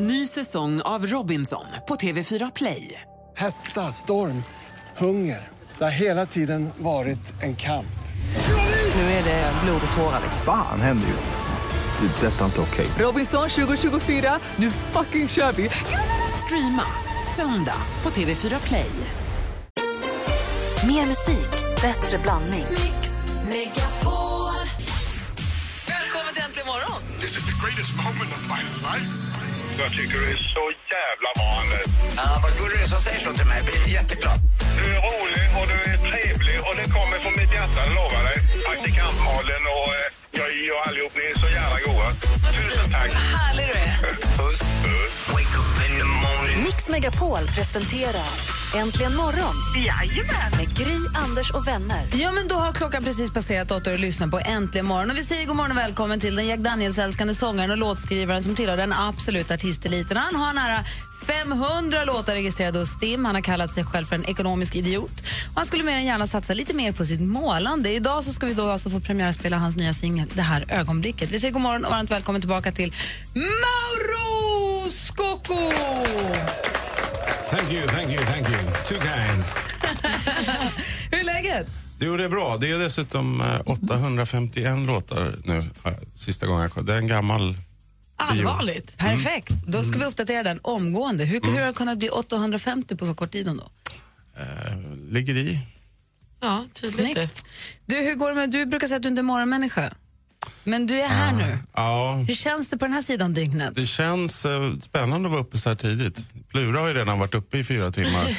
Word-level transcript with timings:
Ny 0.00 0.26
säsong 0.26 0.80
av 0.80 1.06
Robinson 1.06 1.64
på 1.88 1.96
TV4 1.96 2.52
Play. 2.54 3.00
Hetta, 3.36 3.92
storm, 3.92 4.42
hunger. 4.96 5.48
Det 5.78 5.84
har 5.84 5.90
hela 5.90 6.26
tiden 6.26 6.70
varit 6.78 7.42
en 7.42 7.56
kamp. 7.56 7.98
Nu 8.94 9.00
är 9.00 9.24
det 9.24 9.52
blod 9.64 9.80
och 9.90 9.96
tårar. 9.96 10.20
Fan 10.44 10.80
händer 10.80 11.08
just 11.08 11.30
nu. 11.30 12.06
Det. 12.06 12.26
är 12.26 12.30
Detta 12.30 12.40
är 12.40 12.44
inte 12.44 12.60
okej. 12.60 12.86
Robinson 12.98 13.48
2024, 13.48 14.38
nu 14.56 14.70
fucking 14.70 15.28
kör 15.28 15.52
vi! 15.52 15.70
Streama 16.44 16.84
söndag 17.36 17.82
på 18.02 18.10
TV4 18.10 18.66
Play. 18.66 18.90
Mer 20.86 21.06
musik, 21.06 21.50
bättre 21.82 22.18
blandning. 22.18 22.66
Välkommen 25.86 26.34
till 26.34 26.42
Äntligen 26.42 26.66
morgon! 26.66 27.02
This 27.20 27.36
is 27.36 27.44
the 27.44 27.66
greatest 27.66 27.96
moment 27.96 28.30
of 28.32 28.48
my 28.48 28.62
life. 28.82 29.27
Jag 29.78 29.90
tycker 29.96 30.18
du 30.18 30.30
är 30.32 30.36
så 30.56 30.64
jävla 30.96 31.28
bra, 31.38 31.48
Anders. 31.60 31.86
Ja, 32.16 32.28
vad 32.42 32.52
gullig 32.58 32.78
du 32.78 32.82
är 32.84 32.88
som 32.94 33.00
säger 33.06 33.20
så 33.26 33.32
till 33.38 33.48
mig. 33.52 33.56
Jag 33.60 33.66
blir 33.66 33.94
jätteglad. 33.98 34.38
Du 34.78 34.84
är 34.96 35.00
rolig 35.08 35.46
och 35.58 35.66
du 35.72 35.76
är 35.92 35.98
trevlig 36.10 36.56
och 36.66 36.74
det 36.80 36.86
kommer 36.96 37.16
från 37.22 37.34
mitt 37.40 37.52
hjärta, 37.58 37.78
det 37.86 37.94
lovar 38.00 38.22
dig. 38.28 38.38
Praktikant 38.68 39.18
Malin 39.26 39.64
och 39.76 39.88
eh, 39.98 40.06
jag, 40.38 40.48
jag 40.70 40.78
allihop, 40.86 41.12
ni 41.18 41.24
är 41.32 41.38
så 41.44 41.48
jävla 41.58 41.78
goa. 41.86 42.08
Tusen 42.56 42.86
tack. 42.94 43.10
Härlig 43.36 43.66
du 43.70 43.74
är. 43.86 43.94
Puss. 44.38 44.60
Wake 45.34 45.54
up 45.62 45.70
in 45.86 45.92
the 46.02 46.08
morning. 46.26 46.56
Mix 46.68 46.78
Megapol 46.94 47.42
presenterar 47.56 48.30
Äntligen 48.74 49.16
morgon 49.16 49.54
Jajamän. 49.76 50.50
med 50.56 50.76
Gry, 50.76 50.96
Anders 51.14 51.50
och 51.50 51.66
vänner. 51.66 52.08
Ja, 52.12 52.32
men 52.32 52.48
då 52.48 52.54
har 52.54 52.72
klockan 52.72 53.04
precis 53.04 53.30
passerat 53.30 53.70
åtta 53.70 53.92
och 53.92 53.98
lyssnar 53.98 54.28
på 54.28 54.38
Äntligen 54.38 54.86
morgon. 54.86 55.10
Och 55.10 55.16
vi 55.16 55.24
säger 55.24 55.46
god 55.46 55.56
morgon 55.56 55.70
och 55.70 55.78
välkommen 55.78 56.20
till 56.20 56.36
den 56.36 56.46
Jack 56.46 56.60
Daniels-älskande 56.60 57.34
sångaren 57.34 57.70
och 57.70 57.76
låtskrivaren 57.76 58.42
som 58.42 58.54
tillhör 58.54 58.76
den 58.76 58.92
absoluta 58.92 59.54
artisteliten. 59.54 60.16
Han 60.16 60.36
har 60.36 60.52
nära 60.52 60.84
500 61.26 62.04
låtar 62.04 62.34
registrerade 62.34 62.78
hos 62.78 62.88
Stim. 62.88 63.24
Han 63.24 63.34
har 63.34 63.42
kallat 63.42 63.72
sig 63.72 63.84
själv 63.84 64.06
för 64.06 64.14
en 64.14 64.24
ekonomisk 64.24 64.76
idiot. 64.76 65.20
Och 65.50 65.56
han 65.56 65.66
skulle 65.66 65.84
mer 65.84 65.96
än 65.96 66.04
gärna 66.04 66.26
satsa 66.26 66.54
lite 66.54 66.74
mer 66.74 66.92
på 66.92 67.06
sitt 67.06 67.20
målande. 67.20 67.90
Idag 67.90 68.24
så 68.24 68.32
ska 68.32 68.46
vi 68.46 68.54
då 68.54 68.70
alltså 68.70 68.90
få 68.90 69.00
premiärspela 69.00 69.56
hans 69.56 69.76
nya 69.76 69.94
singel 69.94 70.28
Det 70.34 70.42
här 70.42 70.64
ögonblicket. 70.68 71.30
Vi 71.32 71.40
säger 71.40 71.52
god 71.52 71.62
morgon 71.62 71.84
och 71.84 71.90
varmt 71.90 72.10
välkommen 72.10 72.40
tillbaka 72.40 72.72
till 72.72 72.92
Mauro 73.34 74.90
Scocco! 74.90 75.72
Thank 77.50 77.72
you, 77.72 77.86
thank 77.86 78.10
you, 78.10 78.18
thank 78.18 78.48
you. 78.48 78.58
Too 78.86 78.98
kind. 78.98 79.44
Hur 81.10 81.18
är 81.18 81.24
läget? 81.24 81.66
Jo, 82.00 82.16
det 82.16 82.24
är 82.24 82.28
bra. 82.28 82.56
Det 82.56 82.70
är 82.72 82.78
dessutom 82.78 83.40
eh, 83.40 83.60
851 83.66 84.78
låtar 84.78 85.34
nu, 85.44 85.58
eh, 85.84 85.92
sista 86.14 86.46
gången 86.46 86.62
jag 86.62 86.72
kollade. 86.72 86.92
Det 86.92 86.96
är 86.96 86.98
en 86.98 87.06
gammal... 87.06 87.56
Allvarligt? 88.16 88.96
Perfekt. 88.96 89.50
Då 89.66 89.84
ska 89.84 89.98
vi 89.98 90.04
uppdatera 90.04 90.42
den 90.42 90.60
omgående. 90.62 91.24
Hur, 91.24 91.40
hur 91.40 91.58
har 91.60 91.66
det 91.66 91.72
kunnat 91.72 91.98
bli 91.98 92.08
850 92.08 92.96
på 92.96 93.06
så 93.06 93.14
kort 93.14 93.30
tid 93.30 93.48
ändå? 93.48 93.70
Eh, 94.36 94.78
ligger 95.10 95.36
i. 95.36 95.60
Ja, 96.40 96.64
Snyggt. 96.72 97.44
Du, 97.86 97.96
hur 97.96 98.14
går 98.14 98.28
det 98.28 98.34
med, 98.34 98.50
du 98.50 98.66
brukar 98.66 98.86
säga 98.88 98.96
att 98.96 99.02
du 99.02 99.08
inte 99.08 99.20
är 99.20 99.22
morgonmänniska. 99.22 99.92
Men 100.64 100.86
du 100.86 101.00
är 101.00 101.08
här 101.08 101.32
nu. 101.32 101.58
Ja, 101.74 102.12
Hur 102.28 102.34
känns 102.34 102.68
det 102.68 102.78
på 102.78 102.84
den 102.84 102.92
här 102.94 103.02
sidan 103.02 103.34
dygnet? 103.34 103.74
det 103.74 103.86
känns 103.86 104.44
eh, 104.46 104.76
spännande 104.82 105.26
att 105.28 105.32
vara 105.32 105.40
uppe 105.42 105.58
så 105.58 105.68
här 105.68 105.76
tidigt. 105.76 106.18
Plura 106.48 106.80
har 106.80 106.88
ju 106.88 106.94
redan 106.94 107.18
varit 107.18 107.34
uppe 107.34 107.58
i 107.58 107.64
fyra 107.64 107.90
timmar. 107.90 108.28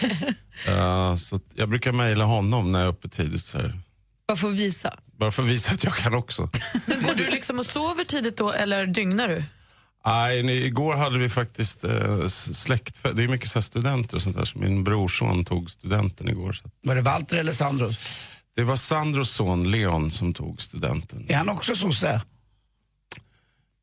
Eh, 0.67 1.15
så 1.15 1.35
att 1.35 1.41
jag 1.55 1.69
brukar 1.69 1.91
mejla 1.91 2.23
honom 2.25 2.71
när 2.71 2.79
jag 2.79 2.85
är 2.87 2.91
uppe 2.91 3.09
tidigt. 3.09 3.41
Så 3.45 3.57
här. 3.57 3.79
Bara 4.27 4.37
för 4.37 4.47
att 4.47 4.53
visa. 4.53 4.93
Bara 5.19 5.31
för 5.31 5.43
att 5.43 5.49
visa 5.49 5.71
att 5.71 5.83
jag 5.83 5.93
kan 5.93 6.13
också. 6.13 6.49
Men 6.87 7.03
går 7.03 7.13
du 7.15 7.29
liksom 7.29 7.59
och 7.59 7.65
sover 7.65 8.03
tidigt 8.03 8.37
då 8.37 8.51
eller 8.51 8.85
dygnar 8.85 9.27
du? 9.27 9.43
Nej, 10.05 10.43
ni- 10.43 10.53
igår 10.65 10.95
hade 10.95 11.19
vi 11.19 11.29
faktiskt 11.29 11.83
eh, 11.83 12.27
släktfest. 12.27 13.15
Det 13.17 13.23
är 13.23 13.27
mycket 13.27 13.49
så 13.49 13.59
här 13.59 13.61
studenter 13.61 14.15
och 14.15 14.21
sånt 14.21 14.35
där. 14.35 14.45
Så 14.45 14.57
min 14.59 14.83
brorson 14.83 15.45
tog 15.45 15.69
studenten 15.69 16.29
igår. 16.29 16.53
Så 16.53 16.67
att 16.67 16.73
Var 16.83 16.95
det 16.95 17.01
Walter 17.01 17.37
eller 17.37 17.53
Sandro? 17.53 17.89
Det 18.59 18.65
var 18.65 18.75
Sandros 18.75 19.31
son 19.31 19.71
Leon 19.71 20.11
som 20.11 20.33
tog 20.33 20.61
studenten. 20.61 21.25
Är 21.29 21.35
han 21.35 21.49
också 21.49 21.75
sosse? 21.75 22.21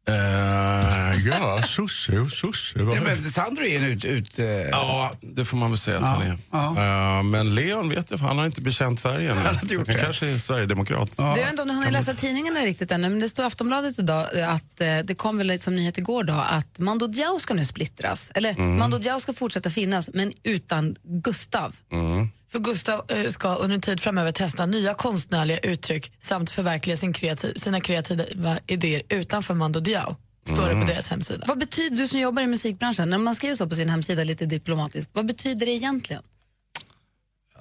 Eh, 0.09 1.27
ja, 1.27 1.63
sosse 1.67 2.19
och 2.19 2.31
sosse. 2.31 2.79
Ja, 2.79 3.01
men 3.05 3.25
Sandro 3.25 3.65
är 3.65 3.77
en 3.77 3.85
ut... 3.85 4.05
ut 4.05 4.39
eh, 4.39 4.47
Ja, 4.47 5.13
det 5.21 5.45
får 5.45 5.57
man 5.57 5.71
väl 5.71 5.79
säga 5.79 5.97
att 5.99 6.03
Ja, 6.03 6.09
han 6.09 6.73
är. 6.73 6.77
ja. 6.79 7.19
Eh, 7.19 7.23
men 7.23 7.55
Leon 7.55 7.89
vet 7.89 8.11
jag, 8.11 8.19
för 8.21 8.27
han 8.27 8.39
har 8.39 8.47
inte 8.47 8.61
bekänt 8.61 9.01
färgen. 9.01 9.37
Han 9.37 9.47
har 9.47 9.63
inte 9.63 9.75
gjort 9.75 9.87
han 9.87 9.97
det. 9.97 10.03
kanske 10.03 10.27
är 10.29 10.39
sverigedemokrat. 10.39 11.17
Du, 11.17 11.23
jag 11.23 11.35
vet 11.35 11.51
inte 11.51 11.63
om 11.63 11.69
du 11.69 11.75
har 11.75 11.91
läsa 11.91 12.15
tidningarna 12.15 12.61
riktigt 12.61 12.91
ännu, 12.91 13.09
men 13.09 13.21
det 13.21 13.29
står 13.29 13.43
i 13.43 13.47
Aftonbladet 13.47 13.99
idag 13.99 14.41
att 14.41 14.77
det 14.77 15.17
kom 15.19 15.39
väl 15.39 15.61
som 15.61 15.75
nyhet 15.75 15.99
igår 15.99 16.25
då 16.25 16.35
att 16.35 16.79
Mando 16.79 17.07
Diao 17.07 17.39
ska 17.39 17.55
nu 17.55 17.65
splittras. 17.65 18.31
Eller 18.35 18.51
Mm. 18.57 18.79
Mando 18.79 18.99
Diao 18.99 19.21
ska 19.21 19.33
fortsätta 19.33 19.71
finnas, 19.71 20.11
men 20.15 20.33
utan 20.43 20.97
Gustav. 21.03 21.77
Mm. 21.93 22.29
För 22.53 22.59
Gustav 22.59 23.05
eh, 23.09 23.25
ska 23.31 23.55
under 23.55 23.75
en 23.75 23.81
tid 23.81 24.01
framöver 24.01 24.33
testa 24.33 24.67
nya 24.67 24.95
konstnärliga 24.95 25.59
uttryck 25.59 26.13
samt 26.19 26.51
förverkliga 26.51 26.97
sin 26.97 27.13
kreativ, 27.13 27.55
sina 27.55 27.81
kreativa 27.81 28.59
idéer 28.67 29.03
utanför 29.09 29.55
Mando 29.55 29.81
Diao. 29.81 30.17
Står 30.49 30.65
Mm. 30.69 30.81
det 30.81 30.87
på 30.87 30.93
deras 30.93 31.09
hemsida. 31.09 31.45
Vad 31.49 31.59
betyder, 31.59 31.97
du 31.97 32.07
som 32.07 32.21
jobbar 32.21 32.43
i 32.43 32.47
musikbranschen, 32.47 33.11
när 33.11 33.19
man 33.19 33.35
skriver 33.35 33.55
så 33.55 33.67
på 33.69 33.75
sin 33.75 33.89
hemsida 33.89 34.25
lite 34.25 34.47
diplomatiskt, 34.47 35.11
vad 35.13 35.27
betyder 35.27 35.67
det 35.67 35.73
egentligen? 35.73 36.23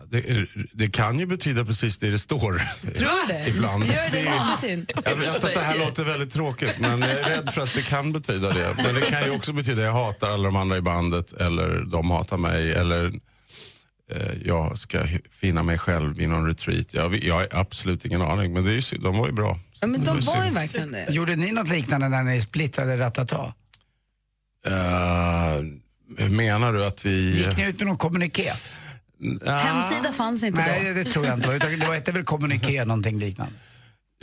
Det, 0.09 0.17
är- 0.29 0.67
det 0.73 0.87
kan 0.87 1.19
ju 1.19 1.25
betyda 1.25 1.65
precis 1.65 1.97
det 1.97 2.11
det 2.11 2.19
står. 2.19 2.61
Tror 2.95 3.27
du 3.27 3.33
det? 3.33 3.47
Ibland. 3.47 3.85
Gör 3.85 4.09
det 4.11 4.23
någonsin? 4.29 4.85
Jag 5.05 5.15
vet 5.15 5.43
att 5.45 5.53
det 5.53 5.59
här 5.59 5.79
låter 5.79 6.03
väldigt 6.03 6.33
tråkigt, 6.33 6.79
men 6.79 7.01
jag 7.01 7.09
är 7.11 7.23
rädd 7.23 7.49
för 7.53 7.61
att 7.61 7.73
det 7.73 7.81
kan 7.81 8.11
betyda 8.13 8.49
det. 8.51 8.73
Men 8.83 8.95
det 8.95 9.01
kan 9.01 9.23
ju 9.23 9.29
också 9.31 9.53
betyda 9.53 9.81
att 9.81 9.85
jag 9.85 9.93
hatar 9.93 10.29
alla 10.29 10.43
de 10.43 10.55
andra 10.55 10.77
i 10.77 10.81
bandet, 10.81 11.33
eller 11.33 11.85
de 11.91 12.11
hatar 12.11 12.37
mig, 12.37 12.73
eller 12.73 13.13
jag 14.43 14.77
ska 14.77 15.07
finna 15.29 15.63
mig 15.63 15.77
själv 15.77 16.21
i 16.21 16.27
någon 16.27 16.47
retreat. 16.47 16.93
Jag, 16.93 17.23
jag 17.23 17.35
har 17.35 17.47
absolut 17.51 18.05
ingen 18.05 18.21
aning, 18.21 18.53
men 18.53 18.63
det 18.63 18.71
är 18.71 18.93
ju, 18.93 18.97
de 18.97 19.17
var 19.17 19.27
ju 19.27 19.33
bra. 19.33 19.59
Ja, 19.81 19.87
men 19.87 20.03
de 20.03 20.19
var 20.19 20.45
ju 20.45 20.51
verkligen 20.51 20.91
det. 20.91 21.07
Gjorde 21.09 21.35
ni 21.35 21.51
något 21.51 21.69
liknande 21.69 22.09
när 22.09 22.23
ni 22.23 22.41
splittrade 22.41 22.97
Ratata? 22.97 23.53
Eh, 24.67 24.73
hur 26.17 26.29
menar 26.29 26.73
du 26.73 26.85
att 26.85 27.05
vi... 27.05 27.45
Gick 27.47 27.57
ni 27.57 27.63
ut 27.63 27.79
med 27.79 27.87
någon 27.87 27.97
kommuniké? 27.97 28.51
Hemsida 29.45 30.11
fanns 30.11 30.43
inte 30.43 30.61
Nej, 30.61 30.87
då. 30.87 30.93
det 30.93 31.03
tror 31.03 31.25
jag 31.25 31.35
inte. 31.37 31.59
Det 31.59 31.93
hette 31.93 32.11
väl 32.11 32.23
kommuniké, 32.23 32.85
någonting 32.85 33.19
liknande. 33.19 33.53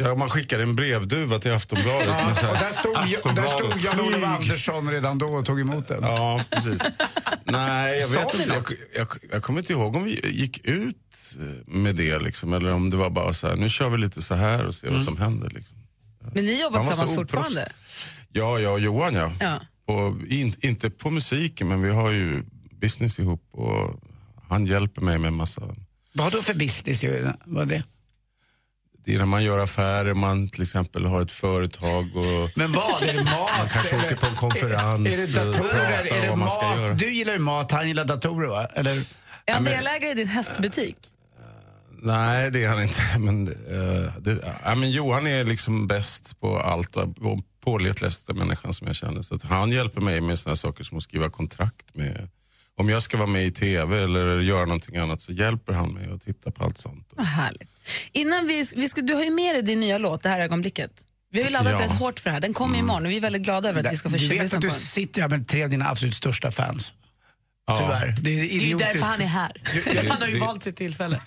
Ja, 0.04 0.14
man 0.14 0.30
skickade 0.30 0.62
en 0.62 0.76
brevduva 0.76 1.38
till 1.38 1.52
Aftonbladet. 1.52 2.26
med 2.26 2.36
så 2.36 2.48
Och 2.48 2.56
här, 2.56 2.64
där 2.64 2.72
stod, 2.72 3.34
där 3.34 3.46
stod 3.46 3.80
Jan-Olof. 3.80 4.24
Andersson 4.24 4.90
redan 4.90 5.18
då 5.18 5.26
och 5.26 5.46
tog 5.46 5.60
emot 5.60 5.88
den. 5.88 6.02
Ja, 6.02 6.40
precis. 6.50 6.82
Nej, 7.44 8.00
jag 8.00 8.08
vet 8.08 8.34
inte. 8.34 8.52
Jag, 8.52 8.64
jag, 8.94 9.08
jag 9.32 9.42
kommer 9.42 9.60
inte 9.60 9.72
ihåg 9.72 9.96
om 9.96 10.04
vi 10.04 10.30
gick 10.30 10.66
ut 10.66 11.36
med 11.66 11.96
det, 11.96 12.18
liksom, 12.18 12.52
eller 12.52 12.72
om 12.72 12.90
det 12.90 12.96
var 12.96 13.10
bara 13.10 13.32
så 13.32 13.46
här, 13.48 13.56
nu 13.56 13.68
kör 13.68 13.90
vi 13.90 13.98
lite 13.98 14.22
så 14.22 14.34
här 14.34 14.66
och 14.66 14.74
ser 14.74 14.90
vad 14.90 15.02
som 15.02 15.16
händer. 15.16 15.50
Liksom. 15.50 15.76
Men 16.34 16.44
ni 16.44 16.60
jobbar 16.62 16.84
tillsammans 16.84 17.14
fortfarande? 17.14 17.72
Ja, 18.32 18.58
jag 18.58 18.72
och 18.72 18.80
Johan 18.80 19.14
ja. 19.14 19.32
Ja. 19.40 19.60
Och 19.94 20.26
in, 20.28 20.54
inte 20.60 20.90
på 20.90 21.10
musiken, 21.10 21.68
men 21.68 21.82
vi 21.82 21.90
har 21.90 22.12
ju 22.12 22.44
business 22.80 23.18
ihop 23.18 23.48
och 23.52 24.00
han 24.48 24.66
hjälper 24.66 25.00
mig 25.02 25.18
med 25.18 25.32
massa... 25.32 25.62
Vad 26.12 26.32
då 26.32 26.42
för 26.42 26.54
business? 26.54 27.04
Vad 27.44 27.62
är 27.62 27.66
det? 27.66 27.84
Det 29.04 29.14
är 29.14 29.18
när 29.18 29.26
man 29.26 29.44
gör 29.44 29.58
affärer, 29.58 30.14
man 30.14 30.48
till 30.48 30.62
exempel 30.62 31.04
har 31.06 31.20
ett 31.22 31.30
företag 31.30 32.16
och 32.16 32.50
Men 32.56 32.72
vad? 32.72 33.02
Är 33.02 33.12
det 33.12 33.24
mat? 33.24 33.50
man 33.58 33.68
kanske 33.68 33.96
åker 33.96 34.16
på 34.16 34.26
en 34.26 34.34
konferens 34.36 35.08
Är 35.08 35.34
det 35.34 35.40
och 35.40 35.46
datorer? 35.46 35.70
pratar 35.70 36.04
Är 36.04 36.12
om 36.14 36.20
det 36.22 36.28
vad 36.28 36.38
man 36.38 36.50
ska 36.50 36.68
mat? 36.68 36.78
göra. 36.78 36.94
Du 36.94 37.14
gillar 37.14 37.32
ju 37.32 37.38
mat, 37.38 37.70
han 37.70 37.88
gillar 37.88 38.04
datorer 38.04 38.48
va? 38.48 38.66
Eller? 38.74 38.92
Är 39.46 39.52
han 39.54 39.64
delägare 39.64 40.10
i 40.10 40.14
din 40.14 40.28
hästbutik? 40.28 40.96
Nej, 42.04 42.50
det 42.50 42.64
är 42.64 42.68
han 42.68 42.82
inte. 42.82 43.00
Men, 43.18 43.48
eh, 43.48 44.12
det, 44.20 44.38
ja, 44.64 44.74
men 44.74 44.90
Johan 44.90 45.26
är 45.26 45.44
liksom 45.44 45.86
bäst 45.86 46.40
på 46.40 46.58
allt 46.58 46.96
och 46.96 47.08
pålitligaste 47.64 48.32
människan 48.34 48.74
som 48.74 48.86
jag 48.86 48.96
känner. 48.96 49.22
Så 49.22 49.34
att 49.34 49.42
han 49.42 49.70
hjälper 49.70 50.00
mig 50.00 50.20
med 50.20 50.38
såna 50.38 50.56
saker 50.56 50.84
som 50.84 50.98
att 50.98 51.04
skriva 51.04 51.30
kontrakt 51.30 51.94
med. 51.94 52.28
Om 52.78 52.88
jag 52.88 53.02
ska 53.02 53.16
vara 53.16 53.26
med 53.28 53.44
i 53.46 53.50
TV 53.50 54.02
eller 54.02 54.40
göra 54.40 54.64
någonting 54.64 54.96
annat 54.96 55.20
så 55.22 55.32
hjälper 55.32 55.72
han 55.72 55.92
mig 55.94 56.08
att 56.14 56.22
titta 56.22 56.50
på 56.50 56.64
allt 56.64 56.78
sånt. 56.78 57.08
Vad 57.16 57.26
härligt. 57.26 57.68
Innan 58.12 58.46
vi, 58.46 58.68
vi 58.76 58.88
ska, 58.88 59.00
du 59.02 59.14
har 59.14 59.24
ju 59.24 59.30
med 59.30 59.54
dig 59.54 59.62
din 59.62 59.80
nya 59.80 59.98
låt, 59.98 60.22
Det 60.22 60.28
här 60.28 60.40
ögonblicket. 60.40 60.90
Vi 61.30 61.38
har 61.40 61.46
ju 61.46 61.52
laddat 61.52 61.72
Ja. 61.72 61.84
rätt 61.86 61.92
hårt 61.98 62.18
för 62.18 62.30
det 62.30 62.34
här. 62.34 62.40
Den 62.40 62.54
kommer 62.54 62.78
imorgon 62.78 63.04
och 63.06 63.10
vi 63.12 63.16
är 63.16 63.20
väldigt 63.20 63.42
glada 63.42 63.68
över 63.68 63.86
att 63.86 63.92
vi 63.92 63.96
ska 63.96 64.10
få 64.10 64.16
du 64.16 64.28
vet 64.28 64.42
lyssna 64.42 64.44
att 64.58 64.62
på 64.62 64.66
du 64.66 64.68
den. 64.68 64.78
sitter 64.80 65.20
här 65.22 65.28
med 65.28 65.48
tre 65.48 65.64
av 65.64 65.70
dina 65.70 65.88
absolut 65.88 66.14
största 66.14 66.50
fans. 66.50 66.92
Ja, 67.66 67.76
Tyvärr. 67.76 68.14
Det 68.20 68.30
är 68.30 68.60
Det 68.60 68.72
är 68.72 68.78
därför 68.78 68.98
han 68.98 69.20
är 69.20 69.26
här. 69.26 69.52
Han 70.08 70.20
har 70.20 70.26
ju 70.28 70.34
det- 70.34 70.40
valt 70.40 70.62
sitt 70.62 70.76
tillfälle. 70.76 71.20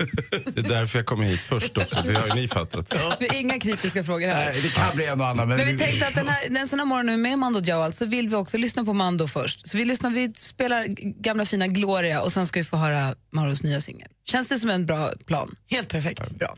det 0.46 0.60
är 0.60 0.70
därför 0.70 1.00
jag 1.00 1.06
kommer 1.06 1.26
hit 1.26 1.40
först 1.40 1.78
också. 1.78 2.02
Det 2.02 2.14
har 2.14 2.28
ju 2.28 2.34
ni 2.34 2.48
fattat. 2.48 2.94
Vi 3.20 3.28
har 3.28 3.36
Inga 3.36 3.60
kritiska 3.60 4.04
frågor 4.04 4.28
här. 4.28 4.46
Nej, 4.52 4.62
det 4.62 4.70
kan 4.70 4.96
bli 4.96 5.06
en 5.06 5.22
och 5.22 5.28
annan. 5.28 5.48
Men, 5.48 5.58
Men 5.58 5.68
vi 5.68 5.78
tänkte 5.78 6.08
att 6.08 6.16
den 6.16 6.28
här, 6.28 6.50
den 6.50 6.68
sån 6.68 6.80
här 6.80 6.86
morgon 6.86 7.06
nu 7.06 7.18
med 7.18 7.40
Mando 7.40 7.60
Diao 7.60 7.92
så 7.92 8.06
vill 8.06 8.30
vi 8.30 8.36
också 8.36 8.58
lyssna 8.58 8.86
på 8.86 8.94
Mando 8.94 9.28
först. 9.28 9.70
Så 9.70 9.78
vi, 9.78 9.86
lyssnar, 9.86 10.10
vi 10.10 10.34
spelar 10.34 10.86
gamla 11.22 11.46
fina 11.46 11.68
Gloria 11.68 12.22
och 12.22 12.32
sen 12.34 12.48
ska 12.48 12.60
vi 12.60 12.64
få 12.64 12.78
höra 12.78 13.16
Maros 13.32 13.64
nya 13.64 13.82
singel. 13.82 14.08
Känns 14.26 14.48
det 14.48 14.60
som 14.60 14.70
en 14.70 14.86
bra 14.86 15.12
plan? 15.26 15.56
Helt 15.70 15.90
perfekt. 15.90 16.30
Bra. 16.32 16.56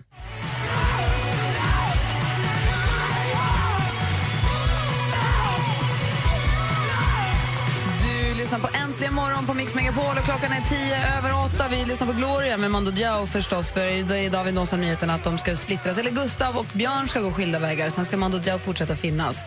lyssnar 8.50 8.60
på 8.60 8.78
Äntligen 8.98 9.16
morgon 9.16 9.46
på 9.46 9.54
Mix 9.54 9.76
Megapol 9.76 10.18
och 10.18 10.24
klockan 10.24 10.52
är 10.52 10.62
tio 10.62 11.18
över 11.18 11.46
åtta. 11.46 11.68
Vi 11.70 11.86
lyssnar 11.86 12.08
på 12.08 12.14
Gloria 12.14 12.58
med 12.58 12.72
Mando 12.72 12.92
Diao 12.92 13.28
förstås, 13.28 13.72
för 13.72 14.14
idag 14.14 14.44
vi 14.44 14.52
nås 14.52 14.74
av 14.74 14.80
nyheten 14.80 15.10
att 15.10 15.24
de 15.24 15.38
ska 15.38 15.56
splittras. 15.56 15.98
Eller 15.98 16.12
Gustav 16.12 16.58
och 16.58 16.66
Björn 16.74 17.08
ska 17.08 17.22
gå 17.22 17.32
skilda 17.32 17.60
vägar. 17.60 17.90
Sen 17.90 18.06
ska 18.06 18.18
Mando 18.18 18.38
Diao 18.38 18.60
fortsätta 18.60 18.96
finnas. 18.96 19.38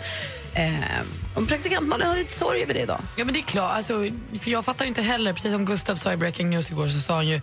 Eh, 0.54 0.74
och 1.34 1.48
praktikant 1.48 1.92
har 1.92 2.16
lite 2.16 2.32
sorg 2.32 2.62
över 2.62 2.74
det 2.74 2.80
idag. 2.80 3.00
Ja, 3.16 3.24
men 3.24 3.34
det 3.34 3.40
är 3.40 3.44
klart. 3.44 3.72
Alltså, 3.72 4.04
för 4.40 4.50
jag 4.50 4.64
fattar 4.64 4.84
ju 4.84 4.88
inte 4.88 5.02
heller, 5.02 5.32
precis 5.32 5.52
som 5.52 5.64
Gustav 5.64 5.96
sa 5.96 6.12
i 6.12 6.16
Breaking 6.16 6.50
News 6.50 6.70
igår, 6.70 6.88
så 6.88 7.00
sa 7.00 7.14
han 7.14 7.28
ju 7.28 7.40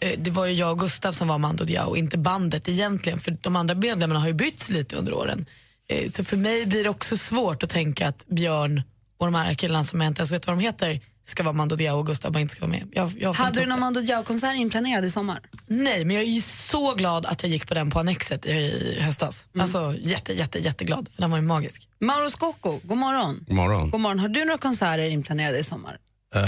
eh, 0.00 0.18
det 0.18 0.30
var 0.30 0.46
ju 0.46 0.52
jag 0.52 0.70
och 0.70 0.78
Gustav 0.78 1.12
som 1.12 1.28
var 1.28 1.38
Mando 1.38 1.64
Diao, 1.64 1.96
inte 1.96 2.18
bandet 2.18 2.68
egentligen. 2.68 3.18
För 3.18 3.36
de 3.40 3.56
andra 3.56 3.74
medlemmarna 3.74 4.20
har 4.20 4.26
ju 4.26 4.34
bytts 4.34 4.68
lite 4.68 4.96
under 4.96 5.14
åren. 5.14 5.46
Eh, 5.88 6.10
så 6.10 6.24
för 6.24 6.36
mig 6.36 6.66
blir 6.66 6.84
det 6.84 6.90
också 6.90 7.16
svårt 7.16 7.62
att 7.62 7.70
tänka 7.70 8.08
att 8.08 8.26
Björn 8.26 8.82
och 9.18 9.26
de 9.26 9.34
här 9.34 9.54
killarna 9.54 9.84
som 9.84 10.00
jag 10.00 10.08
inte 10.08 10.20
ens 10.20 10.32
vet 10.32 10.46
vad 10.46 10.56
de 10.56 10.62
heter 10.62 11.00
ska 11.30 11.42
vara 11.42 11.52
Mando 11.52 11.76
Diao 11.76 11.98
och 11.98 12.06
Gustav 12.06 12.32
bara 12.32 12.40
inte 12.40 12.54
ska 12.54 12.66
vara 12.66 12.70
med. 12.70 12.88
Jag, 12.92 13.12
jag 13.18 13.32
Hade 13.32 13.60
du 13.60 13.66
någon. 13.66 13.80
Mando 13.80 14.00
Diao-konsert 14.00 14.56
inplanerad 14.56 15.04
i 15.04 15.10
sommar? 15.10 15.40
Nej, 15.66 16.04
men 16.04 16.16
jag 16.16 16.24
är 16.24 16.28
ju 16.28 16.40
så 16.42 16.94
glad 16.94 17.26
att 17.26 17.42
jag 17.42 17.52
gick 17.52 17.68
på 17.68 17.74
den 17.74 17.90
på 17.90 17.98
Annexet 18.00 18.46
i, 18.46 18.50
i 18.50 18.98
höstas. 19.00 19.48
Alltså 19.58 19.94
jätte, 20.00 20.32
jätte, 20.32 20.58
jätteglad, 20.58 21.08
för 21.14 21.22
den 21.22 21.30
var 21.30 21.38
ju 21.38 21.42
magisk. 21.44 21.88
Mauro 22.00 22.30
Scocco, 22.30 22.80
god 22.82 22.98
morgon. 22.98 23.44
God 23.46 23.56
morgon. 23.56 23.90
God 23.90 24.00
morgon. 24.00 24.18
Har 24.18 24.28
du 24.28 24.44
några 24.44 24.58
konserter 24.58 25.08
inplanerade 25.08 25.58
i 25.58 25.64
sommar? 25.64 25.96
Eh, 26.34 26.42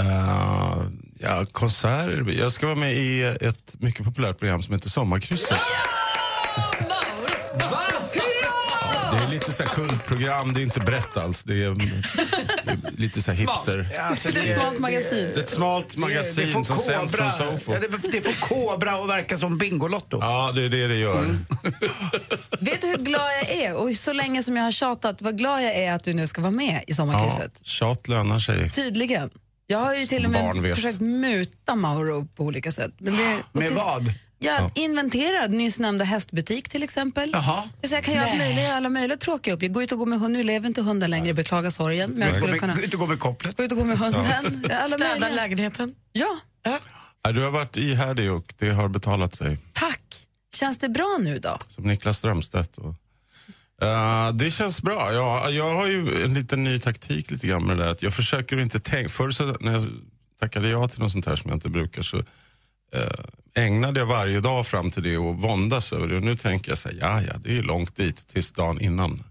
ja, 1.19 1.45
konserter. 1.51 2.31
Jag 2.39 2.51
ska 2.53 2.65
vara 2.65 2.75
med 2.75 2.93
i 2.93 3.21
ett 3.23 3.75
mycket 3.79 4.05
populärt 4.05 4.39
program 4.39 4.63
som 4.63 4.73
heter 4.73 4.89
Sommarkrysset. 4.89 5.57
Är 6.79 6.92
lite 9.47 9.51
så 9.57 9.63
här 9.63 9.69
kultprogram, 9.69 10.53
det 10.53 10.59
är 10.59 10.63
inte 10.63 10.79
brett 10.79 11.17
alls. 11.17 11.43
Det 11.43 11.53
är, 11.63 11.69
det 12.65 12.71
är 12.71 12.77
lite 12.99 13.21
så 13.21 13.31
här 13.31 13.37
hipster. 13.39 13.89
Ja, 13.93 14.01
alltså, 14.01 14.29
Det 14.31 14.39
är 14.39 14.43
ett 14.43 14.53
smalt 14.59 14.79
magasin. 14.79 15.25
Det 15.33 15.39
är 15.39 15.43
ett 15.43 15.49
smalt 15.49 15.97
magasin 15.97 16.45
det 16.45 16.51
får 16.51 16.63
som 16.63 16.77
sänds 16.77 17.15
från 17.15 17.29
Kobra- 17.29 17.57
Sofo. 17.57 17.73
Ja, 17.73 17.79
det, 17.79 18.11
det 18.11 18.21
får 18.21 18.47
Kobra 18.47 18.91
att 19.03 19.09
verka 19.09 19.37
som 19.37 19.57
Bingolotto. 19.57 20.17
Ja, 20.21 20.51
det 20.55 20.61
är 20.65 20.69
det 20.69 20.87
det 20.87 20.95
gör. 20.97 21.23
Vet 22.59 22.81
du 22.81 22.87
hur 22.87 22.97
glad 22.97 23.31
jag 23.41 23.49
är? 23.51 23.75
Och 23.75 23.95
så 23.95 24.13
länge 24.13 24.43
som 24.43 24.57
jag 24.57 24.63
har 24.63 24.71
tjatat, 24.71 25.21
vad 25.21 25.37
glad 25.37 25.63
jag 25.63 25.75
är 25.75 25.93
att 25.93 26.03
du 26.03 26.13
nu 26.13 26.27
ska 26.27 26.41
vara 26.41 26.51
med 26.51 26.77
i 26.77 26.83
Ja, 26.87 26.95
Sommarkrysset. 26.95 27.59
tjat 27.63 28.07
lönar 28.07 28.39
sig. 28.39 28.69
Tydligen. 28.69 29.29
Jag 29.67 29.77
har 29.79 29.95
ju 29.95 30.05
till 30.05 30.25
och 30.25 30.31
med 30.31 30.75
försökt 30.75 31.01
muta 31.01 31.75
Mauro 31.75 32.27
på 32.35 32.43
olika 32.43 32.71
sätt. 32.71 32.91
Men 32.97 33.17
det, 33.17 33.37
Med 33.51 33.67
till- 33.67 33.77
vad? 34.51 34.61
Ja, 34.61 34.69
inventerad 34.75 35.51
nyss 35.51 35.79
nämnda 35.79 36.05
hästbutik 36.05 36.69
till 36.69 36.83
exempel. 36.83 37.29
Jaha. 37.33 37.69
Jag, 37.81 37.89
säger, 37.89 37.97
jag 37.97 38.05
kan 38.05 38.13
göra 38.15 38.25
alla 38.27 38.37
möjliga, 38.37 38.73
alla 38.75 38.89
möjliga 38.89 39.17
tråkiga 39.17 39.53
uppgifter. 39.53 39.73
Gå 39.73 39.83
ut 39.83 39.91
och 39.91 39.97
gå 39.97 40.05
med 40.05 40.19
hund. 40.19 40.33
Nu 40.33 40.43
lever 40.43 40.67
inte 40.67 40.81
hunden 40.81 41.09
längre, 41.09 41.33
beklagar 41.33 41.69
sorgen. 41.69 42.11
Men 42.11 42.21
jag 42.21 42.29
Gå 42.29 42.35
skulle 42.35 42.51
med- 42.51 42.59
kunna 42.61 42.75
Gå 42.75 42.81
ut 42.81 42.93
och 42.93 42.99
gå 42.99 43.07
med 43.07 43.19
kopplet. 43.19 43.57
gå 43.57 43.63
ut 43.63 43.71
och 43.71 43.77
gå 43.77 43.83
med 43.83 43.97
hunden. 43.97 44.25
Alla 44.25 44.97
Städa 44.97 44.97
möjliga. 45.19 45.29
lägenheten. 45.29 45.95
Ja, 46.11 46.37
Ja, 47.25 47.31
Du 47.31 47.41
har 47.43 47.51
varit 47.51 47.77
ihärdig 47.77 48.31
och 48.31 48.53
det 48.57 48.69
har 48.69 48.87
betalat 48.87 49.35
sig. 49.35 49.57
tack. 49.73 49.99
Känns 50.55 50.77
det 50.77 50.89
bra 50.89 51.17
nu 51.21 51.39
då? 51.39 51.57
Som 51.67 51.83
Niklas 51.83 52.17
Strömstedt. 52.17 52.77
Och, 52.77 52.95
Eh, 53.81 54.33
det 54.33 54.51
känns 54.51 54.81
bra. 54.81 55.13
Jag, 55.13 55.51
jag 55.51 55.75
har 55.75 55.87
ju 55.87 56.23
en 56.23 56.33
liten 56.33 56.63
ny 56.63 56.79
taktik 56.79 57.31
lite 57.31 57.47
grann 57.47 57.63
med 57.65 57.77
det 57.77 57.83
där. 57.83 57.91
Att 57.91 58.01
jag 58.01 58.13
försöker 58.13 58.59
inte 58.59 58.79
tänka... 58.79 59.09
Förr 59.09 59.31
så, 59.31 59.43
när 59.59 59.71
jag 59.73 59.87
tackade 60.39 60.69
ja 60.69 60.87
till 60.87 60.99
något 60.99 61.11
sånt 61.11 61.25
här 61.25 61.35
som 61.35 61.49
jag 61.49 61.55
inte 61.57 61.69
brukar 61.69 62.01
så 62.01 62.23
ägnade 63.55 63.99
jag 63.99 64.07
varje 64.07 64.39
dag 64.39 64.67
fram 64.67 64.91
till 64.91 65.03
det 65.03 65.17
och 65.17 65.37
våndas 65.37 65.93
över 65.93 66.07
det. 66.07 66.15
Och 66.17 66.23
nu 66.23 66.37
tänker 66.37 66.71
jag 66.71 66.77
så 66.77 66.89
här, 66.89 66.97
ja 67.01 67.21
ja, 67.21 67.33
det 67.43 67.57
är 67.57 67.63
långt 67.63 67.95
dit 67.95 68.27
tills 68.27 68.51
dagen 68.51 68.81
innan. 68.81 69.23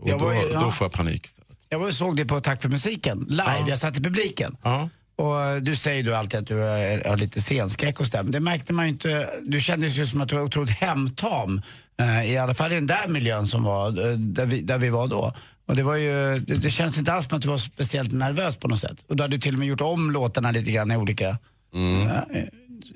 Och 0.00 0.08
då, 0.18 0.34
ju- 0.34 0.48
ja. 0.52 0.60
då 0.60 0.70
får 0.70 0.84
jag 0.84 0.92
panik. 0.92 1.28
Jag 1.68 1.78
var 1.78 1.86
och 1.86 1.94
såg 1.94 2.16
det 2.16 2.24
på 2.24 2.40
Tack 2.40 2.62
för 2.62 2.68
musiken, 2.68 3.26
live. 3.28 3.64
Jag 3.68 3.78
satt 3.78 3.98
i 3.98 4.02
publiken. 4.02 4.56
Ja. 4.62 4.88
Och 5.16 5.62
du 5.62 5.76
säger 5.76 6.02
ju 6.04 6.14
alltid 6.14 6.40
att 6.40 6.46
du 6.46 6.54
har, 6.54 7.16
lite 7.16 7.40
scenskräck 7.40 8.00
och 8.00 8.06
sådär. 8.06 8.22
Men 8.22 8.32
det 8.32 8.40
märkte 8.40 8.72
man 8.72 8.84
ju 8.84 8.92
inte. 8.92 9.30
Du 9.42 9.60
kändes 9.60 9.96
ju 9.98 10.06
som 10.06 10.20
att 10.20 10.28
du 10.28 10.36
var 10.36 10.42
otroligt 10.42 10.70
hemtam. 10.70 11.62
Eh, 12.00 12.32
I 12.32 12.38
alla 12.38 12.54
fall 12.54 12.72
i 12.72 12.74
den 12.74 12.86
där 12.86 13.08
miljön 13.08 13.46
som 13.46 13.62
var, 13.62 14.10
eh, 14.10 14.16
där 14.16 14.46
vi, 14.46 14.60
där 14.60 14.78
vi 14.78 14.88
var 14.88 15.06
då. 15.08 15.34
Och 15.66 15.76
det, 15.76 15.82
var 15.82 15.96
ju, 15.96 16.38
det, 16.38 16.54
det 16.54 16.70
kändes 16.70 16.98
inte 16.98 17.12
alls 17.12 17.26
som 17.28 17.36
att 17.36 17.42
du 17.42 17.48
var 17.48 17.58
speciellt 17.58 18.12
nervös 18.12 18.56
på 18.56 18.68
något 18.68 18.80
sätt. 18.80 19.04
Och 19.08 19.16
du 19.16 19.22
hade 19.22 19.38
till 19.38 19.54
och 19.54 19.58
med 19.58 19.68
gjort 19.68 19.80
om 19.80 20.10
låtarna 20.10 20.50
lite 20.50 20.70
grann 20.70 20.90
i 20.92 20.96
olika 20.96 21.38
eh, 21.74 22.44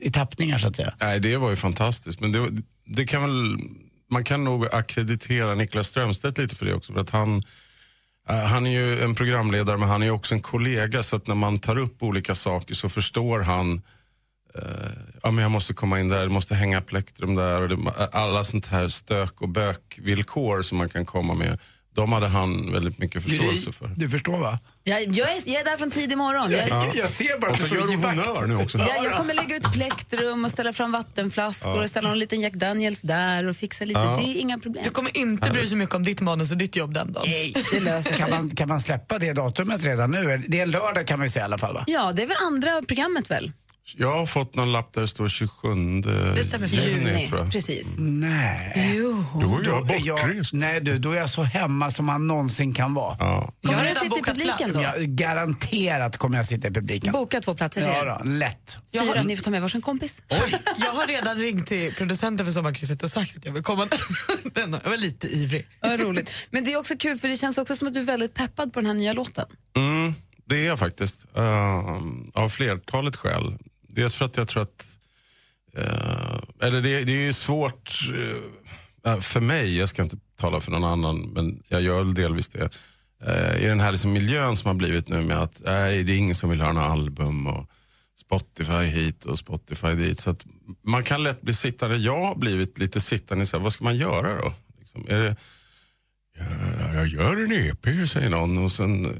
i 0.01 0.11
tappningar 0.11 0.59
så 0.59 0.69
att 0.69 0.77
säga. 0.77 0.95
Nej, 1.01 1.21
det 1.21 1.37
var 1.37 1.51
ju 1.51 1.57
fantastiskt. 1.57 2.21
Men 2.21 2.33
det, 2.33 2.49
det 2.87 3.05
kan 3.05 3.23
väl, 3.23 3.59
man 4.11 4.25
kan 4.25 4.45
nog 4.45 4.75
akkreditera 4.75 5.55
Niklas 5.55 5.89
Strömstedt 5.89 6.39
lite 6.39 6.57
för 6.57 6.67
det 6.67 6.75
också. 6.75 6.93
För 6.93 7.01
att 7.01 7.11
han, 7.11 7.43
eh, 8.29 8.37
han 8.37 8.67
är 8.67 8.71
ju 8.71 9.03
en 9.03 9.15
programledare 9.15 9.77
men 9.77 9.89
han 9.89 10.03
är 10.03 10.11
också 10.11 10.35
en 10.35 10.41
kollega 10.41 11.03
så 11.03 11.17
att 11.17 11.27
när 11.27 11.35
man 11.35 11.59
tar 11.59 11.79
upp 11.79 12.03
olika 12.03 12.35
saker 12.35 12.75
så 12.75 12.89
förstår 12.89 13.41
han 13.41 13.83
eh, 14.55 14.63
ja, 15.23 15.31
men 15.31 15.43
jag 15.43 15.51
måste 15.51 15.75
komma 15.75 16.01
in 16.01 16.09
där, 16.09 16.23
jag 16.23 16.31
måste 16.31 16.55
hänga 16.55 16.81
plektrum 16.81 17.35
där. 17.35 17.63
Och 17.63 17.69
det, 17.69 18.09
alla 18.13 18.45
sånt 18.45 18.67
här 18.67 18.89
stök 18.89 19.43
och 19.43 19.49
bökvillkor 19.49 20.63
som 20.63 20.79
man 20.79 20.89
kan 20.89 21.05
komma 21.05 21.35
med. 21.35 21.59
De 21.99 22.13
hade 22.13 22.29
han 22.29 22.73
väldigt 22.73 22.99
mycket 22.99 23.23
förståelse 23.23 23.73
för. 23.73 23.91
Du 23.97 24.11
förstår 24.11 24.39
va? 24.39 24.59
Jag, 24.85 25.03
jag, 25.03 25.31
är, 25.37 25.43
jag 25.47 25.61
är 25.61 25.65
där 25.65 25.77
från 25.77 25.91
tidig 25.91 26.19
morgon. 26.19 26.51
Jag, 26.51 26.69
Ja. 26.69 26.87
Jag 26.95 27.11
ser 27.11 27.39
bara 27.39 27.51
att 27.51 27.59
du 27.59 27.65
står 27.67 27.93
i 27.93 27.97
vakt. 27.97 28.47
nu 28.49 28.57
också. 28.57 28.79
jag, 28.79 29.05
jag 29.05 29.17
kommer 29.17 29.35
lägga 29.35 29.57
ut 29.57 29.73
plektrum 29.73 30.45
och 30.45 30.51
ställa 30.51 30.73
fram 30.73 30.93
vattenflaskor 30.93 31.83
och 31.83 31.89
ställa 31.89 32.09
någon 32.09 32.19
liten 32.19 32.41
Jack 32.41 32.53
Daniels 32.53 33.01
där 33.01 33.45
och 33.47 33.57
fixa 33.57 33.85
lite. 33.85 34.01
Ja. 34.01 34.21
Det 34.25 34.31
är 34.31 34.41
inga 34.41 34.59
problem. 34.59 34.85
Du 34.85 34.91
kommer 34.91 35.17
inte 35.17 35.51
bry 35.51 35.61
dig 35.61 35.69
så 35.69 35.77
mycket 35.77 35.95
om 35.95 36.05
ditt 36.05 36.21
manus 36.21 36.51
och 36.53 36.57
ditt 36.59 36.77
jobb 36.77 36.95
den 36.95 37.13
dagen. 37.13 37.31
Det 37.73 37.81
löser 37.81 38.15
Kan 38.15 38.31
man, 38.31 38.51
kan 38.51 38.69
man 38.69 38.81
släppa 38.81 39.19
det 39.19 39.33
datumet 39.33 39.85
redan 39.85 40.11
nu? 40.11 40.45
Det 40.49 40.59
är 40.59 40.63
en 40.63 40.71
lördag 40.71 41.07
kan 41.07 41.21
vi 41.21 41.29
säga 41.29 41.43
i 41.43 41.45
alla 41.45 41.59
fall 41.59 41.75
va? 41.75 41.85
Ja, 41.87 42.13
det 42.13 42.23
är 42.23 42.27
väl 42.27 42.37
andra 42.41 42.83
programmet 42.83 43.31
väl? 43.31 43.53
Jag 43.97 44.13
har 44.19 44.27
fått 44.27 44.55
någon 44.55 44.73
lapp 44.73 44.93
där 44.93 45.01
det 45.01 45.09
står 45.09 45.29
27 45.29 45.69
Det 46.37 46.43
stämmer 46.45 46.69
för 46.69 46.77
Juni, 46.77 47.27
tror 47.29 47.41
jag. 47.41 47.53
precis. 47.53 47.95
Nej. 47.99 48.95
Jo. 48.97 49.25
Då 49.35 49.59
är 49.59 49.65
jag 49.65 49.87
Då 49.87 49.95
är 49.95 50.01
jag, 50.07 50.19
bortrest. 50.19 50.53
nej 50.53 50.81
du, 50.81 50.99
då 50.99 51.11
är 51.13 51.17
jag 51.17 51.31
så 51.31 51.43
hemma 51.43 51.91
som 51.91 52.07
man 52.07 52.27
någonsin 52.27 52.75
kan 52.75 52.95
vara. 52.95 53.17
Ja. 53.21 53.53
Jag 53.61 53.71
har 53.71 53.77
Kommer 53.77 53.83
du 53.83 53.89
redan 53.89 54.03
sitta 54.03 54.19
i 54.19 54.23
publiken 54.23 54.71
plats. 54.71 54.75
då? 54.75 54.83
Ja, 54.83 54.93
garanterat 54.99 56.17
kommer 56.17 56.37
jag 56.37 56.47
sitta 56.47 56.69
i 56.69 56.71
publiken. 56.71 57.13
Boka 57.13 57.41
två 57.41 57.55
platser 57.55 57.81
till 57.81 57.91
Ja, 57.95 58.19
då, 58.25 58.25
lätt. 58.31 58.79
Jag 58.91 59.03
har- 59.05 59.25
ni 59.25 59.37
får 59.37 59.45
ta 59.45 59.51
med 59.51 59.63
varsin 59.63 59.81
kompis. 59.81 60.23
Jag 60.79 60.93
har 60.93 61.07
redan 61.07 61.37
ringt 61.39 61.67
till 61.67 61.95
producenten 61.95 62.47
för 62.47 62.53
Sommarkrysset 62.53 63.03
och 63.03 63.11
sagt 63.11 63.37
att 63.37 63.45
jag 63.45 63.53
vill 63.53 63.63
komma. 63.63 63.89
Den, 64.55 64.73
jag 64.85 64.91
var 64.91 64.97
lite 64.97 65.27
ivrig. 65.37 65.67
Ja, 65.81 65.97
roligt. 65.97 66.31
Men 66.51 66.65
det 66.65 66.73
är 66.73 66.77
också 66.79 66.97
kul 66.99 67.19
för 67.19 67.29
det 67.29 67.37
känns 67.37 67.59
också 67.59 67.77
som 67.77 67.89
att 67.89 67.95
du 67.95 68.01
är 68.01 68.05
väldigt 68.05 68.35
peppad 68.35 68.73
på 68.73 68.81
den 68.81 68.87
här 68.87 68.95
nya 68.95 69.13
låten. 69.13 69.47
Mm, 69.77 70.15
det 70.49 70.57
är 70.57 70.67
jag 70.67 70.79
faktiskt. 70.79 71.27
Uh, 71.39 72.03
av 72.35 72.49
flertalet 72.49 73.17
skäl. 73.17 73.59
Dels 73.89 74.15
för 74.15 74.25
att 74.25 74.37
jag 74.37 74.49
tror 74.49 74.63
att... 74.63 74.99
eh, 75.75 76.67
eller 76.67 76.81
det, 76.81 77.05
det 77.05 77.13
är 77.13 77.27
ju 77.27 77.33
svårt 77.33 78.01
eh, 78.15 79.13
äh, 79.13 79.21
för 79.21 79.41
mig, 79.41 79.79
jag 79.79 79.89
ska 79.89 80.03
inte 80.03 80.17
tala 80.37 80.61
för 80.61 80.71
någon 80.71 80.85
annan, 80.85 81.21
men 81.21 81.63
jag 81.69 81.83
gör 81.83 82.05
delvis 82.05 82.49
det. 82.49 82.71
eh, 83.25 83.63
I 83.63 83.67
den 83.67 83.81
här 83.81 83.93
liksom 83.93 84.13
miljön 84.13 84.57
som 84.57 84.69
har 84.69 84.75
blivit 84.75 85.09
nu 85.09 85.23
med 85.23 85.37
att 85.39 85.63
nej, 85.65 86.03
det 86.03 86.13
är 86.13 86.17
ingen 86.17 86.35
som 86.35 86.51
vill 86.51 86.61
höra 86.61 86.73
några 86.73 86.89
album 86.89 87.47
och 87.47 87.71
Spotify 88.21 88.73
hit 88.73 89.25
och 89.25 89.39
Spotify 89.39 89.95
dit. 89.95 90.21
Så 90.21 90.31
att 90.31 90.47
man 90.83 91.05
kan 91.05 91.23
lätt 91.23 91.41
bli 91.41 91.55
sittande. 91.55 91.97
Jag 91.97 92.25
har 92.27 92.35
blivit 92.35 92.79
lite 92.79 93.01
sittande 93.01 93.43
i 93.45 93.47
så 93.47 93.57
här, 93.57 93.65
vad 93.65 93.73
ska 93.73 93.85
man 93.85 93.97
göra 93.97 94.41
då? 94.41 94.53
Liksom, 94.79 95.07
är 95.09 95.19
det, 95.19 95.37
jag 96.95 97.07
gör 97.07 97.45
en 97.45 97.53
EP, 97.53 98.09
säger 98.09 98.31
någon. 98.31 98.59
Och 98.59 98.73
sen 98.73 99.19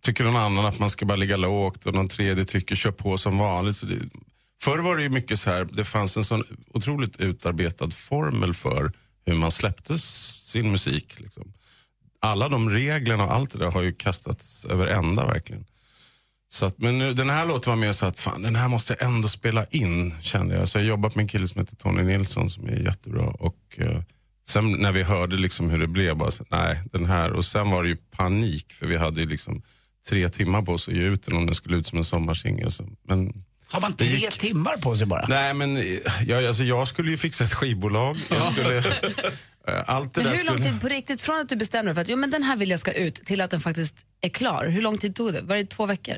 tycker 0.00 0.24
någon 0.24 0.36
annan 0.36 0.66
att 0.66 0.78
man 0.78 0.90
ska 0.90 1.06
bara 1.06 1.16
ligga 1.16 1.36
lågt 1.36 1.86
och 1.86 1.94
någon 1.94 2.08
tredje 2.08 2.44
tycker 2.44 2.76
kör 2.76 2.90
på 2.90 3.18
som 3.18 3.38
vanligt. 3.38 3.76
Så 3.76 3.86
det, 3.86 3.96
förr 4.60 4.78
var 4.78 4.96
det 4.96 5.02
ju 5.02 5.08
mycket 5.08 5.40
så 5.40 5.50
här, 5.50 5.68
det 5.72 5.84
fanns 5.84 6.16
en 6.16 6.24
sån 6.24 6.44
otroligt 6.74 7.20
utarbetad 7.20 7.88
formel 7.90 8.54
för 8.54 8.92
hur 9.26 9.34
man 9.34 9.50
släppte 9.50 9.98
sin 9.98 10.70
musik. 10.70 11.20
Liksom. 11.20 11.52
Alla 12.20 12.48
de 12.48 12.70
reglerna 12.70 13.24
och 13.24 13.34
allt 13.34 13.50
det 13.50 13.58
där 13.58 13.70
har 13.70 13.82
ju 13.82 13.92
kastats 13.92 14.64
över 14.64 14.86
ända 14.86 15.26
verkligen. 15.26 15.64
Så 16.48 16.66
att, 16.66 16.78
men 16.78 16.98
nu, 16.98 17.14
den 17.14 17.30
här 17.30 17.46
låten 17.46 17.70
var 17.70 17.76
mer 17.76 17.92
så 17.92 18.06
att 18.06 18.20
fan, 18.20 18.42
den 18.42 18.56
här 18.56 18.68
måste 18.68 18.96
jag 18.98 19.08
ändå 19.08 19.28
spela 19.28 19.64
in 19.64 20.14
kände 20.20 20.54
jag. 20.54 20.68
Så 20.68 20.78
jag 20.78 20.82
har 20.82 20.88
jobbat 20.88 21.14
med 21.14 21.22
en 21.22 21.28
kille 21.28 21.48
som 21.48 21.60
heter 21.60 21.76
Tony 21.76 22.02
Nilsson 22.02 22.50
som 22.50 22.68
är 22.68 22.84
jättebra. 22.84 23.26
Och 23.26 23.76
eh, 23.76 24.02
sen 24.48 24.72
när 24.72 24.92
vi 24.92 25.02
hörde 25.02 25.36
liksom 25.36 25.70
hur 25.70 25.78
det 25.78 25.86
blev, 25.86 26.16
bara 26.16 26.30
så, 26.30 26.44
nej 26.50 26.80
den 26.92 27.06
här. 27.06 27.32
Och 27.32 27.44
sen 27.44 27.70
var 27.70 27.82
det 27.82 27.88
ju 27.88 27.96
panik 27.96 28.72
för 28.72 28.86
vi 28.86 28.96
hade 28.96 29.20
ju 29.20 29.26
liksom 29.26 29.62
tre 30.08 30.28
timmar 30.28 30.62
på 30.62 30.72
oss 30.72 30.88
att 30.88 30.94
ge 30.94 31.02
ut 31.02 31.22
den 31.22 31.36
om 31.36 31.46
den 31.46 31.54
skulle 31.54 31.76
ut 31.76 31.86
som 31.86 31.98
en 31.98 32.04
sommarsingel. 32.04 32.70
Så- 32.72 32.88
Men 33.08 33.44
Har 33.70 33.80
man 33.80 33.92
tre 33.96 34.06
gick- 34.08 34.38
timmar 34.38 34.76
på 34.76 34.96
sig 34.96 35.06
bara? 35.06 35.26
Nej 35.28 35.54
men 35.54 35.84
jag, 36.26 36.44
alltså, 36.46 36.64
jag 36.64 36.88
skulle 36.88 37.10
ju 37.10 37.16
fixa 37.18 37.44
ett 37.44 37.54
skivbolag. 37.54 38.16
Jag 38.30 38.52
skulle, 38.52 38.78
eh, 39.68 39.82
allt 39.86 40.14
det 40.14 40.22
Men 40.22 40.30
där 40.30 40.36
hur 40.38 40.44
lång 40.44 40.62
tid 40.62 40.80
på 40.80 40.88
riktigt, 40.88 41.22
från 41.22 41.40
att 41.40 41.48
du 41.48 41.56
bestämde 41.56 41.88
dig 41.88 41.94
för 41.94 42.00
att 42.02 42.08
jo, 42.08 42.16
men 42.16 42.30
den 42.30 42.42
här 42.42 42.56
vill 42.56 42.70
jag 42.70 42.80
ska 42.80 42.92
ut 42.92 43.14
till 43.14 43.40
att 43.40 43.50
den 43.50 43.60
faktiskt 43.60 43.94
är 44.20 44.28
klar, 44.28 44.66
hur 44.66 44.82
lång 44.82 44.98
tid 44.98 45.14
tog 45.16 45.32
det? 45.32 45.42
Var 45.42 45.56
det 45.56 45.64
två 45.70 45.86
veckor? 45.86 46.14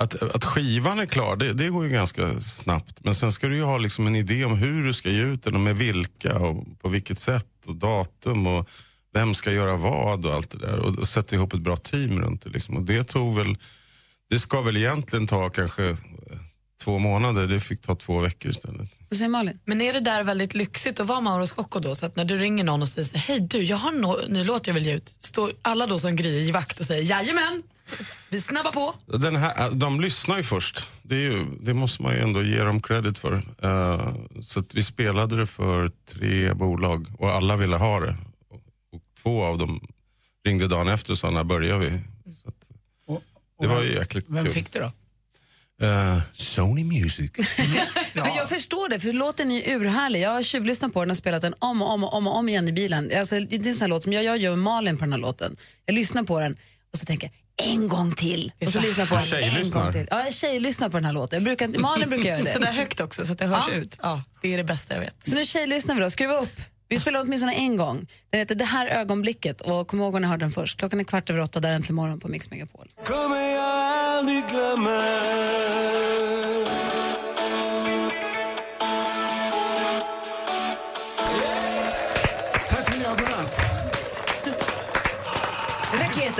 Att, 0.00 0.22
att 0.22 0.44
skivan 0.44 0.98
är 0.98 1.06
klar, 1.06 1.36
det, 1.36 1.52
det 1.52 1.68
går 1.68 1.84
ju 1.84 1.90
ganska 1.90 2.40
snabbt. 2.40 2.98
Men 3.04 3.14
sen 3.14 3.32
ska 3.32 3.46
du 3.48 3.56
ju 3.56 3.62
ha 3.62 3.78
liksom 3.78 4.06
en 4.06 4.16
idé 4.16 4.44
om 4.44 4.58
hur 4.58 4.84
du 4.84 4.92
ska 4.94 5.10
ge 5.10 5.20
ut 5.22 5.42
den 5.42 5.54
och 5.54 5.60
med 5.60 5.76
vilka 5.76 6.38
och 6.38 6.64
på 6.82 6.88
vilket 6.88 7.18
sätt 7.18 7.46
och 7.66 7.76
datum. 7.76 8.46
Och 8.46 8.68
vem 9.14 9.34
ska 9.34 9.52
göra 9.52 9.76
vad 9.76 10.26
och 10.26 10.34
allt 10.34 10.50
det 10.50 10.58
där. 10.58 10.78
Och, 10.78 10.98
och 10.98 11.08
sätta 11.08 11.36
ihop 11.36 11.52
ett 11.52 11.60
bra 11.60 11.76
team 11.76 12.20
runt 12.20 12.42
det. 12.42 12.50
Liksom. 12.50 12.76
Och 12.76 12.82
det 12.82 13.04
tog 13.04 13.36
väl, 13.36 13.56
det 14.30 14.38
ska 14.38 14.60
väl 14.60 14.76
egentligen 14.76 15.26
ta 15.26 15.50
kanske 15.50 15.88
eh, 15.88 15.96
två 16.84 16.98
månader. 16.98 17.46
Det 17.46 17.60
fick 17.60 17.80
ta 17.80 17.94
två 17.94 18.20
veckor 18.20 18.50
istället. 18.50 18.88
Vad 19.08 19.18
säger 19.18 19.28
Malin? 19.28 19.58
Men 19.64 19.80
är 19.80 19.92
det 19.92 20.00
där 20.00 20.24
väldigt 20.24 20.54
lyxigt 20.54 21.00
att 21.00 21.06
vara 21.06 21.20
Mauro 21.20 21.46
Scocco 21.46 21.80
då? 21.80 21.94
Så 21.94 22.06
att 22.06 22.16
när 22.16 22.24
du 22.24 22.36
ringer 22.36 22.64
någon 22.64 22.82
och 22.82 22.88
säger 22.88 23.18
hej 23.18 23.40
du, 23.40 23.62
jag 23.62 23.76
har 23.76 23.92
en 23.92 24.04
no- 24.04 24.28
ny 24.28 24.44
låt 24.44 24.66
jag 24.66 24.74
vill 24.74 24.86
ge 24.86 24.94
ut. 24.94 25.16
Står 25.18 25.52
alla 25.62 25.86
då 25.86 25.98
som 25.98 26.16
Gry 26.16 26.48
i 26.48 26.50
vakt 26.52 26.80
och 26.80 26.86
säger 26.86 27.02
jajamän, 27.10 27.62
vi 28.28 28.40
snabbar 28.40 28.70
på. 28.70 28.94
Den 29.18 29.36
här, 29.36 29.70
de 29.70 30.00
lyssnar 30.00 30.36
ju 30.36 30.42
först. 30.42 30.86
Det, 31.02 31.14
är 31.14 31.20
ju, 31.20 31.46
det 31.60 31.74
måste 31.74 32.02
man 32.02 32.14
ju 32.14 32.20
ändå 32.20 32.42
ge 32.42 32.62
dem 32.62 32.82
credit 32.82 33.18
för. 33.18 33.32
Eh, 33.62 34.14
så 34.42 34.60
att 34.60 34.74
vi 34.74 34.82
spelade 34.82 35.36
det 35.36 35.46
för 35.46 35.92
tre 36.12 36.54
bolag 36.54 37.06
och 37.18 37.30
alla 37.32 37.56
ville 37.56 37.76
ha 37.76 38.00
det. 38.00 38.16
Och, 39.24 39.32
och 39.32 39.36
två 39.36 39.44
av 39.44 39.58
dem 39.58 39.88
ringde 40.46 40.68
dagen 40.68 40.88
efter 40.88 41.12
och 41.12 41.18
sa 41.18 41.30
när 41.30 41.44
börjar 41.44 41.78
vi? 41.78 41.90
Så 42.42 42.48
att, 42.48 42.54
Och 43.06 43.22
det 43.60 43.66
var 43.68 43.76
vem- 43.76 43.84
ju 43.84 43.94
jäkligt 43.94 44.24
Vem 44.28 44.44
kul. 44.44 44.54
fick 44.54 44.72
det 44.72 44.78
då? 44.78 44.92
Eh, 45.86 46.18
Sony 46.32 46.84
Music. 46.84 47.30
Men 48.12 48.34
jag 48.36 48.48
förstår 48.48 48.88
det, 48.88 49.00
för 49.00 49.12
låten 49.12 49.50
är 49.50 49.70
urhärlig. 49.76 50.20
Jag 50.20 50.30
har 50.30 50.42
tjuvlyssnat 50.42 50.92
på 50.92 51.00
den 51.00 51.10
och 51.10 51.16
spelat 51.16 51.42
den 51.42 51.54
om 51.58 51.82
och 51.82 51.90
om 51.92 52.04
och 52.04 52.14
om, 52.14 52.26
och 52.26 52.36
om 52.36 52.48
igen 52.48 52.68
i 52.68 52.72
bilen. 52.72 53.10
Alltså, 53.16 53.40
det 53.40 53.56
är 53.56 53.66
en 53.68 53.74
sån 53.74 53.80
här 53.80 53.88
låt 53.88 54.02
som 54.02 54.12
jag, 54.12 54.24
jag 54.24 54.38
gör 54.38 54.50
med 54.50 54.58
Malin 54.58 54.96
på 54.96 55.04
den 55.04 55.12
här 55.12 55.18
låten. 55.20 55.56
Jag 55.86 55.94
lyssnar 55.94 56.22
på 56.22 56.40
den 56.40 56.56
och 56.92 56.98
så 56.98 57.06
tänker 57.06 57.26
jag 57.26 57.34
en 57.68 57.88
gång 57.88 58.12
till. 58.12 58.52
Och 58.66 58.72
så 58.72 58.80
lyssnar 58.80 59.06
på 59.06 59.14
Och 59.14 59.20
den 59.20 59.34
en 59.44 59.50
tjejlyssnar. 59.50 59.82
gång 59.82 59.92
till. 59.92 60.06
Ja, 60.10 60.24
jag 60.24 60.34
tjejlyssnar 60.34 60.88
på 60.88 60.96
den 60.96 61.04
här 61.04 61.12
låten. 61.12 61.36
Jag 61.36 61.44
brukar 61.44 61.80
Malin 61.80 62.08
brukar 62.08 62.28
göra 62.30 62.42
det. 62.44 62.52
Så 62.52 62.58
där 62.58 62.72
högt 62.72 63.00
också 63.00 63.26
så 63.26 63.32
att 63.32 63.38
det 63.38 63.46
hörs 63.46 63.64
Ja. 63.68 63.74
ut. 63.74 63.98
Ja, 64.02 64.22
det 64.42 64.52
är 64.54 64.56
det 64.56 64.64
bästa 64.64 64.94
jag 64.94 65.00
vet. 65.00 65.24
Så 65.26 65.34
nu 65.34 65.44
tjejlyssnar 65.44 65.94
vi 65.94 66.00
då. 66.00 66.10
Skruva 66.10 66.34
upp. 66.40 66.60
Vi 66.90 66.98
spelar 66.98 67.20
åtminstone 67.20 67.52
en 67.52 67.76
gång. 67.76 68.06
Den 68.30 68.40
heter 68.40 68.54
Det 68.54 68.64
här 68.64 68.86
ögonblicket 68.86 69.60
och 69.60 69.88
kom 69.88 70.00
ihåg 70.00 70.12
när 70.12 70.20
ni 70.20 70.26
hörde 70.26 70.44
den 70.44 70.50
först. 70.50 70.78
Klockan 70.78 71.00
är 71.00 71.04
kvart 71.04 71.30
över 71.30 71.40
åtta, 71.40 71.60
där 71.60 71.72
äntligen 71.72 71.96
morgon 71.96 72.20
på 72.20 72.28
Mix 72.28 72.50
Megapol. 72.50 72.88
Kommer 73.04 73.36
jag 73.36 73.64
aldrig 73.64 74.48
glömma 74.48 74.90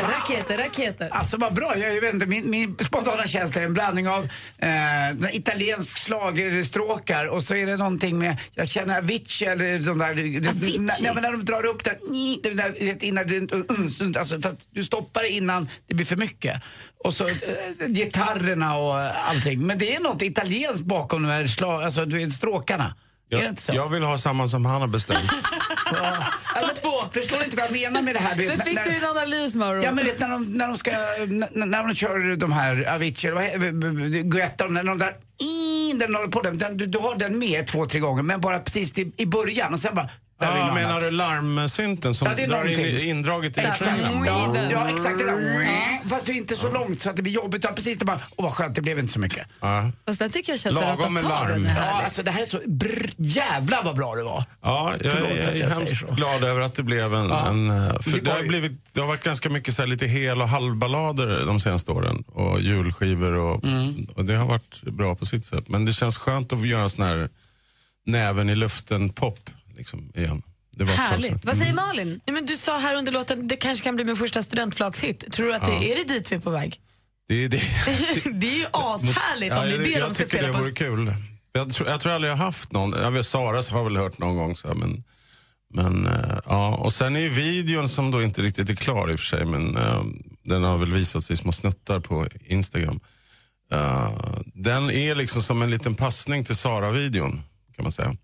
Raketer, 0.03 0.59
raketer, 0.59 0.59
raketer. 0.59 1.09
Alltså 1.13 1.37
vad 1.37 1.55
bra, 1.55 1.79
jag, 1.79 2.01
vet 2.01 2.15
inte, 2.15 2.27
min, 2.27 2.51
min 2.51 2.77
spontana 2.79 3.27
känsla 3.27 3.61
är 3.61 3.65
en 3.65 3.75
blandning 3.75 4.09
av 4.09 4.29
eh, 4.59 5.37
italiensk 5.37 5.99
schlagerstråkar 5.99 7.27
och 7.27 7.43
så 7.43 7.55
är 7.55 7.67
det 7.67 7.77
någonting 7.77 8.19
med, 8.19 8.37
jag 8.55 8.69
känner 8.69 8.99
Avicii 8.99 9.47
eller 9.47 9.79
de 9.79 9.99
där, 9.99 10.11
Avicii? 10.11 10.79
när, 10.79 11.15
när, 11.15 11.21
när 11.21 11.33
de 11.33 11.45
drar 11.45 11.67
upp 11.67 11.85
där, 11.85 11.99
det 12.43 12.51
där 12.51 13.05
innan 13.05 13.27
du, 13.27 14.19
alltså 14.19 14.41
för 14.41 14.49
att 14.49 14.67
du 14.71 14.85
stoppar 14.85 15.23
det 15.23 15.29
innan 15.29 15.69
det 15.87 15.95
blir 15.95 16.07
för 16.07 16.17
mycket. 16.17 16.63
Och 17.05 17.15
så 17.15 17.29
eh, 17.29 17.87
gitarrerna 17.89 18.77
och 18.79 18.95
allting. 19.29 19.67
Men 19.67 19.79
det 19.79 19.95
är 19.95 20.01
något 20.01 20.23
italienskt 20.23 20.85
bakom 20.85 21.23
de 21.23 21.29
här 21.29 21.47
slag, 21.47 21.83
alltså, 21.83 22.05
du 22.05 22.21
är 23.31 23.37
det 23.37 23.43
jag, 23.43 23.53
inte 23.53 23.63
så? 23.63 23.75
jag 23.75 23.89
vill 23.89 24.03
ha 24.03 24.19
samma 24.19 24.49
som 24.49 24.65
han 24.65 24.81
har 24.81 24.89
bestämt. 24.89 25.31
Ta 26.61 26.69
två! 26.69 26.91
Förstår 27.13 27.39
du 27.39 27.45
inte 27.45 27.57
vad 27.57 27.65
jag 27.67 27.73
menar 27.73 28.03
med 28.03 28.15
det 28.15 28.21
här? 28.21 28.37
du 28.37 28.49
fick 28.51 28.75
när- 28.75 28.85
du 28.85 28.91
din 28.91 29.05
analys, 29.05 29.55
Mauro. 29.55 29.83
Ja 29.83 29.93
men 29.93 30.05
vet, 30.05 30.21
när, 30.21 30.29
de, 30.29 30.45
när 30.45 30.69
de 30.69 30.77
ska, 30.77 30.91
när, 30.91 31.67
när 31.67 31.83
de 31.83 31.95
kör 31.95 32.37
de 32.37 32.53
här 32.53 32.95
Avicii, 32.95 33.31
Guetta, 34.25 34.67
när 34.67 34.85
de 34.85 34.99
där, 34.99 35.15
i, 35.43 35.93
den 35.93 36.15
håller 36.15 36.29
på 36.29 36.43
den, 36.43 36.59
den, 36.59 36.77
du, 36.77 36.87
du 36.87 36.99
har 36.99 37.17
den 37.17 37.39
med 37.39 37.67
två, 37.67 37.87
tre 37.87 38.01
gånger 38.01 38.23
men 38.23 38.41
bara 38.41 38.59
precis 38.59 38.99
i, 38.99 39.13
i 39.17 39.27
början 39.27 39.73
och 39.73 39.79
sen 39.81 39.95
bara, 39.95 40.09
Ja, 40.41 40.65
något 40.67 40.75
menar 40.75 40.91
annat. 40.91 41.03
du 41.03 41.11
larmsynten 41.11 42.15
som 42.15 42.29
Ja, 42.29 42.35
det 42.37 42.43
är 42.43 42.49
drar 42.49 42.65
in, 42.87 42.99
indraget 43.01 43.59
i 43.59 43.61
som- 43.79 44.25
Ja, 44.71 44.89
exakt 44.91 45.19
det 45.19 45.25
där. 45.25 46.09
Fast 46.09 46.27
det 46.27 46.33
är 46.33 46.37
inte 46.37 46.57
så 46.57 46.73
långt 46.73 47.01
så 47.01 47.11
att 47.11 47.17
det 47.17 47.23
blir 47.23 47.33
jobbigt 47.33 47.59
utan 47.65 47.75
precis 47.75 47.99
det 47.99 48.05
bara, 48.05 48.21
åh 48.37 48.45
vad 48.45 48.53
skönt 48.55 48.75
det 48.75 48.83
blev 48.83 48.99
inte 48.99 49.13
så 49.13 49.21
mycket. 49.21 49.47
Ja. 49.61 49.91
Fast 50.07 50.19
den 50.19 50.31
tycker 50.31 50.53
jag 50.53 50.61
känns 50.61 50.81
Lagom 50.81 51.15
med 51.15 51.25
larm. 51.25 51.49
den 51.49 51.67
är 51.67 51.77
Ja, 51.77 52.03
alltså 52.05 52.23
det 52.23 52.31
här 52.31 52.43
är 52.43 52.47
så, 52.47 52.61
brr, 52.67 53.11
jävla 53.17 53.83
vad 53.83 53.97
bra 53.97 54.15
det 54.15 54.23
var. 54.23 54.45
Ja, 54.63 54.95
jag, 55.01 55.13
Förlåt 55.13 55.31
jag, 55.31 55.39
är 55.39 55.61
jag 55.61 55.73
säger 55.73 55.87
hemskt 55.87 56.11
glad 56.11 56.45
över 56.45 56.61
att 56.61 56.75
det 56.75 56.83
blev 56.83 57.15
en... 57.15 57.29
Ja. 57.29 57.49
en 57.49 57.71
eh, 57.71 58.01
för 58.01 58.11
Det 58.11 58.21
det, 58.21 58.31
har 58.31 58.43
blivit, 58.43 58.95
det 58.95 59.01
har 59.01 59.09
varit 59.09 59.23
ganska 59.25 59.51
mycket 59.51 59.75
så 59.75 59.83
här 59.83 59.87
lite 59.87 60.07
hel 60.07 60.43
och 60.43 60.49
halvballader 60.49 61.47
de 61.47 61.61
senaste 61.61 61.93
åren. 61.93 62.25
Och 62.27 62.61
julskivor 62.61 63.33
och, 63.33 63.65
Mm. 63.65 64.07
och 64.17 64.25
det 64.25 64.37
har 64.37 64.47
varit 64.47 64.83
bra 64.83 65.15
på 65.15 65.27
sitt 65.27 65.45
sätt. 65.45 65.69
Men 65.69 65.85
det 65.85 65.93
känns 65.93 66.19
skönt 66.19 66.53
att 66.53 66.67
göra 66.69 66.83
en 66.83 66.91
sån 66.91 67.05
här 67.05 67.29
näven 68.07 68.49
i 68.51 68.55
luften-pop 68.55 69.51
liksom, 69.79 70.13
igen. 70.15 70.43
Det. 70.77 70.85
Härligt. 70.85 71.45
Vad 71.45 71.57
säger 71.57 71.75
Malin? 71.75 72.21
Nej, 72.27 72.35
men 72.35 72.47
du 72.47 72.57
sa 72.57 72.79
här 72.79 72.95
under 72.97 73.13
låten, 73.13 73.49
det 73.49 73.57
kanske 73.57 73.85
kan 73.85 73.97
bli 73.97 74.05
min 74.05 74.17
första 74.17 74.43
studentflakshit. 74.43 75.33
Tror 75.33 75.47
du 75.47 75.55
att 75.55 75.67
det 75.67 75.93
är 75.93 75.97
det 75.97 76.15
dit 76.15 76.33
vi 76.33 76.37
är 76.37 76.41
på 76.41 76.51
väg? 76.51 76.81
Det, 77.29 77.45
är 77.45 77.49
det, 77.49 77.57
det 78.41 78.51
är 78.51 78.57
ju 78.57 78.67
ashärligt 78.73 79.57
om 79.57 79.63
det 79.63 79.75
är 79.75 79.79
det 79.79 79.91
jag 79.91 80.09
de 80.09 80.15
ska 80.15 80.25
tycker 80.25 80.37
spela 80.37 80.47
det 80.47 80.53
på. 80.53 80.59
vore 80.59 80.73
kul. 80.73 81.15
Jag 81.53 81.73
tror, 81.75 81.89
jag 81.89 82.01
tror 82.01 82.13
aldrig 82.13 82.31
jag 82.31 82.37
har 82.37 82.45
haft 82.45 82.73
någon. 82.73 82.93
Jag 82.93 83.11
vet, 83.11 83.27
Saras 83.27 83.71
har 83.71 83.85
väl 83.85 83.97
hört 83.97 84.19
någon 84.19 84.37
gång. 84.37 84.57
Så 84.57 84.69
här, 84.69 84.75
men, 84.75 85.05
men, 85.75 86.07
eh, 86.07 86.39
ja. 86.45 86.77
Och 86.77 86.93
sen 86.93 87.17
är 87.17 87.21
ju 87.21 87.29
videon 87.29 87.89
som 87.89 88.11
då 88.11 88.23
inte 88.23 88.43
riktigt 88.43 88.71
är 88.71 88.75
klar 88.75 89.11
i 89.11 89.15
och 89.15 89.19
för 89.19 89.27
sig. 89.27 89.45
Men 89.45 89.77
eh, 89.77 90.03
den 90.45 90.63
har 90.63 90.79
väl 90.79 90.93
visats 90.93 91.31
i 91.31 91.37
små 91.37 91.53
snuttar 91.53 92.01
på 92.01 92.27
Instagram. 92.45 93.01
Eh, 93.73 94.13
den 94.55 94.91
är 94.91 95.15
liksom 95.15 95.43
som 95.43 95.63
en 95.63 95.71
liten 95.71 95.95
passning 95.95 96.45
till 96.45 96.57
Sara-videon 96.57 97.43
kan 97.77 97.83
man 97.83 97.93
säga. 97.93 98.17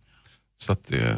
Så 0.57 0.73
att 0.73 0.89
det, 0.89 1.17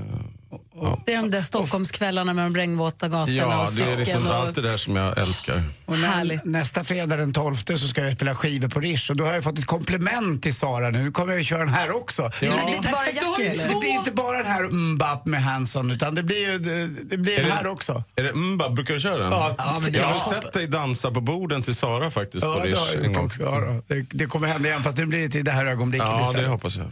ja. 0.80 0.98
Det 1.06 1.12
är 1.14 1.16
de 1.22 1.30
där 1.30 1.42
Stockholmskvällarna 1.42 2.32
med 2.32 2.44
de 2.44 2.56
regnvåta 2.56 3.08
gatorna 3.08 3.36
ja, 3.36 3.62
och 3.62 3.72
det 3.76 3.82
är 3.82 3.86
cykeln. 3.86 3.98
liksom 3.98 4.26
och... 4.26 4.34
allt 4.34 4.54
det 4.54 4.62
där 4.62 4.76
som 4.76 4.96
jag 4.96 5.18
älskar. 5.18 5.62
Och 5.86 5.98
när, 5.98 6.40
nästa 6.44 6.84
fredag 6.84 7.16
den 7.16 7.32
12 7.32 7.54
så 7.56 7.76
ska 7.76 8.04
jag 8.04 8.14
spela 8.14 8.34
skivor 8.34 8.68
på 8.68 8.80
Rish 8.80 9.10
och 9.10 9.16
då 9.16 9.24
har 9.24 9.32
jag 9.32 9.44
fått 9.44 9.58
ett 9.58 9.66
komplement 9.66 10.42
till 10.42 10.54
Sara 10.54 10.90
nu. 10.90 11.02
Nu 11.04 11.10
kommer 11.12 11.32
jag 11.32 11.38
ju 11.38 11.44
köra 11.44 11.58
den 11.58 11.68
här 11.74 11.90
också. 11.96 12.30
Det 12.40 12.46
blir 12.66 12.76
inte 12.76 12.88
bara 12.88 13.06
eller? 13.06 13.68
Det 13.68 13.80
blir 13.80 13.90
inte 13.90 14.10
bara 14.12 14.36
den 14.38 14.46
här 14.52 14.62
mbap 14.68 15.26
med 15.26 15.42
Hanson 15.44 15.90
utan 15.90 16.14
det 16.14 16.22
blir 16.22 16.50
ju 16.50 16.58
det, 16.58 16.86
det 16.86 17.16
blir 17.18 17.32
Är 17.34 17.38
den 17.38 17.46
det- 17.48 17.54
här 17.54 17.66
också. 17.66 18.04
Är 18.16 18.22
det 18.22 18.32
Mba? 18.34 18.70
Brukar 18.70 18.94
du 18.94 19.00
köra 19.00 19.18
den? 19.18 19.32
Ja, 19.32 19.54
ja, 19.58 19.78
men 19.82 19.92
det- 19.92 19.98
jag 19.98 20.06
har 20.06 20.14
ja. 20.14 20.40
sett 20.42 20.52
dig 20.52 20.66
dansa 20.66 21.10
på 21.10 21.20
borden 21.20 21.62
till 21.62 21.74
Sara 21.74 22.10
faktiskt 22.10 22.44
Ja, 22.46 22.54
på 22.54 22.60
det 22.64 22.70
Rish 22.70 22.96
en 23.04 23.12
gång. 23.12 23.26
också. 23.26 23.42
Ja, 23.42 23.80
det, 23.86 24.00
det 24.10 24.26
kommer 24.26 24.48
hända 24.48 24.68
igen 24.68 24.82
fast 24.82 24.98
nu 24.98 25.06
blir 25.06 25.18
det 25.22 25.28
till 25.28 25.44
det 25.44 25.50
här 25.52 25.66
ögonblicket 25.66 26.08
Ja, 26.08 26.20
istället. 26.22 26.46
det 26.46 26.50
hoppas 26.50 26.76
jag. 26.76 26.86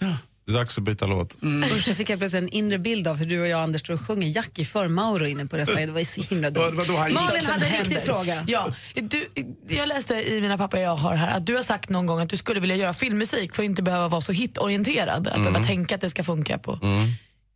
Det 0.47 0.53
är 0.53 0.55
dags 0.55 0.79
att 0.79 0.85
byta 0.85 1.07
låt. 1.07 1.37
Usch, 1.43 1.89
jag 1.89 1.97
fick 1.97 2.11
jag 2.11 2.19
plötsligt 2.19 2.43
en 2.43 2.49
inre 2.49 2.79
bild 2.79 3.09
av 3.09 3.17
hur 3.17 3.27
du 3.27 3.41
och 3.41 3.49
jag 3.49 3.61
Anders 3.61 3.81
står 3.81 3.95
och 3.95 4.01
sjunger 4.01 4.29
Jackie 4.29 4.65
för 4.65 4.89
Mauro 4.89 5.27
inne 5.27 5.47
på 5.47 5.57
restaurangen. 5.57 5.89
Det 5.89 5.93
var 5.93 6.01
ju 6.01 6.07
så 6.07 6.23
himla 6.23 6.51
dumt. 6.51 6.77
Malin 6.89 7.45
hade 7.47 7.67
en 7.67 7.79
riktig 7.79 8.03
fråga. 8.03 8.45
Ja, 8.49 8.75
du, 8.95 9.29
jag 9.69 9.89
läste 9.89 10.15
i 10.15 10.41
mina 10.41 10.59
papper 10.59 10.81
jag 10.81 10.97
har 10.97 11.15
här 11.15 11.37
att 11.37 11.47
du 11.47 11.55
har 11.55 11.63
sagt 11.63 11.89
någon 11.89 12.07
gång 12.07 12.21
att 12.21 12.29
du 12.29 12.37
skulle 12.37 12.61
vilja 12.61 12.77
göra 12.77 12.93
filmmusik 12.93 13.55
för 13.55 13.63
att 13.63 13.67
inte 13.67 13.83
behöva 13.83 14.09
vara 14.09 14.21
så 14.21 14.33
hitorienterad. 14.33 15.29
Att 15.29 15.35
behöva 15.35 15.65
tänka 15.65 15.95
att 15.95 16.01
det 16.01 16.11
ska 16.11 16.25
funka 16.25 16.59
på. 16.59 16.79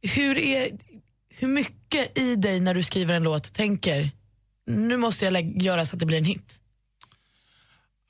Hur, 0.02 0.38
är, 0.38 0.68
hur 1.34 1.48
mycket 1.48 2.18
i 2.18 2.36
dig 2.36 2.60
när 2.60 2.74
du 2.74 2.82
skriver 2.82 3.14
en 3.14 3.22
låt 3.22 3.52
tänker 3.52 4.10
nu 4.66 4.96
måste 4.96 5.24
jag 5.24 5.62
göra 5.62 5.86
så 5.86 5.96
att 5.96 6.00
det 6.00 6.06
blir 6.06 6.18
en 6.18 6.24
hit? 6.24 6.54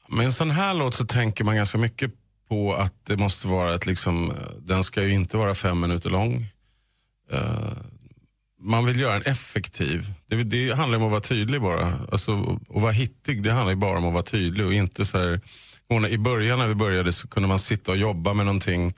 Med 0.09 0.27
en 0.27 0.33
sån 0.33 0.51
här 0.51 0.75
låt 0.75 0.95
så 0.95 1.05
tänker 1.07 1.45
man 1.45 1.57
ganska 1.57 1.79
mycket 1.79 2.11
på 2.49 2.75
att 2.75 3.07
det 3.07 3.17
måste 3.17 3.49
vara 3.49 3.75
ett 3.75 3.87
liksom, 3.87 4.33
den 4.59 4.85
ska 4.85 5.03
ju 5.03 5.13
inte 5.13 5.37
vara 5.37 5.55
fem 5.55 5.81
minuter 5.81 6.11
lång. 6.11 6.47
Uh, 7.33 7.73
man 8.61 8.87
vill 8.87 9.01
göra 9.01 9.15
en 9.15 9.23
effektiv. 9.23 10.07
Det, 10.27 10.45
det 10.45 10.73
handlar 10.73 10.99
om 10.99 11.05
att 11.05 11.11
vara 11.11 11.21
tydlig 11.21 11.61
bara. 11.61 11.99
Alltså, 12.13 12.59
att 12.69 12.83
vara 12.83 12.93
hittig, 12.93 13.43
det 13.43 13.53
handlar 13.53 13.71
ju 13.71 13.77
bara 13.77 13.99
om 13.99 14.07
att 14.07 14.13
vara 14.13 14.23
tydlig 14.23 14.67
och 14.67 14.73
inte 14.73 15.05
så 15.05 15.19
här, 15.19 15.41
I 16.09 16.19
början 16.19 16.59
när 16.59 16.69
vi 16.69 16.75
började 16.75 17.13
så 17.13 17.29
kunde 17.29 17.49
man 17.49 17.59
sitta 17.59 17.93
och 17.93 17.99
jobba 17.99 18.35
med 18.35 18.47
någonting 18.47 18.93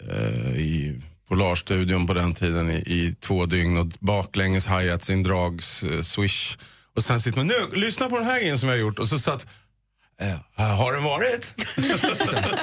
eh, 0.00 0.56
i 0.56 1.00
Polarstudion 1.28 2.06
på 2.06 2.14
den 2.14 2.34
tiden 2.34 2.70
i, 2.70 2.76
i 2.76 3.14
två 3.20 3.46
dygn 3.46 3.76
och 3.76 3.86
baklänges 3.86 4.68
hi-hats, 4.68 5.10
indrags, 5.10 5.82
eh, 5.82 6.00
swish. 6.00 6.58
Och 6.96 7.04
sen 7.04 7.20
sitter 7.20 7.38
man, 7.38 7.46
nu, 7.46 7.80
lyssna 7.80 8.08
på 8.08 8.16
den 8.16 8.26
här 8.26 8.40
grejen 8.40 8.58
som 8.58 8.68
jag 8.68 8.76
har 8.76 8.80
gjort. 8.80 8.98
Och 8.98 9.08
så 9.08 9.18
satt, 9.18 9.46
eh, 10.20 10.76
har 10.76 10.92
den 10.92 11.04
varit? 11.04 11.54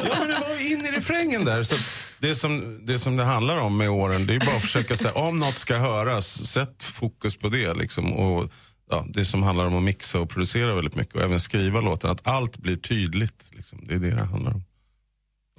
Ja 0.09 0.19
men 0.19 0.29
det 0.29 0.39
var 0.39 0.71
in 0.71 0.85
i 0.85 0.91
refrängen 0.91 1.45
där. 1.45 1.63
Så 1.63 1.75
det, 2.19 2.35
som, 2.35 2.79
det 2.85 2.99
som 2.99 3.17
det 3.17 3.23
handlar 3.23 3.57
om 3.57 3.77
med 3.77 3.89
åren, 3.89 4.27
det 4.27 4.35
är 4.35 4.39
bara 4.39 4.55
att 4.55 4.61
försöka 4.61 4.95
säga, 4.95 5.13
om 5.13 5.39
något 5.39 5.57
ska 5.57 5.77
höras, 5.77 6.47
sätt 6.47 6.83
fokus 6.83 7.37
på 7.37 7.49
det. 7.49 7.73
Liksom. 7.73 8.13
Och, 8.13 8.51
ja, 8.89 9.05
det 9.09 9.25
som 9.25 9.43
handlar 9.43 9.65
om 9.65 9.75
att 9.75 9.83
mixa 9.83 10.19
och 10.19 10.29
producera 10.29 10.75
väldigt 10.75 10.95
mycket 10.95 11.15
och 11.15 11.21
även 11.21 11.39
skriva 11.39 11.81
låten, 11.81 12.11
att 12.11 12.27
allt 12.27 12.57
blir 12.57 12.77
tydligt. 12.77 13.49
Liksom. 13.51 13.87
Det 13.87 13.93
är 13.93 13.99
det 13.99 14.15
det 14.15 14.23
handlar 14.23 14.51
om. 14.51 14.63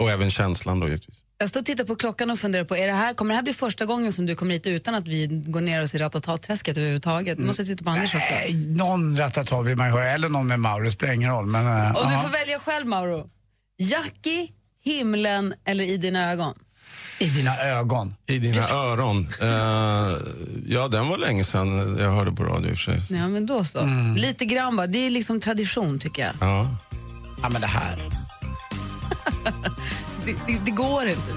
Och 0.01 0.11
även 0.11 0.31
känslan 0.31 0.81
då 0.81 0.87
givetvis. 0.87 1.23
Jag 1.41 1.49
står 1.49 1.61
och 1.61 1.67
tittar 1.67 1.85
på 1.85 1.97
klockan 1.97 2.31
och 2.31 2.39
funderar 2.39 2.65
på, 2.65 2.77
är 2.77 2.87
det 2.87 2.93
här, 2.93 3.15
kommer 3.15 3.31
det 3.31 3.37
här 3.37 3.43
bli 3.43 3.53
första 3.53 3.87
gången 3.87 4.13
som 4.13 4.27
du 4.27 4.35
kommer 4.35 4.55
hit 4.55 4.67
utan 4.67 4.95
att 4.95 5.09
vi 5.09 5.27
går 5.47 5.61
ner 5.61 5.83
oss 5.83 5.95
i 5.95 5.99
ratata-träsket 5.99 6.77
överhuvudtaget? 6.79 7.39
Du 7.39 7.45
måste 7.45 7.65
titta 7.65 7.85
på 7.85 7.91
Anders 7.91 8.15
också. 8.15 8.27
Nej, 8.31 8.55
någon 8.57 9.17
ratata 9.17 9.63
vill 9.63 9.77
man 9.77 9.87
ju 9.87 9.93
höra, 9.93 10.11
eller 10.11 10.29
någon 10.29 10.47
med 10.47 10.61
Mauro, 10.61 10.85
det 10.85 10.91
spelar 10.91 11.13
ingen 11.13 11.31
roll. 11.31 11.47
Men, 11.47 11.67
eh, 11.67 11.97
Och 11.97 12.11
du 12.11 12.17
får 12.17 12.29
välja 12.29 12.59
själv, 12.59 12.87
Mauro. 12.87 13.31
Jackie, 13.79 14.49
himlen 14.85 15.55
eller 15.65 15.85
i 15.85 15.97
dina 15.97 16.33
ögon? 16.33 16.55
I 17.21 17.29
dina 17.29 17.57
ögon. 17.57 18.15
I 18.27 18.39
dina 18.39 18.69
öron. 18.69 19.29
Eh, 19.41 19.49
ja, 20.67 20.89
den 20.89 21.09
var 21.09 21.19
länge 21.19 21.45
sedan 21.45 21.99
jag 22.01 22.13
hörde 22.13 22.33
på 22.33 22.45
radio 22.45 22.71
i 22.71 22.75
och 22.75 22.79
för 22.79 22.85
sig. 22.93 23.03
Ja, 23.19 23.29
men 23.29 23.47
då 23.47 23.65
så. 23.65 23.89
Lite 24.17 24.45
grann 24.45 24.77
bara. 24.77 24.87
Det 24.87 25.07
är 25.07 25.11
liksom 25.11 25.41
tradition 25.41 25.99
tycker 25.99 26.23
jag. 26.23 26.35
Ja. 26.41 26.77
Ja, 27.43 27.49
men 27.49 27.61
det 27.61 27.67
här. 27.67 27.97
Det, 30.29 30.37
det, 30.47 30.61
det 30.65 30.71
går 30.71 31.09
inte. 31.09 31.33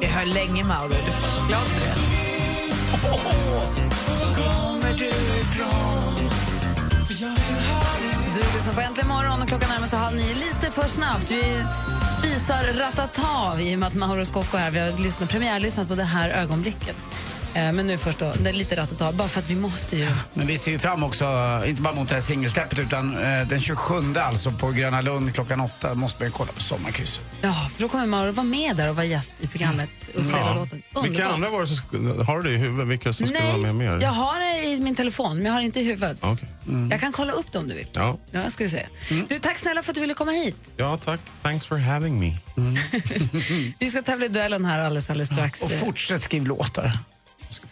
Jag 0.00 0.08
höll 0.08 0.28
länge 0.28 0.64
Mauro, 0.64 0.88
du 0.88 1.12
får 1.12 1.48
glad 1.48 1.62
för 1.62 1.80
det. 1.80 1.94
Du 8.34 8.56
lyssnar 8.56 8.72
på 8.74 8.80
Äntligen 8.80 9.08
morgon 9.08 9.42
och 9.42 9.48
klockan 9.48 9.68
närmar 9.68 9.86
sig 9.86 9.98
halv 9.98 10.16
nio. 10.16 10.34
Lite 10.34 10.70
för 10.70 10.88
snabbt. 10.88 11.30
Vi 11.30 11.64
spisar 12.18 12.78
ratata 12.78 13.60
i 13.60 13.74
och 13.74 13.78
med 13.78 13.86
att 13.86 13.94
Mauro 13.94 14.24
Scocco 14.24 14.56
är 14.56 14.60
här. 14.60 14.70
Vi 14.70 14.78
har 14.78 14.98
lyssnat, 14.98 15.30
premiärlyssnat 15.30 15.88
på 15.88 15.94
det 15.94 16.04
här 16.04 16.30
ögonblicket. 16.30 16.96
Eh, 17.54 17.72
Men 17.72 17.86
nu 17.86 17.98
först 17.98 18.18
då, 18.18 18.32
det 18.38 18.48
är 18.50 18.54
lite 18.54 18.76
ratata, 18.76 19.12
bara 19.12 19.28
för 19.28 19.40
att 19.40 19.50
vi 19.50 19.54
måste 19.56 19.96
ju. 19.96 20.06
Men 20.34 20.46
vi 20.46 20.58
ser 20.58 20.70
ju 20.70 20.78
fram 20.78 21.04
också, 21.04 21.24
inte 21.66 21.82
bara 21.82 21.94
mot 21.94 22.08
det 22.08 22.14
här 22.14 22.22
singelsläppet 22.22 22.78
utan 22.78 23.18
eh, 23.18 23.46
den 23.48 23.60
27 23.60 23.94
alltså 24.18 24.52
på 24.52 24.70
Gröna 24.70 25.00
Lund 25.00 25.34
klockan 25.34 25.60
åtta 25.60 25.94
måste 25.94 26.18
man 26.20 26.26
ju 26.28 26.32
kolla 26.32 26.52
på 26.52 26.60
Sommarkrysset. 26.60 27.24
Ja, 27.40 27.68
för 27.74 27.82
då 27.82 27.88
kommer 27.88 28.06
Mauro 28.06 28.32
vara 28.32 28.44
med 28.46 28.76
där 28.76 28.88
och 28.90 28.96
vara 28.96 29.06
gäst 29.06 29.32
i 29.40 29.46
programmet 29.46 29.90
och 30.16 30.24
spela 30.24 30.38
Ja. 30.38 30.54
låten. 30.54 30.82
Vilka 31.02 31.08
Underbart. 31.08 31.32
andra 31.34 31.50
var 31.50 31.60
det 31.60 31.66
som 31.68 32.26
har 32.26 32.36
du 32.42 32.42
det 32.50 32.54
i 32.54 32.58
huvudet? 32.58 32.86
Vilka 32.88 33.12
som 33.12 33.26
skulle 33.26 33.44
vara 33.46 33.56
med 33.56 33.74
mer? 33.74 33.98
jag 34.02 34.10
har 34.12 34.40
det 34.40 34.64
i 34.66 34.80
min 34.80 34.94
telefon, 34.94 35.36
men 35.36 35.46
jag 35.46 35.52
har 35.52 35.60
det 35.60 35.66
inte 35.66 35.80
i 35.80 35.84
huvudet. 35.84 36.16
Okej. 36.20 36.48
Jag 36.90 37.00
kan 37.00 37.12
kolla 37.12 37.32
upp 37.32 37.52
det 37.52 37.58
om 37.58 37.68
du 37.68 37.74
vill. 37.74 37.86
Ja. 37.92 38.18
Ja, 38.30 38.50
ska 38.50 38.64
vi 38.64 38.70
se. 38.70 38.86
Du, 39.28 39.38
tack 39.38 39.56
snälla 39.58 39.82
för 39.82 39.90
att 39.90 39.94
du 39.94 40.00
ville 40.00 40.14
komma 40.14 40.32
hit. 40.32 40.72
ja, 40.76 40.96
tack. 41.04 41.20
Thanks 41.42 41.66
for 41.66 41.76
having 41.78 42.20
me. 42.20 42.36
Vi 43.78 43.90
ska 43.90 44.02
tävla 44.02 44.26
i 44.26 44.28
duellen 44.28 44.64
här 44.64 44.78
alldeles, 44.78 45.10
alldeles 45.10 45.28
strax. 45.30 45.62
Och 45.62 45.70
fortsätt 45.72 46.22
skriv 46.22 46.46
låtar. 46.46 46.92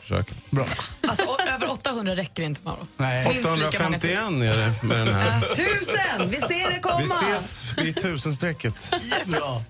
Försöka. 0.06 0.34
Bra. 0.50 0.64
Alltså, 1.08 1.36
över 1.54 1.70
800 1.70 2.16
räcker 2.16 2.42
inte 2.42 2.60
Mauro. 2.64 2.86
Nej. 2.96 3.28
Minst 3.28 3.56
lika 3.56 3.82
många 3.82 3.98
till. 3.98 4.18
851 4.18 4.18
är 4.18 4.58
det 4.58 4.74
med 4.82 5.06
den 5.06 5.14
här. 5.14 5.40
Tusen! 5.40 6.30
Vi 6.30 6.40
ser 6.40 6.70
det 6.70 6.80
komma! 6.80 6.98
Vi 6.98 7.04
ses 7.04 7.72
vid 7.78 7.96
tusenstrecket. 8.02 8.94
Bra. 9.26 9.62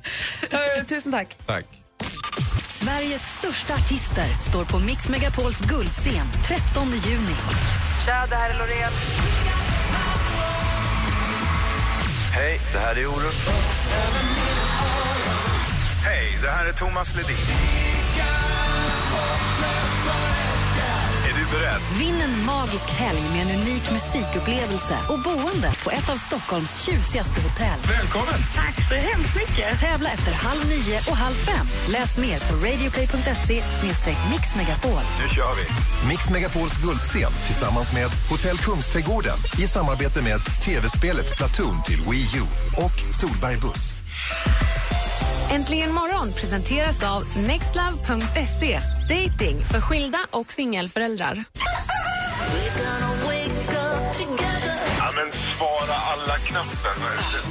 Hörru, 0.50 0.84
Tusen 0.84 1.12
tack. 1.12 1.36
Tack. 1.46 1.64
Sveriges 2.80 3.22
största 3.38 3.74
artister 3.74 4.26
står 4.48 4.64
på 4.64 4.78
Mix 4.78 5.08
Megapols 5.08 5.60
guldscen 5.60 6.26
13 6.46 6.88
juni. 6.90 7.36
Tja, 8.06 8.26
det 8.30 8.36
här 8.36 8.50
är 8.50 8.58
Loreen. 8.58 8.92
Hej, 12.32 12.60
det 12.72 12.78
här 12.78 12.96
är 12.96 13.06
Orup. 13.06 13.34
Hej, 16.04 16.38
det 16.42 16.50
här 16.50 16.66
är 16.66 16.72
Thomas 16.72 17.16
Ledin. 17.16 17.36
Beredd? 21.52 21.82
Vinn 21.98 22.20
en 22.26 22.34
magisk 22.44 22.88
helg 22.90 23.22
med 23.32 23.40
en 23.44 23.50
unik 23.60 23.84
musikupplevelse 23.98 24.96
och 25.10 25.18
boende 25.26 25.70
på 25.84 25.90
ett 25.90 26.08
av 26.14 26.16
Stockholms 26.16 26.72
tjusigaste 26.84 27.38
hotell. 27.46 27.78
Välkommen! 27.96 28.40
Tack 28.54 28.76
så 28.88 28.94
hemskt 28.94 29.36
mycket. 29.42 29.80
Tävla 29.80 30.08
efter 30.16 30.32
halv 30.32 30.62
nio 30.68 30.98
och 31.10 31.16
halv 31.16 31.34
fem. 31.34 31.66
Läs 31.88 32.18
mer 32.18 32.38
på 32.48 32.54
radioplay.se 32.66 33.58
mixmegapol. 34.32 35.02
Nu 35.20 35.26
kör 35.36 35.52
vi! 35.58 35.64
Mix 36.08 36.30
Megapols 36.30 36.76
guldscen 36.84 37.32
tillsammans 37.46 37.92
med 37.92 38.08
Hotell 38.30 38.58
Kungsträdgården 38.58 39.38
i 39.58 39.66
samarbete 39.66 40.22
med 40.22 40.40
tv-spelet 40.64 41.28
Splatoon 41.28 41.82
till 41.82 42.00
Wii 42.10 42.26
U 42.36 42.42
och 42.84 43.16
Solberg 43.20 43.56
Buss. 43.56 43.94
Äntligen 45.50 45.92
morgon 45.92 46.32
presenteras 46.32 47.02
av 47.02 47.22
nextlove.se. 47.46 48.80
Dating 49.08 49.56
för 49.72 49.80
skilda 49.80 50.18
och 50.30 50.52
singelföräldrar. 50.52 51.44
Ja, 54.98 55.10
men 55.14 55.32
svara 55.56 55.94
alla-knappen, 56.12 56.98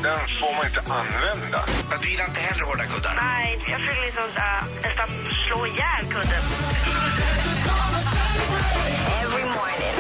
den 0.04 0.20
får 0.40 0.56
man 0.58 0.66
inte 0.66 0.80
använda. 0.80 1.66
Du 2.02 2.10
gillar 2.10 2.26
inte 2.26 2.40
heller 2.40 2.66
hårda 2.66 2.84
kuddar? 2.84 3.16
Nej, 3.16 3.60
jag 3.68 3.80
vill 3.80 4.02
liksom 4.06 4.24
uh, 4.24 4.84
nästan 4.84 5.10
slå 5.48 5.66
ihjäl 5.66 6.06
kudden. 6.10 6.42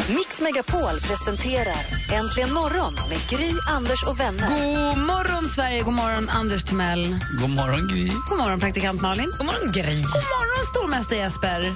Mix 0.09 0.41
Megapol 0.41 0.99
presenterar 0.99 1.75
Äntligen 2.13 2.53
morgon 2.53 2.93
med 3.09 3.19
Gry, 3.29 3.51
Anders 3.69 4.03
och 4.03 4.19
vänner. 4.19 4.47
God 4.47 5.03
morgon, 5.05 5.45
Sverige. 5.49 5.81
God 5.81 5.93
morgon, 5.93 6.29
Anders 6.29 6.63
Timell. 6.63 7.17
God 7.41 7.49
morgon, 7.49 7.87
Gry. 7.87 8.11
God 8.29 8.37
morgon, 8.37 8.59
praktikant 8.59 9.01
Malin. 9.01 9.31
God 9.37 9.45
morgon, 9.45 9.71
Gry. 9.71 9.95
God 9.95 10.01
morgon, 10.01 10.65
stormästare 10.75 11.19
Jesper. 11.19 11.73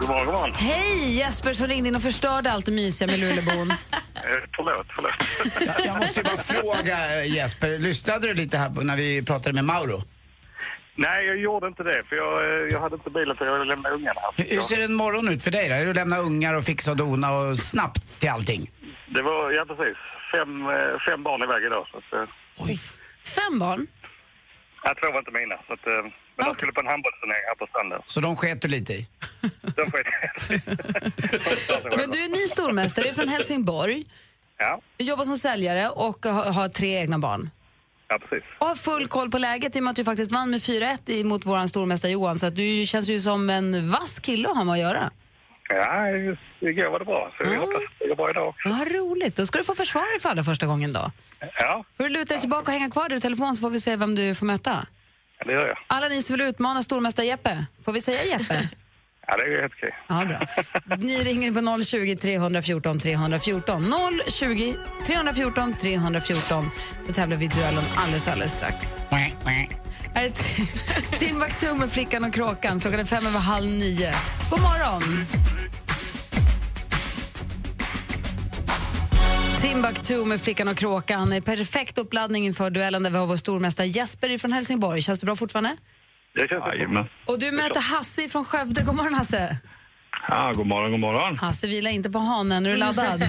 God 0.00 0.08
morgon, 0.08 0.26
god 0.26 0.34
morgon. 0.34 0.54
Hej, 0.54 1.16
Jesper 1.18 1.52
som 1.52 1.66
ringde 1.66 1.88
in 1.88 1.96
och 1.96 2.02
förstörde 2.02 2.52
allt 2.52 2.66
det 2.66 2.72
mysiga 2.72 3.06
med 3.08 3.18
Lulebon. 3.20 3.74
Eh, 4.16 4.30
förlåt, 4.56 4.86
förlåt. 4.94 5.76
Jag, 5.76 5.86
jag 5.86 6.00
måste 6.00 6.22
bara 6.22 6.36
fråga 6.36 7.24
Jesper, 7.24 7.78
lyssnade 7.78 8.28
du 8.28 8.34
lite 8.34 8.58
här 8.58 8.70
när 8.70 8.96
vi 8.96 9.22
pratade 9.22 9.52
med 9.52 9.64
Mauro? 9.64 10.02
Nej, 10.96 11.26
jag 11.26 11.36
gjorde 11.36 11.66
inte 11.66 11.82
det, 11.82 12.02
för 12.08 12.16
jag, 12.16 12.44
eh, 12.44 12.72
jag 12.72 12.80
hade 12.80 12.94
inte 12.94 13.10
bilen 13.10 13.36
för 13.36 13.44
jag 13.46 13.66
lämnade 13.66 13.94
ungarna 13.94 14.20
här. 14.20 14.44
Hur, 14.44 14.54
hur 14.54 14.60
ser 14.60 14.80
en 14.80 14.94
morgon 14.94 15.28
ut 15.28 15.42
för 15.42 15.50
dig 15.50 15.68
då? 15.68 15.74
Är 15.74 15.84
det 15.84 15.90
att 15.90 15.96
lämna 15.96 16.18
ungar 16.18 16.54
och 16.54 16.64
fixa 16.64 16.90
och 16.90 16.96
dona 16.96 17.32
och 17.38 17.58
snabbt 17.58 18.20
till 18.20 18.30
allting? 18.30 18.70
Det 19.06 19.22
var, 19.22 19.50
ja 19.50 19.64
precis, 19.64 19.96
fem, 20.32 20.66
eh, 20.66 20.98
fem 21.08 21.22
barn 21.22 21.42
iväg 21.42 21.64
idag. 21.64 21.86
Så 21.90 21.96
att, 21.98 22.12
eh, 22.12 22.28
Fem 23.36 23.58
barn. 23.58 23.86
jag 24.84 24.96
tror 24.96 25.18
inte 25.18 25.30
mina. 25.30 25.56
Så 25.66 25.72
att, 25.72 25.86
men 26.36 26.46
de 26.46 26.54
skulle 26.54 26.72
på 26.72 26.80
en 26.80 26.86
handbollsturnering 26.86 27.44
här 27.48 27.54
på 27.54 27.66
stranden. 27.66 28.00
Så 28.06 28.20
de 28.20 28.36
sket 28.36 28.62
du 28.62 28.68
lite 28.68 28.92
i? 28.92 29.06
De 29.76 29.90
sket 29.90 30.06
Men 31.98 32.10
du 32.10 32.24
är 32.24 32.28
ny 32.28 32.48
stormästare, 32.48 33.04
du 33.04 33.10
är 33.10 33.14
från 33.14 33.28
Helsingborg. 33.28 34.04
Ja, 34.58 34.80
Jobbar 34.98 35.24
som 35.24 35.36
säljare 35.36 35.88
och 35.88 36.26
har, 36.26 36.52
har 36.52 36.68
tre 36.68 36.96
egna 37.00 37.18
barn. 37.18 37.50
Ja 38.20 38.26
precis. 38.28 38.44
Och 38.58 38.66
har 38.66 38.74
full 38.74 39.06
koll 39.08 39.30
på 39.30 39.38
läget 39.38 39.76
i 39.76 39.78
och 39.78 39.82
med 39.82 39.90
att 39.90 39.96
du 39.96 40.04
faktiskt 40.04 40.32
vann 40.32 40.50
med 40.50 40.60
4-1 40.60 41.24
mot 41.24 41.46
vår 41.46 41.66
stormästare 41.66 42.12
Johan. 42.12 42.38
Så 42.38 42.46
att 42.46 42.56
du 42.56 42.86
känns 42.86 43.08
ju 43.08 43.20
som 43.20 43.50
en 43.50 43.90
vass 43.90 44.20
kille 44.20 44.48
att 44.48 44.56
ha 44.56 44.64
med 44.64 44.72
att 44.72 44.78
göra. 44.78 45.10
Ja, 45.68 46.08
igår 46.60 46.90
var 46.90 46.98
det 46.98 47.04
bra, 47.04 47.34
så 47.38 47.50
vi 47.50 47.56
hoppas 47.56 47.74
att 47.74 47.98
det 47.98 48.08
går 48.08 48.16
bra 48.16 48.30
idag 48.30 48.48
också. 48.48 48.68
Vad 48.68 48.92
roligt. 48.92 49.36
Då 49.36 49.46
ska 49.46 49.58
du 49.58 49.64
få 49.64 49.74
försvara 49.74 50.04
dig 50.04 50.20
för 50.20 50.28
allra 50.28 50.44
första 50.44 50.66
gången 50.66 50.92
då. 50.92 51.10
Ja, 51.58 51.84
Får 51.96 52.04
du 52.04 52.10
luta 52.10 52.34
dig 52.34 52.40
tillbaka 52.40 52.70
och 52.72 52.78
hänga 52.78 52.90
kvar 52.90 53.08
där 53.08 53.16
i 53.16 53.20
telefon 53.20 53.56
så 53.56 53.60
får 53.60 53.70
vi 53.70 53.80
se 53.80 53.96
vem 53.96 54.14
du 54.14 54.34
får 54.34 54.46
möta. 54.46 54.86
det 55.44 55.52
gör 55.52 55.66
jag. 55.66 55.78
Alla 55.86 56.08
ni 56.08 56.22
som 56.22 56.36
vill 56.36 56.46
utmana 56.48 56.82
stormästare 56.82 57.26
Jeppe, 57.26 57.64
får 57.84 57.92
vi 57.92 58.00
säga 58.00 58.24
Jeppe? 58.24 58.68
Ja, 59.26 59.36
det 59.36 59.44
är 59.56 59.60
helt 59.60 59.72
okej. 59.76 59.94
Ja, 60.08 60.24
bra. 60.24 60.96
Ni 60.96 61.16
ringer 61.24 61.76
på 61.78 61.82
020 61.84 62.16
314 62.16 62.98
314. 63.00 63.94
020 64.28 64.74
314 65.06 65.74
314 65.74 66.70
så 67.06 67.12
tävlar 67.12 67.36
vi 67.36 67.44
i 67.44 67.48
duellen 67.48 67.84
alldeles, 67.96 68.28
alldeles 68.28 68.52
strax. 68.52 68.98
Här 70.14 70.24
är 70.24 70.30
Ti- 70.30 71.18
Timbuktu 71.18 71.74
med 71.74 71.90
Flickan 71.90 72.24
och 72.24 72.34
Kråkan. 72.34 72.80
Klockan 72.80 73.00
är 73.00 73.04
fem 73.04 73.26
över 73.26 73.38
halv 73.38 73.66
nio. 73.66 74.12
God 74.50 74.60
morgon! 74.60 75.02
Timbuktu 79.60 80.24
med 80.24 80.40
Flickan 80.40 80.68
och 80.68 80.76
Kråkan 80.76 81.32
är 81.32 81.40
perfekt 81.40 81.98
uppladdning 81.98 82.44
inför 82.46 82.70
duellen 82.70 83.02
där 83.02 83.10
vi 83.10 83.16
har 83.18 83.26
vår 83.26 83.36
stormästare 83.36 83.86
Jesper 83.86 84.38
från 84.38 84.52
Helsingborg. 84.52 85.02
Känns 85.02 85.18
det 85.20 85.26
bra 85.26 85.36
fortfarande? 85.36 85.76
Det 86.34 86.48
känns 86.48 86.64
Jajamän. 86.66 87.04
Och 87.26 87.38
du 87.38 87.52
möter 87.52 87.80
Hasse 87.80 88.28
från 88.28 88.44
Skövde. 88.44 88.82
God 88.82 88.94
morgon 88.94 89.14
Hasse! 89.14 89.58
Ja, 90.28 90.52
god 90.54 90.66
morgon, 90.66 90.90
god 90.90 91.00
morgon. 91.00 91.38
Hasse, 91.38 91.66
vila 91.66 91.90
inte 91.90 92.10
på 92.10 92.18
hanen. 92.18 92.66
Är 92.66 92.70
du 92.70 92.76
laddad? 92.76 93.24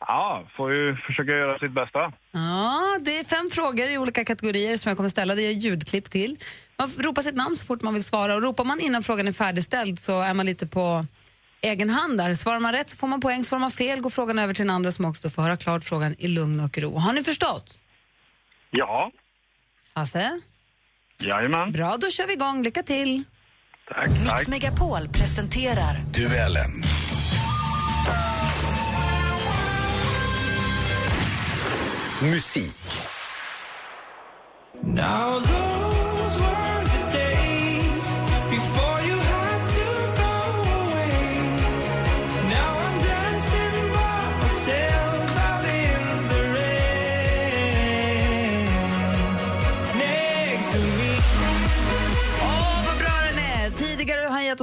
Ja, 0.00 0.48
får 0.56 0.72
ju 0.74 0.96
försöka 0.96 1.32
göra 1.32 1.58
sitt 1.58 1.72
bästa. 1.72 2.12
Ja, 2.32 2.98
det 3.00 3.18
är 3.18 3.24
fem 3.24 3.50
frågor 3.52 3.90
i 3.90 3.98
olika 3.98 4.24
kategorier 4.24 4.76
som 4.76 4.90
jag 4.90 4.96
kommer 4.96 5.08
ställa. 5.08 5.34
Det 5.34 5.42
är 5.42 5.50
ljudklipp 5.50 6.10
till. 6.10 6.36
Man 6.76 6.88
ropar 6.98 7.22
sitt 7.22 7.34
namn 7.34 7.56
så 7.56 7.66
fort 7.66 7.82
man 7.82 7.94
vill 7.94 8.04
svara. 8.04 8.34
Och 8.34 8.42
ropar 8.42 8.64
man 8.64 8.80
innan 8.80 9.02
frågan 9.02 9.28
är 9.28 9.32
färdigställd 9.32 9.98
så 9.98 10.20
är 10.22 10.34
man 10.34 10.46
lite 10.46 10.66
på 10.66 11.06
egen 11.60 11.90
hand 11.90 12.18
där. 12.18 12.34
Svarar 12.34 12.60
man 12.60 12.72
rätt 12.72 12.90
så 12.90 12.96
får 12.96 13.06
man 13.06 13.20
poäng. 13.20 13.44
Svarar 13.44 13.60
man 13.60 13.70
fel 13.70 14.00
går 14.00 14.10
frågan 14.10 14.38
över 14.38 14.54
till 14.54 14.66
den 14.66 14.74
andra 14.74 14.90
som 14.92 15.04
också 15.04 15.30
får 15.30 15.42
höra 15.42 15.56
klart 15.56 15.84
frågan 15.84 16.14
i 16.18 16.28
lugn 16.28 16.60
och 16.60 16.78
ro. 16.78 16.96
Har 16.96 17.12
ni 17.12 17.24
förstått? 17.24 17.78
Ja, 18.70 19.10
Hasse? 19.94 20.40
Jajamän. 21.22 21.72
Bra, 21.72 21.96
då 22.00 22.10
kör 22.10 22.26
vi 22.26 22.32
igång. 22.32 22.62
Lycka 22.62 22.82
till! 22.82 23.24
Tack, 23.94 24.10
Mix 24.10 24.48
Megapol 24.48 25.08
presenterar 25.08 26.04
Duellen. 26.14 26.70
Musik. 32.22 32.76
Now 34.84 35.42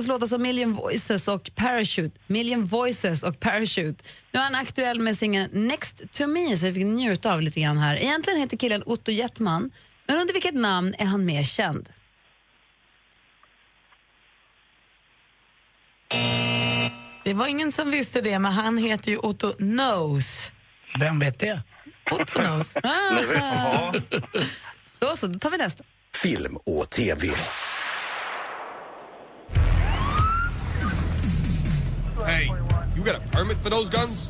oss 0.05 0.09
låtar 0.09 0.27
som 0.27 0.41
Million 0.41 0.73
Voices 0.73 1.27
och 1.27 1.51
Parachute. 1.55 2.19
Million 2.27 2.63
Voices 2.63 3.23
och 3.23 3.39
Parachute. 3.39 4.03
Nu 4.31 4.39
är 4.39 4.43
han 4.43 4.55
aktuell 4.55 4.99
med 4.99 5.17
singeln 5.17 5.49
Next 5.53 6.03
to 6.11 6.27
me, 6.27 6.57
så 6.57 6.65
vi 6.65 6.73
fick 6.73 6.85
njuta 6.85 7.33
av 7.33 7.41
lite 7.41 7.59
grann 7.59 7.77
här. 7.77 7.95
Egentligen 7.95 8.39
heter 8.39 8.57
killen 8.57 8.83
Otto 8.85 9.11
Jettman, 9.11 9.71
men 10.07 10.17
under 10.17 10.33
vilket 10.33 10.55
namn 10.55 10.95
är 10.97 11.05
han 11.05 11.25
mer 11.25 11.43
känd? 11.43 11.89
Det 17.23 17.33
var 17.33 17.47
ingen 17.47 17.71
som 17.71 17.91
visste 17.91 18.21
det, 18.21 18.39
men 18.39 18.51
han 18.51 18.77
heter 18.77 19.11
ju 19.11 19.17
Otto 19.17 19.53
Knows. 19.53 20.53
Vem 20.99 21.19
vet 21.19 21.39
det? 21.39 21.61
Otto 22.11 22.41
Knows. 22.41 22.77
Ah. 22.83 23.93
Då 24.99 25.15
så, 25.15 25.27
då 25.27 25.39
tar 25.39 25.51
vi 25.51 25.57
nästa. 25.57 25.83
Film 26.13 26.57
och 26.65 26.89
TV. 26.89 27.27
Hey, 32.25 32.51
you 32.95 33.03
got 33.05 33.15
a 33.15 33.21
permit 33.31 33.57
for 33.57 33.69
those 33.69 33.89
guns? 33.89 34.29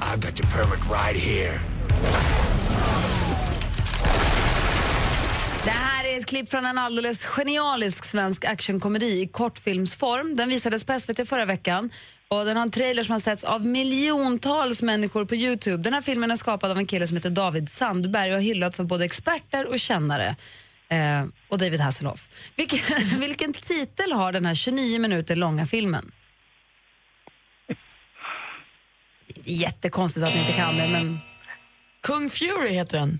I've 0.00 0.20
got 0.20 0.38
your 0.38 0.48
permit 0.50 0.78
right 0.90 1.16
here. 1.16 1.60
Det 5.64 5.70
här 5.70 6.04
är 6.04 6.18
ett 6.18 6.26
klipp 6.26 6.48
från 6.50 6.66
en 6.66 6.78
alldeles 6.78 7.24
genialisk 7.24 8.04
svensk 8.04 8.44
actionkomedi 8.44 9.22
i 9.22 9.28
kortfilmsform. 9.28 10.36
Den 10.36 10.48
visades 10.48 10.84
på 10.84 11.00
SVT 11.00 11.28
förra 11.28 11.44
veckan 11.44 11.90
och 12.28 12.44
den 12.44 12.56
har 12.56 12.62
en 12.62 12.70
trailer 12.70 13.02
som 13.02 13.12
har 13.12 13.20
setts 13.20 13.44
av 13.44 13.66
miljontals 13.66 14.82
människor 14.82 15.24
på 15.24 15.34
Youtube. 15.34 15.82
Den 15.82 15.94
här 15.94 16.00
filmen 16.00 16.30
är 16.30 16.36
skapad 16.36 16.70
av 16.70 16.78
en 16.78 16.86
kille 16.86 17.06
som 17.06 17.16
heter 17.16 17.30
David 17.30 17.68
Sandberg 17.68 18.30
och 18.30 18.36
har 18.36 18.42
hyllats 18.42 18.80
av 18.80 18.86
både 18.86 19.04
experter 19.04 19.66
och 19.66 19.78
kännare. 19.78 20.36
Eh, 20.88 21.24
och 21.48 21.58
David 21.58 21.80
Hasselhoff. 21.80 22.28
Vilken, 22.56 22.78
vilken 23.20 23.52
titel 23.52 24.12
har 24.12 24.32
den 24.32 24.46
här 24.46 24.54
29 24.54 24.98
minuter 24.98 25.36
långa 25.36 25.66
filmen? 25.66 26.12
Det 29.21 29.21
är 29.21 29.21
jättekonstigt 29.44 30.26
att 30.26 30.34
ni 30.34 30.40
inte 30.40 30.52
kan 30.52 30.76
det, 30.76 30.88
men... 30.88 31.18
Kung 32.02 32.30
Fury 32.30 32.72
heter 32.72 32.98
den. 32.98 33.18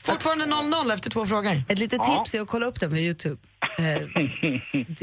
Fortfarande 0.00 0.44
0-0 0.44 0.92
efter 0.94 1.10
två 1.10 1.26
frågor. 1.26 1.62
Ett 1.68 1.78
litet 1.78 2.00
Ja. 2.02 2.16
tips 2.24 2.34
är 2.34 2.40
att 2.40 2.48
kolla 2.48 2.66
upp 2.66 2.80
den 2.80 2.90
på 2.90 2.96
Youtube. 2.96 3.40
Eh, 3.78 3.84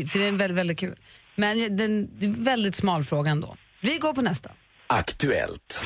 för 0.08 0.20
det 0.20 0.28
är 0.28 0.32
väldigt, 0.32 0.58
väldigt 0.58 0.80
kul. 0.80 0.96
Men 1.36 1.78
den, 1.78 2.20
det 2.20 2.26
är 2.26 2.28
en 2.28 2.44
väldigt 2.44 2.76
smal 2.76 3.04
fråga 3.04 3.32
ändå. 3.32 3.58
Vi 3.82 3.98
går 3.98 4.14
på 4.14 4.22
nästa. 4.22 4.52
Aktuellt. 4.88 5.86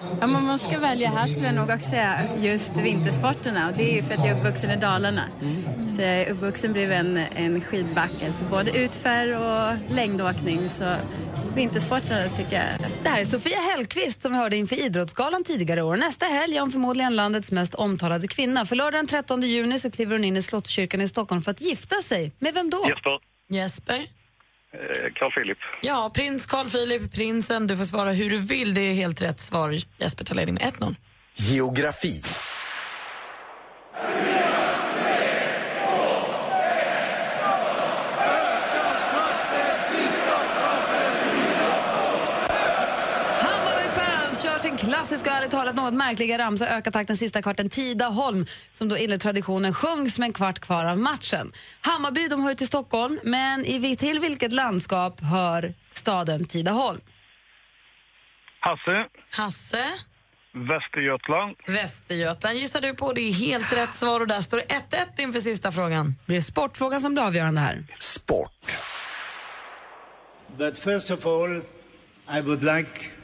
Om 0.00 0.32
man 0.32 0.44
måste 0.44 0.78
välja 0.78 1.10
här 1.10 1.26
skulle 1.26 1.46
jag 1.46 1.54
nog 1.54 1.70
också 1.70 1.88
säga 1.88 2.36
just 2.38 2.76
vintersporterna. 2.76 3.68
Och 3.68 3.76
det 3.76 3.92
är 3.92 3.94
ju 3.94 4.02
för 4.02 4.14
att 4.14 4.18
jag 4.18 4.28
är 4.28 4.38
uppvuxen 4.38 4.70
i 4.70 4.76
Dalarna. 4.76 5.28
Så 5.96 6.02
jag 6.02 6.20
är 6.20 6.30
uppvuxen 6.30 6.72
bredvid 6.72 6.98
en, 6.98 7.16
en 7.16 7.60
skidbacke. 7.60 8.32
Så 8.32 8.44
både 8.44 8.78
utför 8.78 9.32
och 9.32 9.94
längdåkning. 9.94 10.68
Så 10.68 10.94
vintersporterna 11.54 12.28
tycker 12.28 12.56
jag 12.56 12.88
Det 13.02 13.08
här 13.08 13.20
är 13.20 13.24
Sofia 13.24 13.58
Hellqvist 13.58 14.22
som 14.22 14.32
vi 14.32 14.38
hörde 14.38 14.56
inför 14.56 14.76
Idrottsgalan 14.76 15.44
tidigare 15.44 15.82
år. 15.82 15.96
Nästa 15.96 16.26
helg 16.26 16.56
är 16.56 16.60
hon 16.60 16.70
förmodligen 16.70 17.16
landets 17.16 17.50
mest 17.50 17.74
omtalade 17.74 18.28
kvinna. 18.28 18.66
För 18.66 18.76
lördag 18.76 18.98
den 18.98 19.06
13 19.06 19.42
juni 19.42 19.78
så 19.78 19.90
kliver 19.90 20.12
hon 20.16 20.24
in 20.24 20.36
i 20.36 20.42
Slottskyrkan 20.42 21.00
i 21.00 21.08
Stockholm 21.08 21.42
för 21.42 21.50
att 21.50 21.60
gifta 21.60 21.96
sig. 22.02 22.32
Med 22.38 22.54
vem 22.54 22.70
då? 22.70 22.84
Jesper. 22.88 23.18
Jesper? 23.50 24.19
Eh, 24.74 25.12
Carl 25.14 25.32
Philip. 25.32 25.58
Ja, 25.82 26.10
prins 26.14 26.46
Carl 26.46 26.68
Philip, 26.68 27.12
prinsen. 27.12 27.66
Du 27.66 27.76
får 27.76 27.84
svara 27.84 28.12
hur 28.12 28.30
du 28.30 28.38
vill. 28.38 28.74
Det 28.74 28.80
är 28.80 28.94
helt 28.94 29.22
rätt 29.22 29.40
svar. 29.40 29.74
Jesper 29.98 30.24
tar 30.24 30.34
ledning 30.34 30.54
med 30.54 30.62
1-0. 30.62 30.96
Geografi. 31.34 32.22
Klassiska 44.90 45.30
och 45.30 45.36
ärligt 45.36 45.50
talat 45.50 45.74
något 45.74 45.94
märkliga 45.94 46.38
ramsa 46.38 46.68
öka 46.68 46.90
takten 46.90 47.16
sista 47.16 47.42
kvarten 47.42 47.68
Tidaholm 47.68 48.46
som 48.72 48.88
då 48.88 48.96
enligt 48.96 49.20
traditionen 49.20 49.74
sjungs 49.74 50.18
med 50.18 50.26
en 50.26 50.32
kvart 50.32 50.58
kvar 50.58 50.84
av 50.84 50.98
matchen. 50.98 51.52
Hammarby 51.80 52.28
de 52.28 52.42
hör 52.42 52.54
till 52.54 52.66
Stockholm, 52.66 53.18
men 53.22 53.64
i, 53.64 53.96
till 53.96 54.20
vilket 54.20 54.52
landskap 54.52 55.20
hör 55.20 55.74
staden 55.92 56.44
Tidaholm? 56.44 57.00
Hasse. 58.60 59.06
Hasse? 59.30 59.84
Västergötland. 60.52 61.56
Västergötland 61.66 62.58
gissar 62.58 62.80
du 62.80 62.94
på. 62.94 63.12
Det 63.12 63.20
är 63.20 63.32
helt 63.32 63.76
rätt 63.76 63.94
svar 63.94 64.20
och 64.20 64.26
där 64.26 64.40
står 64.40 64.56
det 64.56 64.64
1-1 65.16 65.20
inför 65.20 65.40
sista 65.40 65.72
frågan. 65.72 66.14
Blir 66.26 66.36
det 66.36 66.42
sportfrågan 66.42 67.00
som 67.00 67.14
blir 67.14 67.24
avgörande 67.24 67.60
här? 67.60 67.84
But 70.58 70.78
first 70.78 71.10
of 71.10 71.26
all, 71.26 71.62
I 72.38 72.40
would 72.40 72.64
like 72.64 73.19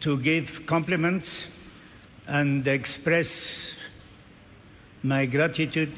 to 0.00 0.16
give 0.16 0.66
compliments 0.66 1.48
and 2.26 2.66
express 2.66 3.76
my 5.00 5.26
gratitude 5.26 5.92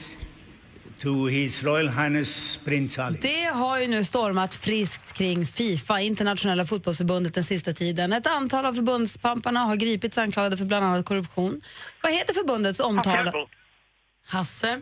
to 1.01 1.27
His 1.27 1.63
Royal 1.65 1.89
Highness 1.89 2.57
Prince 2.65 3.03
Ali. 3.03 3.19
Det 3.19 3.45
har 3.45 3.79
ju 3.79 3.87
nu 3.87 4.05
stormat 4.05 4.55
friskt 4.55 5.13
kring 5.13 5.47
Fifa, 5.47 6.01
internationella 6.01 6.67
fotbollsförbundet, 6.67 7.35
den 7.35 7.45
sista 7.45 7.73
tiden. 7.73 8.13
Ett 8.13 8.27
antal 8.27 8.67
av 8.67 8.73
förbundspamparna 8.73 9.61
har 9.61 9.77
gripits 9.77 10.19
anklagade 10.19 10.57
för 10.57 10.65
bland 10.65 10.85
annat 10.85 11.07
korruption. 11.07 11.61
Vad 12.03 12.13
heter 12.13 12.35
förbundets 12.35 12.81
omtalade... 12.81 13.33
Hasse? 14.27 14.81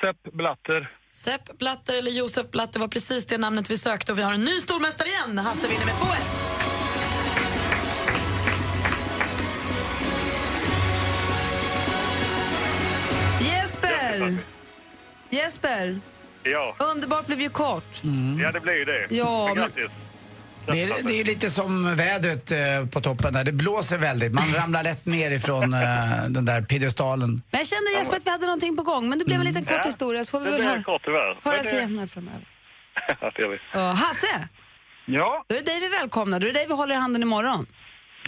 Sepp 0.00 0.32
Blatter. 0.32 0.90
Sepp 1.12 1.58
Blatter 1.58 1.98
eller 1.98 2.10
Josef 2.10 2.50
Blatter 2.50 2.80
var 2.80 2.88
precis 2.88 3.26
det 3.26 3.38
namnet 3.38 3.70
vi 3.70 3.78
sökte 3.78 4.12
och 4.12 4.18
vi 4.18 4.22
har 4.22 4.32
en 4.32 4.44
ny 4.44 4.60
stormästare 4.60 5.08
igen. 5.08 5.38
Hasse 5.38 5.68
vinner 5.68 5.84
med 5.86 5.94
2-1. 5.94 6.47
Jesper! 14.20 14.36
Jesper! 15.30 15.98
Ja. 16.42 16.76
Underbart 16.94 17.26
blev 17.26 17.40
ju 17.40 17.48
kort. 17.48 18.00
ja, 18.42 18.52
det 18.52 18.60
blir 18.60 18.74
ju 18.74 18.84
det. 18.84 19.06
Ja, 19.10 19.46
men- 19.46 19.56
Grattis. 19.56 19.90
Det 20.72 20.82
är, 20.82 21.02
det 21.02 21.20
är 21.20 21.24
lite 21.24 21.50
som 21.50 21.96
vädret 21.96 22.50
eh, 22.52 22.58
på 22.92 23.00
toppen 23.00 23.32
där. 23.32 23.44
Det 23.44 23.52
blåser 23.52 23.98
väldigt. 23.98 24.32
Man 24.32 24.44
ramlar 24.54 24.82
lätt 24.82 25.06
ner 25.06 25.30
ifrån 25.30 25.74
eh, 25.74 25.80
den 26.28 26.44
där 26.44 26.62
piedestalen. 26.62 27.42
Men 27.50 27.58
jag 27.60 27.66
kände 27.66 27.90
Jesper 27.98 28.16
att 28.16 28.26
vi 28.26 28.30
hade 28.30 28.46
någonting 28.46 28.76
på 28.76 28.82
gång, 28.82 29.08
men 29.08 29.18
det 29.18 29.24
blev 29.24 29.40
en 29.40 29.46
liten 29.46 29.64
kort 29.64 29.74
Ja, 29.76 29.82
historia 29.84 30.24
så 30.24 30.30
får 30.30 30.38
vi 30.40 30.44
det 30.44 30.50
väl 30.50 30.60
blev 30.60 30.70
höra, 30.70 30.82
kort 30.82 31.44
höras 31.44 31.62
det- 31.66 31.72
igen 31.76 31.98
här 31.98 32.06
framöver. 32.06 32.48
Ja, 33.20 33.30
det 33.36 33.42
gör 33.42 33.48
vi. 33.50 33.58
Och 33.78 33.96
Hasse! 33.96 34.48
Ja. 35.06 35.44
Då 35.48 35.54
är 35.54 35.58
det 35.60 35.64
dig 35.66 35.80
vi 35.80 35.88
välkomnar, 35.88 36.40
då 36.40 36.46
är 36.46 36.52
det 36.52 36.58
dig 36.58 36.66
vi 36.68 36.74
håller 36.74 36.94
i 36.94 36.98
handen 36.98 37.22
imorgon. 37.22 37.66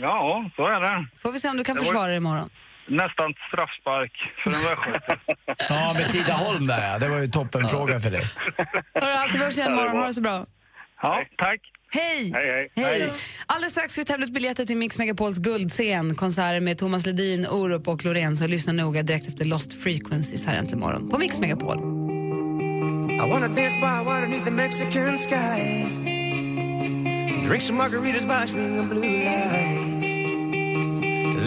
Ja, 0.01 0.51
så 0.57 0.67
är 0.67 0.81
det. 0.81 1.07
Får 1.23 1.33
vi 1.33 1.39
se 1.41 1.49
om 1.49 1.57
du 1.57 1.65
kan 1.65 1.75
Det 1.75 1.81
var- 1.81 1.85
försvara 1.87 2.07
dig 2.07 2.17
imorgon. 2.17 2.51
Nästan 2.91 3.35
straffspark 3.49 4.13
för 4.43 4.51
en 4.51 4.57
västgöte. 4.57 5.19
Ja, 5.69 5.93
med 5.99 6.11
Tidaholm 6.11 6.67
där 6.67 6.93
ja. 6.93 6.99
Det 6.99 7.09
var 7.09 7.19
ju 7.19 7.29
toppenfråga 7.29 8.01
för 8.01 8.11
dig. 8.11 8.23
Hörru 8.95 9.15
Hasse, 9.15 9.39
vi 9.39 9.45
hörs 9.45 9.59
igen 9.59 9.73
imorgon. 9.73 9.97
Ha 9.97 10.07
det 10.07 10.15
så 10.15 10.21
bra. 10.21 10.47
Ja, 11.03 11.25
tack. 11.39 11.61
Hej! 11.93 12.33
Hej, 12.35 12.71
hej. 12.77 13.13
Alldeles 13.47 13.73
strax 13.73 13.93
ska 13.93 14.01
vi 14.01 14.05
tävla 14.05 14.27
ut 14.27 14.33
biljetter 14.33 14.65
till 14.65 14.77
Mix 14.77 14.99
Megapols 14.99 15.39
guldscen. 15.39 16.15
Konserter 16.15 16.61
med 16.61 16.79
Thomas 16.79 17.07
Ledin, 17.07 17.47
Orup 17.47 17.89
och 17.89 18.05
Loreen. 18.05 18.37
Så 18.37 18.47
lyssna 18.47 18.73
noga 18.73 19.03
direkt 19.03 19.29
efter 19.29 19.45
Lost 19.45 19.83
Frequencies 19.83 20.47
här 20.47 20.57
äntligen 20.57 20.81
morgon 20.81 21.11
på 21.11 21.19
Mix 21.19 21.41
Megapol. 21.41 21.79
I 21.79 23.31
wanna 23.31 23.49
dance 23.49 23.77
by 23.77 24.05
water 24.05 24.27
beneath 24.27 24.45
the 24.45 24.51
Mexican 24.51 25.19
sky. 25.19 25.85
Drink 27.49 27.63
some 27.63 27.79
margaritas 27.79 28.25
by 28.27 28.47
swinging 28.47 28.89
blue 28.89 29.25
lights. 29.25 29.90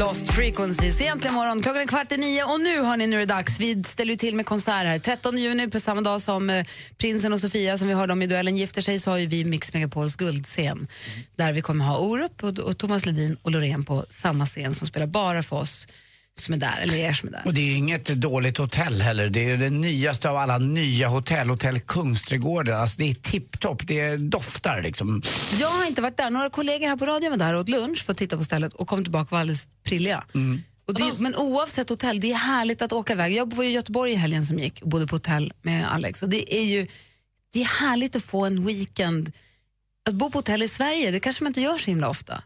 Lost 0.00 0.30
Frequencies. 0.30 1.00
Egentligen 1.00 1.34
morgon, 1.34 1.62
klockan 1.62 1.82
är 1.82 1.86
kvart 1.86 2.12
i 2.12 2.16
nio 2.16 2.44
och 2.44 2.60
nu 2.60 2.82
hörni, 2.82 3.06
nu 3.06 3.16
är 3.16 3.20
det 3.20 3.26
dags. 3.26 3.60
Vi 3.60 3.84
ställer 3.84 4.10
ju 4.10 4.16
till 4.16 4.34
med 4.34 4.46
konsert 4.46 4.86
här. 4.86 4.98
13 4.98 5.38
juni, 5.38 5.68
på 5.68 5.80
samma 5.80 6.00
dag 6.00 6.22
som 6.22 6.50
eh, 6.50 6.66
prinsen 6.98 7.32
och 7.32 7.40
Sofia 7.40 7.78
som 7.78 7.88
vi 7.88 7.94
hörde 7.94 8.12
om 8.12 8.22
i 8.22 8.26
duellen 8.26 8.56
gifter 8.56 8.82
sig, 8.82 8.98
så 8.98 9.10
har 9.10 9.18
ju 9.18 9.26
vi 9.26 9.44
Mix 9.44 9.72
Megapols 9.72 10.16
guldscen. 10.16 10.86
Där 11.36 11.52
vi 11.52 11.62
kommer 11.62 11.84
ha 11.84 11.98
Orup 11.98 12.44
och, 12.44 12.58
och 12.58 12.78
Thomas 12.78 13.06
Ledin 13.06 13.36
och 13.42 13.50
Loreen 13.50 13.84
på 13.84 14.06
samma 14.10 14.46
scen 14.46 14.74
som 14.74 14.86
spelar 14.86 15.06
bara 15.06 15.42
för 15.42 15.56
oss 15.56 15.86
som 16.40 16.54
är 16.54 16.58
där, 16.58 16.78
eller 16.82 16.94
er 16.94 17.12
som 17.12 17.28
är 17.28 17.32
där. 17.32 17.42
Och 17.44 17.54
det 17.54 17.60
är 17.60 17.64
ju 17.64 17.72
inget 17.74 18.04
dåligt 18.04 18.58
hotell 18.58 19.00
heller. 19.00 19.28
Det 19.28 19.40
är 19.40 19.48
ju 19.48 19.56
det 19.56 19.70
nyaste 19.70 20.30
av 20.30 20.36
alla 20.36 20.58
nya 20.58 21.08
hotell, 21.08 21.48
Hotell 21.48 21.80
Kungsträdgården. 21.80 22.80
Alltså 22.80 22.96
det 22.98 23.10
är 23.10 23.14
tipptopp, 23.14 23.86
det 23.86 24.16
doftar 24.16 24.82
liksom. 24.82 25.22
Jag 25.60 25.68
har 25.68 25.86
inte 25.86 26.02
varit 26.02 26.16
där. 26.16 26.30
Några 26.30 26.50
kollegor 26.50 26.88
här 26.88 26.96
på 26.96 27.06
radion 27.06 27.30
var 27.30 27.38
där 27.38 27.54
och 27.54 27.60
åt 27.60 27.68
lunch 27.68 28.04
för 28.04 28.12
att 28.12 28.18
titta 28.18 28.36
på 28.36 28.44
stället 28.44 28.72
och 28.72 28.88
kom 28.88 29.04
tillbaka 29.04 29.24
och 29.24 29.32
var 29.32 29.40
alldeles 29.40 29.68
prilliga. 29.82 30.24
Och 30.86 30.94
det, 30.94 31.12
men 31.18 31.36
oavsett 31.36 31.88
hotell, 31.88 32.20
det 32.20 32.32
är 32.32 32.36
härligt 32.36 32.82
att 32.82 32.92
åka 32.92 33.12
iväg. 33.12 33.32
Jag 33.32 33.54
var 33.54 33.64
i 33.64 33.70
Göteborg 33.70 34.12
i 34.12 34.16
helgen 34.16 34.46
som 34.46 34.58
gick 34.58 34.82
och 34.82 34.88
bodde 34.88 35.06
på 35.06 35.16
hotell 35.16 35.52
med 35.62 35.92
Alex. 35.92 36.22
Och 36.22 36.28
det 36.28 36.54
är 36.54 36.64
ju 36.64 36.86
det 37.52 37.60
är 37.60 37.80
härligt 37.80 38.16
att 38.16 38.24
få 38.24 38.44
en 38.44 38.66
weekend, 38.66 39.32
att 40.08 40.14
bo 40.14 40.30
på 40.30 40.38
hotell 40.38 40.62
i 40.62 40.68
Sverige, 40.68 41.10
det 41.10 41.20
kanske 41.20 41.44
man 41.44 41.50
inte 41.50 41.60
gör 41.60 41.78
så 41.78 41.90
himla 41.90 42.08
ofta. 42.08 42.42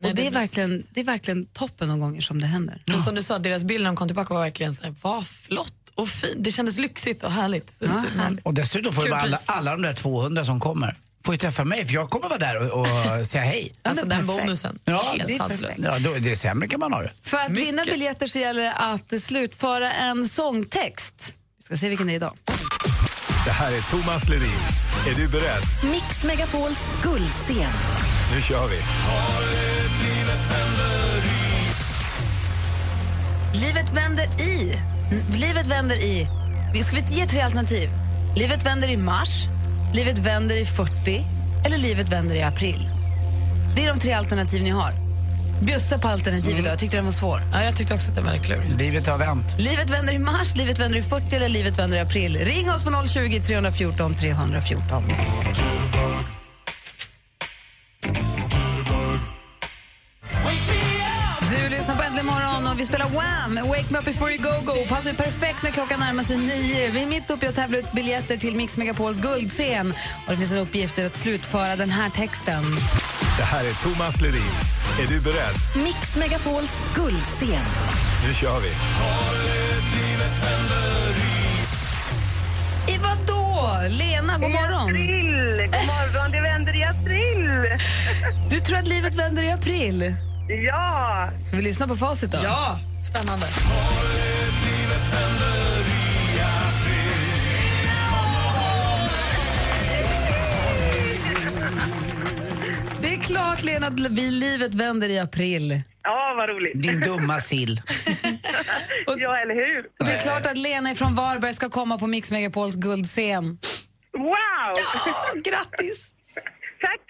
Nej, 0.00 0.10
och 0.10 0.16
det, 0.16 0.22
det 0.22 0.28
är 0.28 0.30
verkligen, 0.32 0.82
det 0.90 1.00
är 1.00 1.04
verkligen 1.04 1.46
toppen 1.46 1.88
de 1.88 2.00
gånger 2.00 2.20
som 2.20 2.40
det 2.40 2.46
händer. 2.46 2.82
Och 2.94 3.00
som 3.00 3.14
du 3.14 3.22
sa, 3.22 3.38
deras 3.38 3.64
bild 3.64 3.82
när 3.84 3.90
de 3.90 3.96
kom 3.96 4.08
tillbaka 4.08 4.34
var 4.34 4.40
verkligen 4.40 4.74
så 4.74 4.82
här, 4.84 4.94
vad 5.02 5.26
flott 5.26 5.72
och 5.94 6.08
fint. 6.08 6.34
Det 6.44 6.50
kändes 6.52 6.78
lyxigt 6.78 7.22
och 7.22 7.32
härligt. 7.32 7.74
Ja, 7.80 7.86
det- 7.86 8.16
men- 8.16 8.40
Och 8.42 8.54
dessutom 8.54 8.92
får 8.92 9.06
ju 9.06 9.12
alla, 9.14 9.38
alla 9.46 9.70
de 9.70 9.82
där 9.82 9.92
200 9.94 10.44
som 10.44 10.60
kommer 10.60 10.96
får 11.24 11.34
ju 11.34 11.38
träffa 11.38 11.64
mig 11.64 11.86
för 11.86 11.94
jag 11.94 12.10
kommer 12.10 12.28
vara 12.28 12.38
där 12.38 12.72
och, 12.72 12.80
och 12.80 12.86
säga 13.26 13.44
hej. 13.44 13.72
Alltså 13.82 14.06
den 14.06 14.26
perfekt. 14.26 14.42
bonusen, 14.46 14.78
Ja, 14.84 15.02
helt 15.12 15.26
det 15.26 15.34
är 15.34 15.38
perfekt. 15.38 15.78
Ja, 15.82 15.98
då, 15.98 16.14
det 16.18 16.30
är 16.30 16.34
sämre 16.36 16.68
kan 16.68 16.80
man 16.80 16.92
ha 16.92 17.02
det. 17.02 17.12
För 17.22 17.36
att 17.36 17.50
vinna 17.50 17.84
biljetter 17.84 18.26
så 18.26 18.38
gäller 18.38 18.62
det 18.62 18.72
att 18.72 19.20
slutföra 19.22 19.92
en 19.92 20.28
sångtext. 20.28 21.34
Vi 21.58 21.64
ska 21.64 21.76
se 21.76 21.88
vilken 21.88 22.06
det 22.06 22.12
är 22.12 22.16
idag. 22.16 22.32
Det 23.44 23.50
här 23.52 23.72
är 23.72 23.80
Thomas 23.90 24.28
Ledin. 24.28 24.50
Är 25.10 25.14
du 25.14 25.28
beredd? 25.28 25.62
Mix 25.92 26.24
Megapols 26.24 26.78
guldscen. 27.02 27.72
Nu 28.34 28.42
kör 28.42 28.66
vi. 28.66 28.76
Livet 33.52 33.92
vänder 33.92 34.40
i. 34.40 34.78
Mm, 35.10 35.24
Livet 35.32 35.66
vänder 35.66 35.94
i. 35.96 36.28
Vi 36.74 36.82
ska 36.82 36.96
vi 36.96 37.02
ge 37.14 37.26
tre 37.26 37.40
alternativ. 37.40 37.90
Livet 38.36 38.66
vänder 38.66 38.88
i 38.88 38.96
mars, 38.96 39.48
livet 39.94 40.18
vänder 40.18 40.56
i 40.56 40.66
40 40.66 41.24
eller 41.66 41.78
livet 41.78 42.08
vänder 42.08 42.34
i 42.34 42.42
april. 42.42 42.90
Det 43.76 43.84
är 43.84 43.88
de 43.88 44.00
tre 44.00 44.12
alternativ 44.12 44.62
ni 44.62 44.70
har. 44.70 44.92
Bjussa 45.60 45.98
på 45.98 46.08
alternativet 46.08 46.64
då. 46.64 46.70
Jag 46.70 46.78
tyckte 46.78 46.96
den 46.96 47.04
var 47.04 47.12
svår. 47.12 47.42
Ja, 47.52 47.64
jag 47.64 47.76
tyckte 47.76 47.94
också 47.94 48.08
att 48.08 48.14
det 48.16 48.22
var 48.22 48.36
klurig. 48.36 48.80
Livet 48.80 49.06
har 49.06 49.18
vänt. 49.18 49.54
Livet 49.58 49.90
vänder 49.90 50.12
i 50.12 50.18
mars, 50.18 50.56
livet 50.56 50.78
vänder 50.78 50.98
i 50.98 51.02
40 51.02 51.36
eller 51.36 51.48
livet 51.48 51.78
vänder 51.78 51.96
i 51.96 52.00
april. 52.00 52.38
Ring 52.38 52.70
oss 52.70 52.84
på 52.84 53.06
020 53.06 53.40
314 53.40 54.14
314. 54.14 55.04
Äntligen 62.18 62.36
morgon 62.40 62.72
och 62.72 62.80
vi 62.80 62.84
spelar 62.84 63.06
Wham! 63.06 63.68
Wake 63.68 63.84
me 63.90 63.98
up 63.98 64.04
before 64.04 64.30
you 64.32 64.42
go 64.42 64.72
go. 64.72 64.86
Passar 64.88 65.12
perfekt 65.12 65.62
när 65.62 65.70
klockan 65.70 66.00
närmar 66.00 66.22
sig 66.22 66.36
nio. 66.38 66.90
Vi 66.90 67.02
är 67.02 67.06
mitt 67.06 67.30
uppe 67.30 67.46
i 67.46 67.48
att 67.48 67.54
tävla 67.54 67.78
ut 67.78 67.92
biljetter 67.92 68.36
till 68.36 68.56
Mix 68.56 68.76
Megapols 68.76 69.18
guldscen. 69.18 69.94
Och 70.26 70.30
det 70.30 70.36
finns 70.36 70.52
en 70.52 70.58
uppgift 70.58 70.98
att 70.98 71.16
slutföra 71.16 71.76
den 71.76 71.90
här 71.90 72.10
texten. 72.10 72.62
Det 73.38 73.44
här 73.44 73.64
är 73.64 73.72
Thomas 73.72 74.20
Ledin. 74.20 74.42
Är 75.02 75.06
du 75.06 75.20
beredd? 75.20 75.84
Mix 75.84 76.16
Megapols 76.16 76.80
guldscen. 76.94 77.64
Nu 78.26 78.34
kör 78.34 78.60
vi. 78.60 78.68
I 82.92 82.98
vad 82.98 83.18
då? 83.26 83.82
Lena, 83.88 84.38
god 84.38 84.50
morgon. 84.50 84.82
April! 84.82 85.56
God 85.56 85.86
morgon, 85.86 86.30
det 86.32 86.40
vänder 86.40 86.76
i 86.80 86.84
april! 86.84 87.78
Du 88.50 88.60
tror 88.60 88.78
att 88.78 88.88
livet 88.88 89.14
vänder 89.14 89.42
i 89.42 89.50
april? 89.50 90.14
Ja! 90.48 91.30
Ska 91.46 91.56
vi 91.56 91.62
lyssna 91.62 91.88
på 91.88 91.94
facit 91.94 92.32
då? 92.32 92.38
Ja, 92.42 92.78
spännande. 93.10 93.46
Det 103.00 103.08
är 103.14 103.18
klart, 103.18 103.64
Lena, 103.64 103.86
att 103.86 104.00
vi, 104.00 104.30
livet 104.30 104.74
vänder 104.74 105.08
i 105.08 105.18
april. 105.18 105.82
Ja, 106.02 106.34
vad 106.36 106.48
roligt. 106.48 106.82
Din 106.82 107.00
dumma 107.00 107.40
sill. 107.40 107.82
ja, 109.06 109.38
eller 109.38 109.54
hur? 109.54 109.78
Och 110.00 110.06
det 110.06 110.12
är 110.12 110.18
klart 110.18 110.46
att 110.46 110.58
Lena 110.58 110.94
från 110.94 111.14
Varberg 111.14 111.52
ska 111.52 111.68
komma 111.68 111.98
på 111.98 112.06
Mix 112.06 112.30
Megapols 112.30 112.74
guldscen. 112.74 113.58
Wow! 114.12 114.74
Ja, 115.06 115.32
grattis! 115.34 116.12
Tack! 116.82 117.00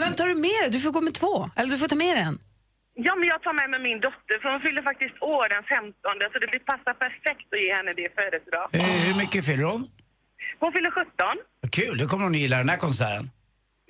Vem 0.00 0.14
tar 0.14 0.26
du 0.26 0.34
med 0.34 0.50
dig? 0.62 0.70
Du 0.70 0.80
får 0.80 0.90
gå 0.90 1.00
med 1.00 1.14
två. 1.14 1.50
Eller 1.56 1.70
du 1.70 1.78
får 1.78 1.88
ta 1.88 1.96
med 1.96 2.16
dig 2.16 2.22
en. 2.22 2.38
Ja, 3.06 3.12
men 3.18 3.26
jag 3.32 3.40
tar 3.46 3.54
med 3.60 3.68
mig 3.72 3.80
min 3.88 4.00
dotter, 4.06 4.36
för 4.42 4.48
hon 4.52 4.60
fyller 4.66 4.82
faktiskt 4.90 5.16
år 5.36 5.46
den 5.54 5.64
15, 5.64 6.32
så 6.32 6.36
det 6.42 6.48
blir 6.52 6.62
passar 6.72 6.94
perfekt 7.04 7.46
att 7.54 7.60
ge 7.64 7.70
henne 7.78 7.90
det 7.98 8.04
i 8.08 8.12
födelsedag. 8.20 8.66
Eh, 8.72 8.80
Hur 9.08 9.16
mycket 9.22 9.40
fyller 9.48 9.64
hon? 9.72 9.82
Hon 10.62 10.70
fyller 10.74 10.90
17. 10.90 11.06
Vad 11.62 11.70
Kul, 11.78 11.94
då 12.00 12.04
kommer 12.10 12.24
hon 12.26 12.34
att 12.36 12.44
gilla 12.44 12.56
den 12.62 12.68
här 12.74 12.80
konserten. 12.86 13.24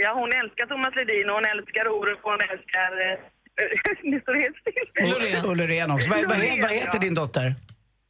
Ja, 0.04 0.10
hon 0.20 0.30
älskar 0.42 0.64
Thomas 0.72 0.92
Ledin 0.98 1.26
och 1.30 1.36
hon 1.38 1.46
älskar 1.54 1.84
Orup 1.96 2.20
och 2.24 2.30
hon 2.34 2.42
älskar... 2.52 2.90
Eh, 3.06 3.16
det 4.12 4.18
står 4.24 4.34
helt 4.44 4.56
still. 4.62 5.50
Ulle 5.52 5.66
Rehn 5.72 5.90
också. 5.94 6.10
Vad, 6.10 6.20
vad, 6.32 6.38
vad 6.64 6.72
heter 6.80 6.98
din 7.06 7.14
dotter? 7.14 7.48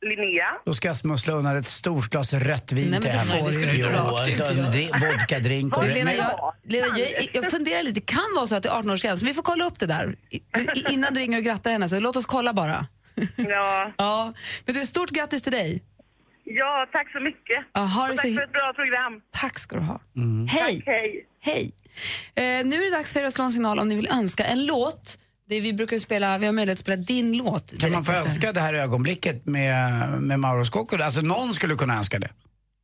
Linnea. 0.08 0.44
Då 0.64 0.72
ska 0.74 0.88
jag 0.88 0.96
smussla 0.96 1.34
undan 1.34 1.56
ett 1.56 1.66
stort 1.66 2.10
glas 2.10 2.32
rött 2.32 2.72
vin 2.72 2.90
Nej, 2.90 2.90
men 2.90 3.00
till 3.02 3.10
det 3.10 3.18
henne. 3.18 3.52
får 3.52 3.60
du 3.60 3.66
Jo, 3.78 4.30
inte. 4.30 4.46
en 4.46 4.72
dri- 4.72 5.12
vodkadrink 5.12 5.76
och... 5.76 5.84
Du, 5.84 5.90
Lena, 5.90 6.14
jag, 6.14 6.54
Lena 6.64 6.86
jag, 6.98 7.28
jag 7.32 7.50
funderar 7.50 7.82
lite. 7.82 8.00
Det 8.00 8.06
kan 8.06 8.24
vara 8.36 8.46
så 8.46 8.54
att 8.54 8.62
det 8.62 8.68
är 8.68 8.72
18-årsgräns. 8.72 9.22
Vi 9.24 9.34
får 9.34 9.42
kolla 9.42 9.64
upp 9.64 9.78
det 9.78 9.86
där 9.86 10.16
I, 10.30 10.36
i- 10.36 10.92
innan 10.92 11.14
du 11.14 11.20
ringer 11.20 11.38
och 11.38 11.44
grattar 11.44 11.70
henne. 11.72 11.88
Så 11.88 12.00
låt 12.00 12.16
oss 12.16 12.26
kolla 12.26 12.52
bara. 12.52 12.86
Ja. 13.36 13.92
ja. 13.96 14.32
Men 14.64 14.74
du, 14.74 14.86
stort 14.86 15.10
grattis 15.10 15.42
till 15.42 15.52
dig. 15.52 15.82
Ja, 16.44 16.86
tack 16.92 17.12
så 17.12 17.20
mycket. 17.20 17.64
Ja, 17.72 17.80
ha 17.80 18.04
det 18.06 18.10
och 18.12 18.16
så 18.16 18.22
tack 18.22 18.30
hi- 18.30 18.36
för 18.36 18.42
ett 18.44 18.52
bra 18.52 18.72
program. 18.76 19.20
Tack 19.30 19.58
ska 19.58 19.76
du 19.76 19.82
ha. 19.82 20.00
Mm. 20.16 20.46
Hej. 20.46 20.76
Tack, 20.76 20.86
hej. 20.86 21.26
Hej. 21.40 21.72
Eh, 22.34 22.66
nu 22.66 22.76
är 22.76 22.90
det 22.90 22.96
dags 22.96 23.12
för 23.12 23.20
er 23.20 23.24
att 23.24 23.34
slå 23.34 23.44
en 23.44 23.52
signal 23.52 23.78
om 23.78 23.88
ni 23.88 23.94
vill 23.94 24.08
önska 24.12 24.44
en 24.44 24.66
låt. 24.66 25.18
Det 25.48 25.60
vi 25.60 25.72
brukar 25.72 25.98
spela, 25.98 26.38
vi 26.38 26.46
har 26.46 26.52
möjlighet 26.52 26.78
att 26.78 26.84
spela 26.84 26.96
din 26.96 27.36
låt. 27.36 27.78
Kan 27.80 27.92
man 27.92 28.04
få 28.04 28.12
efter. 28.12 28.24
önska 28.28 28.52
det 28.52 28.60
här 28.60 28.74
ögonblicket 28.74 29.46
med, 29.46 30.08
med 30.22 30.40
Mauro 30.40 30.64
Scocco? 30.64 31.02
Alltså 31.02 31.20
någon 31.20 31.54
skulle 31.54 31.74
kunna 31.74 31.96
önska 31.96 32.18
det. 32.18 32.30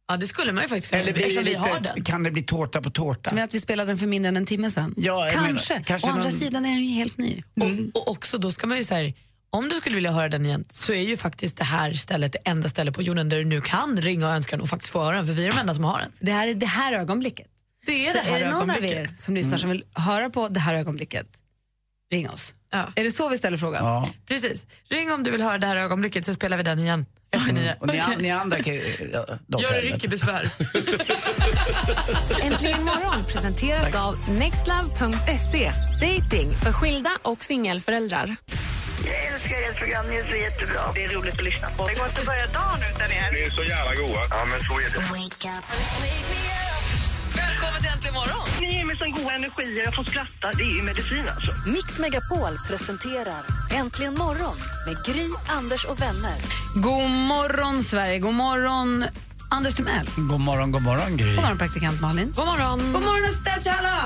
Ja, 0.08 0.16
det 0.16 0.26
skulle 0.26 0.52
man 0.52 0.62
ju 0.62 0.68
faktiskt 0.68 0.88
kunna 0.90 1.02
Eller 1.02 1.12
blir 1.12 1.22
det 1.22 1.28
eftersom 1.28 1.44
vi 1.44 1.54
har 1.54 1.80
lite, 1.80 1.92
den. 1.94 2.04
kan 2.04 2.22
det 2.22 2.30
bli 2.30 2.42
tårta 2.42 2.82
på 2.82 2.90
tårta? 2.90 3.30
Men 3.34 3.44
att 3.44 3.54
vi 3.54 3.60
spelade 3.60 3.90
den 3.90 3.98
för 3.98 4.06
mindre 4.06 4.28
än 4.28 4.36
en 4.36 4.46
timme 4.46 4.70
sen. 4.70 4.94
Ja, 4.96 5.28
kanske. 5.32 5.74
menar, 5.74 5.84
kanske 5.84 6.08
Å 6.08 6.10
andra 6.10 6.22
någon- 6.24 6.32
sidan 6.32 6.64
är 6.64 6.70
den 6.70 6.84
ju 6.84 6.94
helt 6.94 7.18
ny. 7.18 7.42
Och, 7.60 8.00
och 8.00 8.10
också 8.10 8.38
då 8.38 8.50
ska 8.50 8.66
man 8.66 8.78
ju 8.78 8.84
säga 8.84 9.12
om 9.50 9.68
du 9.68 9.74
skulle 9.76 9.94
vilja 9.94 10.12
höra 10.12 10.28
den 10.28 10.46
igen 10.46 10.64
så 10.70 10.92
är 10.92 11.02
ju 11.02 11.16
faktiskt 11.16 11.56
det 11.56 11.64
här 11.64 11.92
stället 11.92 12.32
det 12.32 12.38
enda 12.44 12.68
stället 12.68 12.94
på 12.94 13.02
jorden 13.02 13.28
där 13.28 13.36
du 13.38 13.44
nu 13.44 13.60
kan 13.60 13.96
ringa 13.96 14.26
och 14.28 14.32
önska 14.34 14.56
den 14.56 14.60
och 14.62 14.68
faktiskt 14.68 14.92
få 14.92 15.04
höra 15.04 15.16
den 15.16 15.26
för 15.26 15.32
vi 15.34 15.46
är 15.46 15.52
de 15.52 15.58
enda 15.58 15.74
som 15.74 15.84
har 15.84 15.98
den. 15.98 16.12
Det 16.20 16.32
här 16.32 16.46
är 16.48 16.54
det 16.54 16.66
här 16.66 16.92
ögonblicket. 16.92 17.46
Det 17.86 18.06
är 18.06 18.12
Så 18.12 18.18
det 18.18 18.24
här 18.24 18.40
är 18.40 18.44
det 18.44 18.50
någon 18.50 18.70
av 18.70 18.84
er 18.84 19.10
som 19.16 19.34
lyssnar 19.34 19.58
som 19.58 19.70
vill 19.70 19.84
höra 19.94 20.30
på 20.30 20.48
det 20.48 20.60
här 20.60 20.74
ögonblicket, 20.74 21.26
ring 22.12 22.30
oss. 22.30 22.54
Är 22.94 23.04
det 23.04 23.10
så 23.12 23.28
vi 23.28 23.38
ställer 23.38 23.56
frågan? 23.56 23.84
Ja. 23.84 24.08
Precis. 24.28 24.66
Ring 24.90 25.12
om 25.12 25.22
du 25.22 25.30
vill 25.30 25.42
höra 25.42 25.58
det 25.58 25.66
här 25.66 25.76
ögonblicket 25.76 26.26
så 26.26 26.34
spelar 26.34 26.56
vi 26.56 26.62
den 26.62 26.78
igen 26.78 27.06
efter 27.30 27.52
nio. 27.52 27.76
Och 27.80 27.86
ni, 27.86 27.98
an- 28.00 28.14
ni 28.18 28.30
andra 28.30 28.62
kan 28.62 28.74
ju... 28.74 28.82
Ja, 29.46 29.60
Gör 29.60 29.74
er 29.74 29.96
icke 29.96 30.08
besvär. 30.08 30.50
Äntligen 32.42 32.84
morgon 32.84 33.24
presenteras 33.32 33.94
av 33.94 34.30
nextlove.se. 34.30 35.72
Dating 36.00 36.52
för 36.62 36.72
skilda 36.72 37.10
och 37.22 37.44
singelföräldrar. 37.44 38.36
Jag 39.06 39.34
älskar 39.34 39.62
ert 39.70 39.78
program, 39.78 40.06
ni 40.10 40.16
är 40.16 40.24
så 40.30 40.36
jättebra. 40.36 40.80
Det 40.94 41.04
är 41.04 41.08
roligt 41.08 41.34
att 41.34 41.44
lyssna 41.44 41.68
på. 41.70 41.86
Det 41.88 41.94
går 41.94 42.06
inte 42.06 42.20
att 42.20 42.26
börja 42.26 42.46
dagen 42.46 42.78
utan 42.94 43.12
er. 43.12 43.32
Ni 43.32 43.40
är 43.40 43.50
så 43.50 43.62
jävla 43.62 43.94
goa. 43.94 44.22
Ja, 44.30 44.44
men 44.50 44.60
så 44.60 44.74
är 44.80 44.84
det. 44.84 44.98
Välkommen 47.36 47.80
till 47.82 47.90
Äntligen 47.90 48.14
morgon! 48.14 48.46
Ni 48.60 48.74
ger 48.76 48.84
mig 48.84 48.96
sån 48.96 49.12
god 49.12 49.32
energi 49.32 49.80
och 49.80 49.86
jag 49.86 49.94
får 49.94 50.04
skratta. 50.04 50.52
Det 50.56 50.62
är 50.62 50.76
ju 50.76 50.82
medicin 50.82 51.24
alltså. 51.34 51.52
Mix 51.66 51.98
Megapol 51.98 52.58
presenterar 52.68 53.42
Äntligen 53.70 54.14
morgon 54.14 54.56
med 54.86 55.04
Gry, 55.04 55.28
Anders 55.48 55.84
och 55.84 56.00
vänner. 56.00 56.36
God 56.74 57.10
morgon, 57.10 57.84
Sverige. 57.84 58.18
God 58.18 58.34
morgon, 58.34 59.04
Anders 59.50 59.74
Timell. 59.74 60.06
God 60.16 60.40
morgon, 60.40 60.72
god 60.72 60.82
morgon 60.82 61.16
Gry. 61.16 61.34
God 61.34 61.42
morgon, 61.42 61.58
praktikant 61.58 62.00
Malin. 62.00 62.32
God 62.36 62.46
morgon. 62.46 62.78
God 62.92 63.02
morgon! 63.02 63.22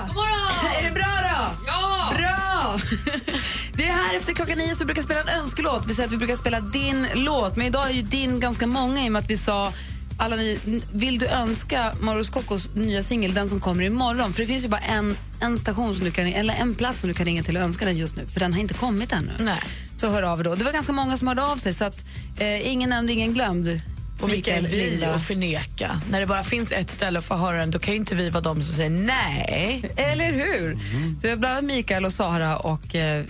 God 0.07 0.17
morgon! 0.17 0.75
Är 0.79 0.83
det 0.85 0.91
bra 0.91 1.15
då? 1.23 1.67
Ja! 1.67 2.12
Bra! 2.19 2.79
Det 3.73 3.89
är 3.89 3.93
här 3.93 4.17
efter 4.17 4.33
klockan 4.33 4.59
nio 4.59 4.75
så 4.75 4.79
vi 4.79 4.85
brukar 4.85 5.03
spela 5.03 5.21
en 5.21 5.29
önskelåt. 5.41 5.83
Vi 5.87 5.95
säger 5.95 6.07
att 6.07 6.12
vi 6.12 6.17
brukar 6.17 6.37
spela 6.37 6.61
din 6.61 7.07
låt, 7.15 7.57
men 7.57 7.67
idag 7.67 7.91
är 7.91 7.93
ju 7.95 8.03
din 8.03 8.41
ganska 8.41 8.67
många 8.67 9.05
i 9.05 9.09
och 9.09 9.12
med 9.12 9.21
att 9.23 9.31
vi 9.31 9.37
sa 9.37 9.73
alla 10.18 10.37
ni, 10.37 10.59
vill 10.92 11.18
du 11.18 11.26
önska 11.26 11.94
Mauro 12.00 12.24
Scoccos 12.24 12.68
nya 12.74 13.02
singel, 13.02 13.35
den 13.35 13.48
som 13.48 13.61
kommer 13.61 13.83
imorgon? 13.85 14.33
För 14.33 14.40
det 14.40 14.46
finns 14.46 14.64
ju 14.64 14.68
bara 14.68 14.81
en, 14.81 15.16
en 15.40 15.59
station 15.59 15.94
som 15.94 16.05
du 16.05 16.11
kan, 16.11 16.26
eller 16.26 16.55
en 16.55 16.74
plats 16.74 17.00
som 17.00 17.09
du 17.09 17.14
kan 17.14 17.26
ringa 17.26 17.42
till 17.42 17.57
och 17.57 17.62
önska 17.62 17.85
den 17.85 17.96
just 17.96 18.16
nu, 18.16 18.26
för 18.26 18.40
den 18.40 18.52
har 18.52 18.61
inte 18.61 18.74
kommit 18.74 19.12
ännu. 19.12 19.33
Nej. 19.38 19.61
Så 19.96 20.11
hör 20.11 20.22
av 20.22 20.40
er 20.40 20.44
då. 20.44 20.55
Det 20.55 20.64
var 20.64 20.72
ganska 20.72 20.92
många 20.92 21.16
som 21.16 21.29
hörde 21.29 21.42
av 21.44 21.57
sig, 21.57 21.74
så 21.74 21.85
att 21.85 22.05
eh, 22.38 22.68
ingen 22.72 22.90
nämnd, 22.90 23.11
ingen 23.11 23.35
glömd. 23.35 23.81
Och 24.20 24.33
vilka 24.33 24.57
är 24.57 24.62
Mikael, 24.62 24.81
vi 24.85 24.90
Linda. 24.90 25.14
att 25.14 25.22
förneka? 25.26 26.00
När 26.11 26.20
det 26.20 26.26
bara 26.26 26.44
finns 26.44 26.72
ett 26.72 26.90
ställe 26.90 27.18
att 27.18 27.24
få 27.24 27.35
höra 27.35 27.59
den, 27.59 27.70
då 27.70 27.79
kan 27.79 27.94
ju 27.94 28.00
inte 28.00 28.14
vi 28.14 28.31
vara 28.31 28.42
de 28.42 28.62
som 28.62 28.74
säger 28.74 28.90
nej. 28.90 29.90
Eller 29.96 30.33
hur? 30.33 30.74
Så 31.14 31.20
vi 31.22 31.31
har 31.31 31.37
bland 31.37 31.52
annat 31.52 31.64
Mikael 31.64 32.05
och 32.05 32.12
Sara 32.12 32.57
och 32.57 32.94
eh, 32.94 33.24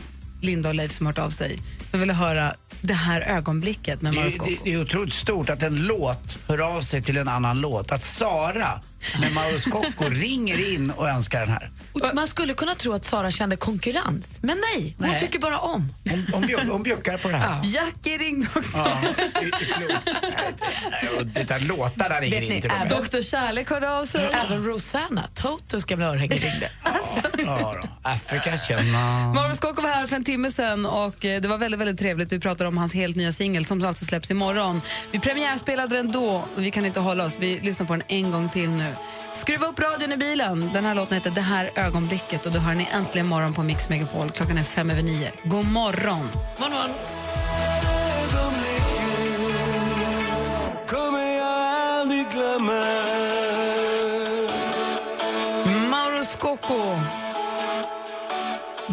Linda 0.46 0.68
och 0.68 0.74
Leif 0.74 0.92
som 0.92 1.06
har 1.06 1.12
hört 1.12 1.18
av 1.26 1.30
sig 1.30 1.58
som 1.90 2.00
ville 2.00 2.12
höra 2.12 2.54
det 2.80 2.94
här 2.94 3.20
ögonblicket 3.20 4.02
med 4.02 4.12
Det 4.12 4.16
Mauro 4.16 4.26
är, 4.26 4.30
Scocco. 4.30 4.50
det, 4.50 4.58
det 4.64 4.72
är 4.72 4.80
otroligt 4.80 5.14
stort 5.14 5.50
att 5.50 5.62
en 5.62 5.76
låt 5.76 6.38
hör 6.48 6.58
av 6.76 6.80
sig 6.80 7.02
till 7.02 7.16
en 7.16 7.28
annan 7.28 7.60
låt. 7.60 7.92
Att 7.92 8.02
Sara 8.04 8.80
med 9.20 9.32
Mauro 9.34 9.58
Scocco 9.58 10.04
ringer 10.10 10.72
in 10.74 10.90
och 10.90 11.08
önskar 11.08 11.40
den 11.40 11.48
här. 11.48 11.70
Och 11.92 12.00
Man 12.14 12.26
skulle 12.26 12.54
kunna 12.54 12.74
tro 12.74 12.92
att 12.92 13.04
Sara 13.04 13.30
kände 13.30 13.56
konkurrens, 13.56 14.28
men 14.40 14.58
nej, 14.74 14.94
hon 14.98 15.08
Nej. 15.08 15.20
tycker 15.20 15.38
bara 15.38 15.58
om. 15.58 15.92
Hon, 16.10 16.26
hon, 16.32 16.46
bjuck, 16.46 16.60
hon 16.70 16.82
bjuckar 16.82 17.18
på 17.18 17.28
det 17.28 17.36
här. 17.36 17.60
Jackie 17.64 18.18
ringde 18.18 18.48
också. 18.56 18.78
Ja, 18.78 18.98
det 19.34 19.38
är 19.38 19.44
inte 19.44 19.64
klokt. 19.64 21.62
Låtarna 21.68 22.20
ringer 22.20 22.40
Vet 22.40 22.48
ni, 22.48 22.54
in 22.56 22.62
till 22.62 22.70
och 22.70 22.78
med. 22.78 22.88
Dr 22.88 23.22
Kärlek 23.22 23.70
hörde 23.70 23.90
av 23.90 24.04
sig. 24.04 24.30
Även 24.46 24.64
Rosanna, 24.64 25.22
Totos 25.34 25.84
gamla 25.84 26.06
örhänge 26.06 26.34
ringde. 26.34 26.70
Ja. 27.46 27.74
Afrika 28.02 28.58
känner... 28.58 29.34
Mauro 29.34 29.54
Scocco 29.54 29.82
var 29.82 29.88
här 29.88 30.06
för 30.06 30.16
en 30.16 30.24
timme 30.24 30.50
sen 30.50 30.86
och 30.86 31.24
eh, 31.24 31.40
det 31.40 31.48
var 31.48 31.58
väldigt, 31.58 31.80
väldigt 31.80 31.98
trevligt. 31.98 32.32
Vi 32.32 32.40
pratade 32.40 32.68
om 32.68 32.78
hans 32.78 32.94
helt 32.94 33.16
nya 33.16 33.32
singel 33.32 33.64
som 33.64 33.86
alltså 33.86 34.04
släpps 34.04 34.30
imorgon. 34.30 34.80
Vi 35.10 35.18
premiärspelade 35.18 35.96
den 35.96 36.12
då 36.12 36.44
och 36.56 36.62
vi 36.62 36.70
kan 36.70 36.84
inte 36.84 37.00
hålla 37.00 37.24
oss. 37.24 37.36
Vi 37.40 37.60
lyssnar 37.60 37.86
på 37.86 37.92
den 37.92 38.02
en 38.08 38.30
gång 38.30 38.48
till 38.48 38.70
nu. 38.70 38.94
Skruva 39.32 39.66
upp 39.66 39.80
radion 39.80 40.12
i 40.12 40.16
bilen. 40.16 40.70
Den 40.72 40.84
här 40.84 40.94
låten 40.94 41.14
heter 41.14 41.30
Det 41.30 41.40
här 41.40 41.70
ögonblicket 41.76 42.46
och 42.46 42.52
då 42.52 42.58
hör 42.58 42.74
ni 42.74 42.88
äntligen 42.92 43.26
morgon 43.26 43.52
på 43.52 43.62
Mix 43.62 43.88
Megapol. 43.88 44.30
Klockan 44.30 44.58
är 44.58 44.62
fem 44.62 44.90
över 44.90 45.02
nio. 45.02 45.32
God 45.44 45.66
morgon! 45.66 46.28
morgon. 46.58 46.90
glömma 52.36 52.84
Mauro 55.90 56.24
Scocco. 56.24 57.25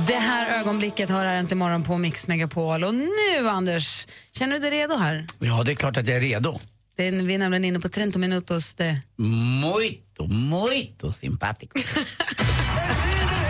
Det 0.08 0.16
här 0.16 0.60
ögonblicket 0.60 1.10
har 1.10 1.26
här 1.26 1.36
äntligen 1.36 1.58
morgon 1.58 1.84
på 1.84 1.98
Mix 1.98 2.28
Megapol. 2.28 2.84
Och 2.84 2.96
nu, 2.96 3.50
Anders, 3.50 4.08
känner 4.32 4.54
du 4.54 4.60
dig 4.60 4.72
redo 4.72 4.96
här? 4.96 5.26
Ja, 5.40 5.64
det 5.64 5.72
är 5.72 5.76
klart 5.76 5.98
att 5.98 6.08
jag 6.08 6.18
är 6.18 6.22
redo. 6.22 6.60
Det 6.98 7.08
är, 7.08 7.12
vi 7.12 7.34
är 7.34 7.38
nämligen 7.38 7.66
inne 7.66 7.80
på 7.80 7.90
30 7.90 8.20
minutos... 8.20 8.76
Det. 8.76 9.02
Muito, 9.16 10.28
muito 10.28 11.14
simpático. 11.14 11.80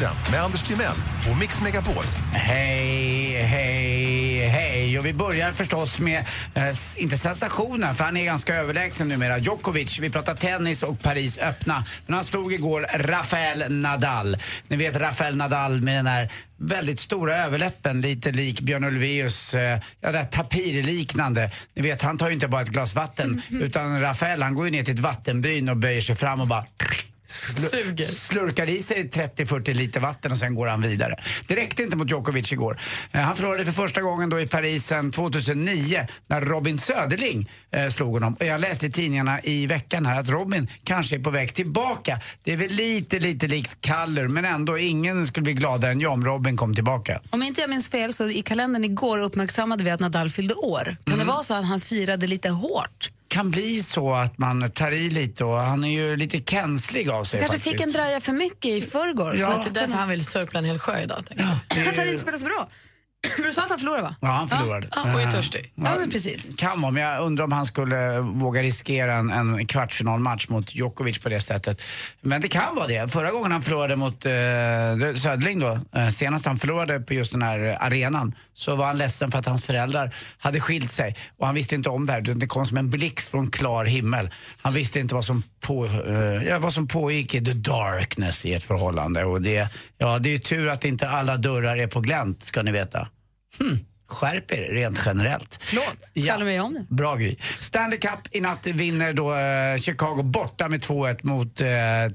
Sporten 0.00 0.32
med 0.32 0.42
Anders 0.42 0.62
Timell 0.62 0.96
och 1.30 1.38
Mix 1.38 1.60
Megapol. 1.62 2.04
Hej, 2.32 3.42
hej, 3.42 4.48
hej. 4.48 4.98
Och 4.98 5.06
vi 5.06 5.12
börjar 5.12 5.52
förstås 5.52 5.98
med, 5.98 6.24
eh, 6.54 6.76
inte 6.96 7.16
sensationen, 7.16 7.94
för 7.94 8.04
han 8.04 8.16
är 8.16 8.24
ganska 8.24 8.54
överlägsen 8.54 9.08
numera. 9.08 9.38
Djokovic, 9.38 9.98
vi 9.98 10.10
pratar 10.10 10.34
tennis 10.34 10.82
och 10.82 11.02
Paris 11.02 11.38
öppna. 11.38 11.84
Men 12.06 12.14
han 12.14 12.24
slog 12.24 12.52
igår 12.52 12.86
Rafael 12.94 13.72
Nadal. 13.72 14.36
Ni 14.68 14.76
vet 14.76 14.96
Rafael 14.96 15.36
Nadal 15.36 15.80
med 15.80 15.96
den 15.96 16.04
där 16.04 16.32
väldigt 16.56 17.00
stora 17.00 17.36
överläppen, 17.36 18.00
lite 18.00 18.30
lik 18.30 18.60
Björn 18.60 18.84
Ulvaeus, 18.84 19.54
eh, 19.54 19.80
ja 20.00 20.12
det 20.12 20.18
här 20.18 20.24
tapirliknande. 20.24 21.50
Ni 21.74 21.82
vet, 21.82 22.02
han 22.02 22.18
tar 22.18 22.28
ju 22.28 22.34
inte 22.34 22.48
bara 22.48 22.62
ett 22.62 22.68
glas 22.68 22.94
vatten, 22.94 23.42
utan 23.50 24.00
Rafael 24.00 24.42
han 24.42 24.54
går 24.54 24.64
ju 24.64 24.70
ner 24.70 24.84
till 24.84 24.94
ett 24.94 25.00
vattenbryn 25.00 25.68
och 25.68 25.76
böjer 25.76 26.00
sig 26.00 26.16
fram 26.16 26.40
och 26.40 26.46
bara 26.46 26.64
Slu- 27.30 27.96
slurkar 28.04 28.68
i 28.68 28.82
sig 28.82 29.08
30-40 29.08 29.74
liter 29.74 30.00
vatten 30.00 30.32
och 30.32 30.38
sen 30.38 30.54
går 30.54 30.66
han 30.66 30.80
vidare. 30.82 31.16
Det 31.46 31.56
räckte 31.56 31.82
inte 31.82 31.96
mot 31.96 32.10
Djokovic 32.10 32.52
igår. 32.52 32.78
Eh, 33.12 33.20
han 33.20 33.36
förlorade 33.36 33.64
för 33.64 33.72
första 33.72 34.00
gången 34.00 34.30
då 34.30 34.40
i 34.40 34.46
Paris 34.46 34.86
sedan 34.86 35.10
2009 35.12 36.06
när 36.26 36.40
Robin 36.40 36.78
Söderling 36.78 37.50
eh, 37.70 37.88
slog 37.88 38.12
honom. 38.12 38.34
Och 38.34 38.44
jag 38.46 38.60
läste 38.60 38.86
i 38.86 38.90
tidningarna 38.90 39.40
i 39.42 39.66
veckan 39.66 40.06
här 40.06 40.20
att 40.20 40.28
Robin 40.28 40.68
kanske 40.84 41.16
är 41.16 41.20
på 41.20 41.30
väg 41.30 41.54
tillbaka. 41.54 42.20
Det 42.42 42.52
är 42.52 42.56
väl 42.56 42.70
lite, 42.70 43.18
lite 43.18 43.46
likt 43.46 43.76
Kaller 43.80 44.28
men 44.28 44.44
ändå 44.44 44.78
ingen 44.78 45.26
skulle 45.26 45.44
bli 45.44 45.52
gladare 45.54 45.92
än 45.92 46.00
jag 46.00 46.12
om 46.12 46.24
Robin 46.24 46.56
kom 46.56 46.74
tillbaka. 46.74 47.20
Om 47.30 47.42
inte 47.42 47.60
jag 47.60 47.70
minns 47.70 47.88
fel 47.90 48.14
så 48.14 48.28
i 48.28 48.42
kalendern 48.42 48.84
igår 48.84 49.18
uppmärksammade 49.18 49.84
vi 49.84 49.90
att 49.90 50.00
Nadal 50.00 50.30
fyllde 50.30 50.54
år. 50.54 50.96
Kan 51.04 51.18
det 51.18 51.24
vara 51.24 51.42
så 51.42 51.54
att 51.54 51.64
han 51.64 51.80
firade 51.80 52.26
lite 52.26 52.48
hårt? 52.48 53.10
Kan 53.30 53.50
bli 53.50 53.82
så 53.82 54.14
att 54.14 54.38
man 54.38 54.70
tar 54.70 54.92
i 54.92 55.10
lite 55.10 55.44
och 55.44 55.56
han 55.56 55.84
är 55.84 55.88
ju 55.88 56.16
lite 56.16 56.40
känslig 56.40 57.08
av 57.10 57.24
sig 57.24 57.40
Kanske 57.40 57.58
faktiskt. 57.58 57.76
fick 57.76 57.86
en 57.86 57.92
draja 57.92 58.20
för 58.20 58.32
mycket 58.32 58.70
i 58.70 58.80
förrgår. 58.80 59.36
Ja. 59.38 59.46
så 59.46 59.52
att 59.52 59.62
det 59.74 59.80
är 59.80 59.82
därför 59.82 59.98
han 59.98 60.08
vill 60.08 60.24
sörpla 60.24 60.58
en 60.58 60.64
hel 60.64 60.78
sjö 60.78 61.00
idag. 61.02 61.24
jag. 61.28 61.46
Kanske 61.68 61.96
han 62.00 62.08
inte 62.08 62.20
spelar 62.22 62.38
så 62.38 62.44
bra. 62.44 62.68
Du 63.36 63.52
sa 63.52 63.62
att 63.62 63.70
han 63.70 63.78
förlorade 63.78 64.02
va? 64.02 64.14
Ja, 64.20 64.28
han 64.28 64.48
förlorade. 64.48 64.88
Ja, 64.96 65.14
och 65.14 65.20
är 65.20 65.24
Eh, 65.24 65.30
törstig. 65.30 65.72
Ja, 65.74 65.96
men 65.98 66.10
precis. 66.10 66.46
Kan 66.56 66.80
vara, 66.80 66.90
men 66.92 67.02
jag 67.02 67.22
undrar 67.22 67.44
om 67.44 67.52
han 67.52 67.66
skulle 67.66 68.20
våga 68.20 68.62
riskera 68.62 69.14
en, 69.14 69.30
en 69.30 69.66
kvartsfinalmatch 69.66 70.48
mot 70.48 70.74
Djokovic 70.74 71.18
på 71.18 71.28
det 71.28 71.40
sättet. 71.40 71.82
Men 72.20 72.40
det 72.40 72.48
kan 72.48 72.74
vara 72.74 72.86
det. 72.86 73.12
Förra 73.12 73.30
gången 73.30 73.52
han 73.52 73.62
förlorade 73.62 73.96
mot 73.96 74.26
eh, 74.26 74.32
Söderling 75.16 75.58
då, 75.58 75.80
eh, 75.96 76.08
senast 76.08 76.46
han 76.46 76.58
förlorade 76.58 77.00
på 77.00 77.14
just 77.14 77.32
den 77.32 77.42
här 77.42 77.76
arenan, 77.80 78.34
så 78.54 78.76
var 78.76 78.86
han 78.86 78.98
ledsen 78.98 79.30
för 79.30 79.38
att 79.38 79.46
hans 79.46 79.64
föräldrar 79.64 80.14
hade 80.38 80.60
skilt 80.60 80.92
sig. 80.92 81.16
Och 81.38 81.46
han 81.46 81.54
visste 81.54 81.74
inte 81.74 81.88
om 81.88 82.06
det 82.06 82.12
här. 82.12 82.20
Det 82.20 82.46
kom 82.46 82.66
som 82.66 82.76
en 82.76 82.90
blixt 82.90 83.30
från 83.30 83.50
klar 83.50 83.84
himmel. 83.84 84.30
Han 84.62 84.74
visste 84.74 85.00
inte 85.00 85.14
vad 85.14 85.24
som, 85.24 85.42
på, 85.60 85.86
eh, 85.86 86.48
ja, 86.48 86.58
vad 86.58 86.72
som 86.72 86.88
pågick 86.88 87.34
i 87.34 87.44
the 87.44 87.52
darkness 87.52 88.44
i 88.44 88.54
ett 88.54 88.64
förhållande. 88.64 89.24
Och 89.24 89.42
det, 89.42 89.68
ja, 89.98 90.18
det 90.18 90.28
är 90.28 90.32
ju 90.32 90.38
tur 90.38 90.68
att 90.68 90.84
inte 90.84 91.08
alla 91.08 91.36
dörrar 91.36 91.76
är 91.76 91.86
på 91.86 92.00
glänt, 92.00 92.42
ska 92.42 92.62
ni 92.62 92.72
veta. 92.72 93.08
Hmm. 93.58 93.78
Skärp 94.10 94.52
er 94.52 94.62
rent 94.62 95.02
generellt. 95.06 95.58
Förlåt, 95.62 96.10
skvallra 96.24 96.44
mig 96.44 96.60
om 96.60 96.74
det. 96.74 96.94
Bra 96.94 97.16
Gry. 97.16 97.36
Stanley 97.58 97.98
Cup 97.98 98.18
i 98.30 98.40
natt 98.40 98.66
vinner 98.66 99.12
då 99.12 99.34
eh, 99.34 99.80
Chicago 99.80 100.22
borta 100.22 100.68
med 100.68 100.80
2-1 100.80 101.18
mot 101.22 101.60
eh, 101.60 101.68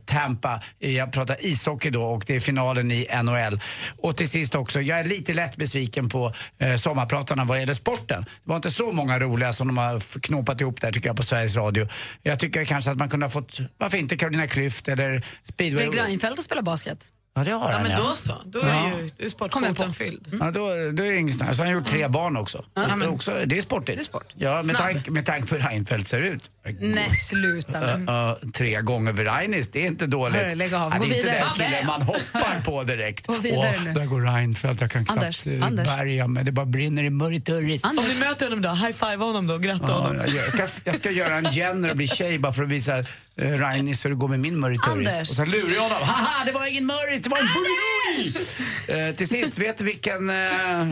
Tampa. 0.05 0.62
Jag 0.79 1.12
pratar 1.12 1.45
ishockey 1.45 1.89
då 1.89 2.03
och 2.03 2.23
det 2.27 2.36
är 2.36 2.39
finalen 2.39 2.91
i 2.91 3.08
NHL. 3.23 3.62
Och 3.97 4.17
till 4.17 4.29
sist 4.29 4.55
också, 4.55 4.81
jag 4.81 4.99
är 4.99 5.05
lite 5.05 5.34
lätt 5.34 5.58
besviken 5.58 6.10
på 6.10 6.34
eh, 6.58 6.75
sommarpratarna 6.75 7.43
vad 7.43 7.60
gäller 7.60 7.73
sporten. 7.73 8.21
Det 8.23 8.49
var 8.49 8.55
inte 8.55 8.71
så 8.71 8.91
många 8.91 9.19
roliga 9.19 9.53
som 9.53 9.67
de 9.67 9.77
har 9.77 10.19
knopat 10.19 10.62
ihop 10.62 10.81
där 10.81 10.91
tycker 10.91 11.10
jag 11.10 11.17
på 11.17 11.23
Sveriges 11.23 11.55
Radio. 11.55 11.88
Jag 12.23 12.39
tycker 12.39 12.65
kanske 12.65 12.91
att 12.91 12.97
man 12.97 13.10
kunde 13.10 13.25
ha 13.25 13.31
fått, 13.31 13.60
varför 13.77 13.97
inte 13.97 14.17
Carolina 14.17 14.45
Klüft 14.45 14.91
eller 14.91 15.25
speedway? 15.53 15.84
Fredrik 15.86 16.01
Reinfeldt 16.01 16.39
att 16.39 16.45
spela 16.45 16.62
basket. 16.62 17.12
Ja, 17.37 17.43
det 17.43 17.51
har 17.51 17.69
Ja, 17.69 17.73
han 17.73 17.83
men 17.83 17.91
ja. 17.91 17.97
då 17.97 18.15
så. 18.15 18.33
Då 18.45 18.59
är 18.59 18.67
Ja. 18.67 18.91
ju 19.19 19.25
är 19.25 19.29
sportkvoten 19.29 19.93
fylld. 19.93 20.27
Ja, 20.39 20.51
då, 20.51 20.59
då 20.93 21.03
är 21.03 21.11
det 21.11 21.17
inget 21.17 21.35
snack. 21.35 21.55
Så 21.55 21.61
har 21.61 21.65
han 21.65 21.73
gjort 21.75 21.87
tre 21.87 22.07
barn 22.07 22.37
också. 22.37 22.65
det, 22.73 22.81
är 22.81 23.07
också 23.07 23.31
det 23.45 23.57
är 23.57 23.61
sportigt. 23.61 23.97
Det 23.97 24.01
är 24.01 24.05
sport. 24.05 24.33
Ja, 24.37 24.55
med, 24.55 24.63
Snabb. 24.75 24.77
tanke, 24.77 25.11
med 25.11 25.25
tanke 25.25 25.47
på 25.47 25.55
hur 25.55 25.67
Reinfeldt 25.69 26.07
ser 26.07 26.21
ut. 26.21 26.49
Nej, 26.79 27.09
sluta. 27.11 27.79
Ö, 27.81 28.05
ö, 28.09 28.35
tre 28.53 28.81
gånger 28.81 29.13
Reinis, 29.13 29.67
det 29.71 29.83
är 29.83 29.87
inte 29.87 30.07
dåligt. 30.07 30.35
Hörru, 30.41 30.55
lägg 30.55 30.73
av. 30.73 30.91
Ja, 30.93 30.97
Gå 30.97 31.03
det 31.05 31.11
är 31.13 31.17
inte 31.17 31.29
vidare. 31.31 31.39
den 31.57 31.67
killen 31.67 31.85
man 31.87 32.01
hoppar 32.01 32.61
på 32.65 32.83
direkt. 32.83 33.27
Gå 33.27 33.37
vidare 33.37 33.79
nu. 33.83 33.91
där 33.93 34.05
går 34.05 34.21
Reinfeldt, 34.21 34.81
jag 34.81 34.91
kan 34.91 35.05
Anders, 35.09 35.43
knappt 35.43 35.63
Anders. 35.63 35.85
bärga 35.87 36.27
mig. 36.27 36.43
Det 36.43 36.51
bara 36.51 36.65
brinner 36.65 37.03
i 37.03 37.09
mörturis. 37.09 37.83
Om 37.83 37.99
du 38.13 38.19
möter 38.19 38.45
honom 38.45 38.61
då, 38.61 38.69
high-five 38.69 39.23
honom 39.23 39.47
då, 39.47 39.57
gratta 39.57 39.85
Ja, 39.87 39.93
honom. 39.93 40.21
jag, 40.27 40.51
ska, 40.51 40.63
jag 40.83 40.95
ska 40.95 41.11
göra 41.11 41.35
en 41.37 41.51
Jenner 41.51 41.89
och 41.89 41.95
bli 41.97 42.07
tjej 42.07 42.39
bara 42.39 42.53
för 42.53 42.63
att 42.63 42.69
visa 42.69 43.03
eh, 43.41 43.51
Reinis 43.51 44.05
hur 44.05 44.09
det 44.09 44.15
går 44.15 44.27
med 44.27 44.39
min. 44.39 44.63
Anders. 44.63 45.29
Och 45.29 45.35
sen 45.35 45.49
lurar 45.49 45.73
jag 45.75 45.81
honom. 45.81 45.97
Haha, 46.01 46.45
det 46.45 46.51
var 46.51 46.67
ingen 46.67 46.85
mörris, 46.85 47.21
det 47.21 47.29
var 47.29 47.37
en 47.37 47.47
bulluris! 47.53 48.57
Eh, 48.89 49.15
till 49.15 49.27
sist, 49.27 49.57
vet 49.57 49.77
du 49.77 49.83
vilken... 49.83 50.29
Eh, 50.29 50.35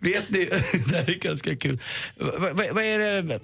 vet 0.00 0.30
ni, 0.30 0.44
det 0.86 0.96
här 0.96 1.10
är 1.10 1.18
ganska 1.18 1.56
kul. 1.56 1.82
Vad 2.16 2.84
är 2.84 3.22
det, 3.22 3.40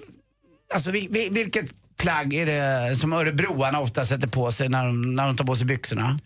alltså 0.73 0.91
vil- 0.91 1.09
vil- 1.11 1.33
vilket 1.33 1.71
plagg 1.97 2.33
är 2.33 2.45
det 2.45 2.95
som 2.95 3.13
örebroarna 3.13 3.79
ofta 3.79 4.05
sätter 4.05 4.27
på 4.27 4.51
sig 4.51 4.69
när 4.69 4.85
de, 4.85 5.15
när 5.15 5.25
de 5.27 5.37
tar 5.37 5.45
på 5.45 5.55
sig 5.55 5.65
byxorna? 5.65 6.19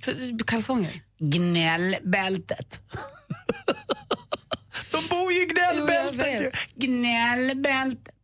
Kalsonger? 0.48 0.92
Gnällbältet. 1.20 2.80
de 4.92 5.08
bor 5.10 5.34
ju 5.34 5.42
i 5.42 5.46
gnällbältet. 5.46 6.54
Gnällbältet. 6.76 8.16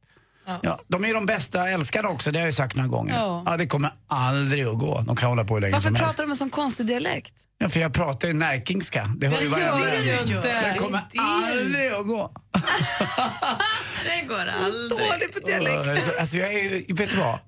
Ja. 0.64 0.80
de 0.88 1.06
är 1.06 1.14
de 1.14 1.26
bästa 1.26 1.70
älskarna 1.70 2.10
också, 2.10 2.32
det 2.32 2.40
har 2.40 2.42
jag 2.42 2.50
ju 2.50 2.54
sagt 2.54 2.76
några 2.76 2.90
gånger. 2.90 3.16
Ja. 3.16 3.44
Ja. 3.46 3.58
det 3.58 3.68
kommer 3.68 3.92
aldrig 4.08 4.66
att 4.68 4.80
gå. 4.80 5.02
De 5.02 5.16
kan 5.16 5.30
hålla 5.30 5.44
på 5.44 5.54
hur 5.54 5.62
länge 5.62 5.72
Varför 5.72 5.84
som 5.88 5.96
helst. 5.96 6.08
pratar 6.08 6.24
du 6.24 6.28
med 6.28 6.38
sån 6.38 6.50
konstig 6.50 6.86
dialekt? 6.86 7.34
Ja, 7.60 7.70
för 7.70 7.80
jag 7.80 7.94
pratar 7.94 8.28
ju 8.28 8.34
närkingska. 8.34 9.10
Det 9.18 9.28
hör 9.28 9.42
ju 9.42 9.50
Det 9.50 9.60
gör 9.60 9.72
varenda 9.72 9.92
du 9.98 10.04
ju 10.04 10.20
inte. 10.36 10.72
Det 10.74 10.76
kommer 10.80 11.04
aldrig 11.20 11.92
att 11.92 12.08
gå. 12.08 12.32
Det 14.06 14.22
går 14.28 14.46
aldrig. 14.66 14.90
Dålig 14.90 15.34
på 15.34 15.40
dialekt. 15.40 15.88
Alltså, 15.88 16.12
alltså 16.20 16.38
jag 16.38 16.54
är, 16.54 16.60
ju- 16.88 16.94
vet 16.94 17.10
du 17.12 17.18
vad? 17.18 17.40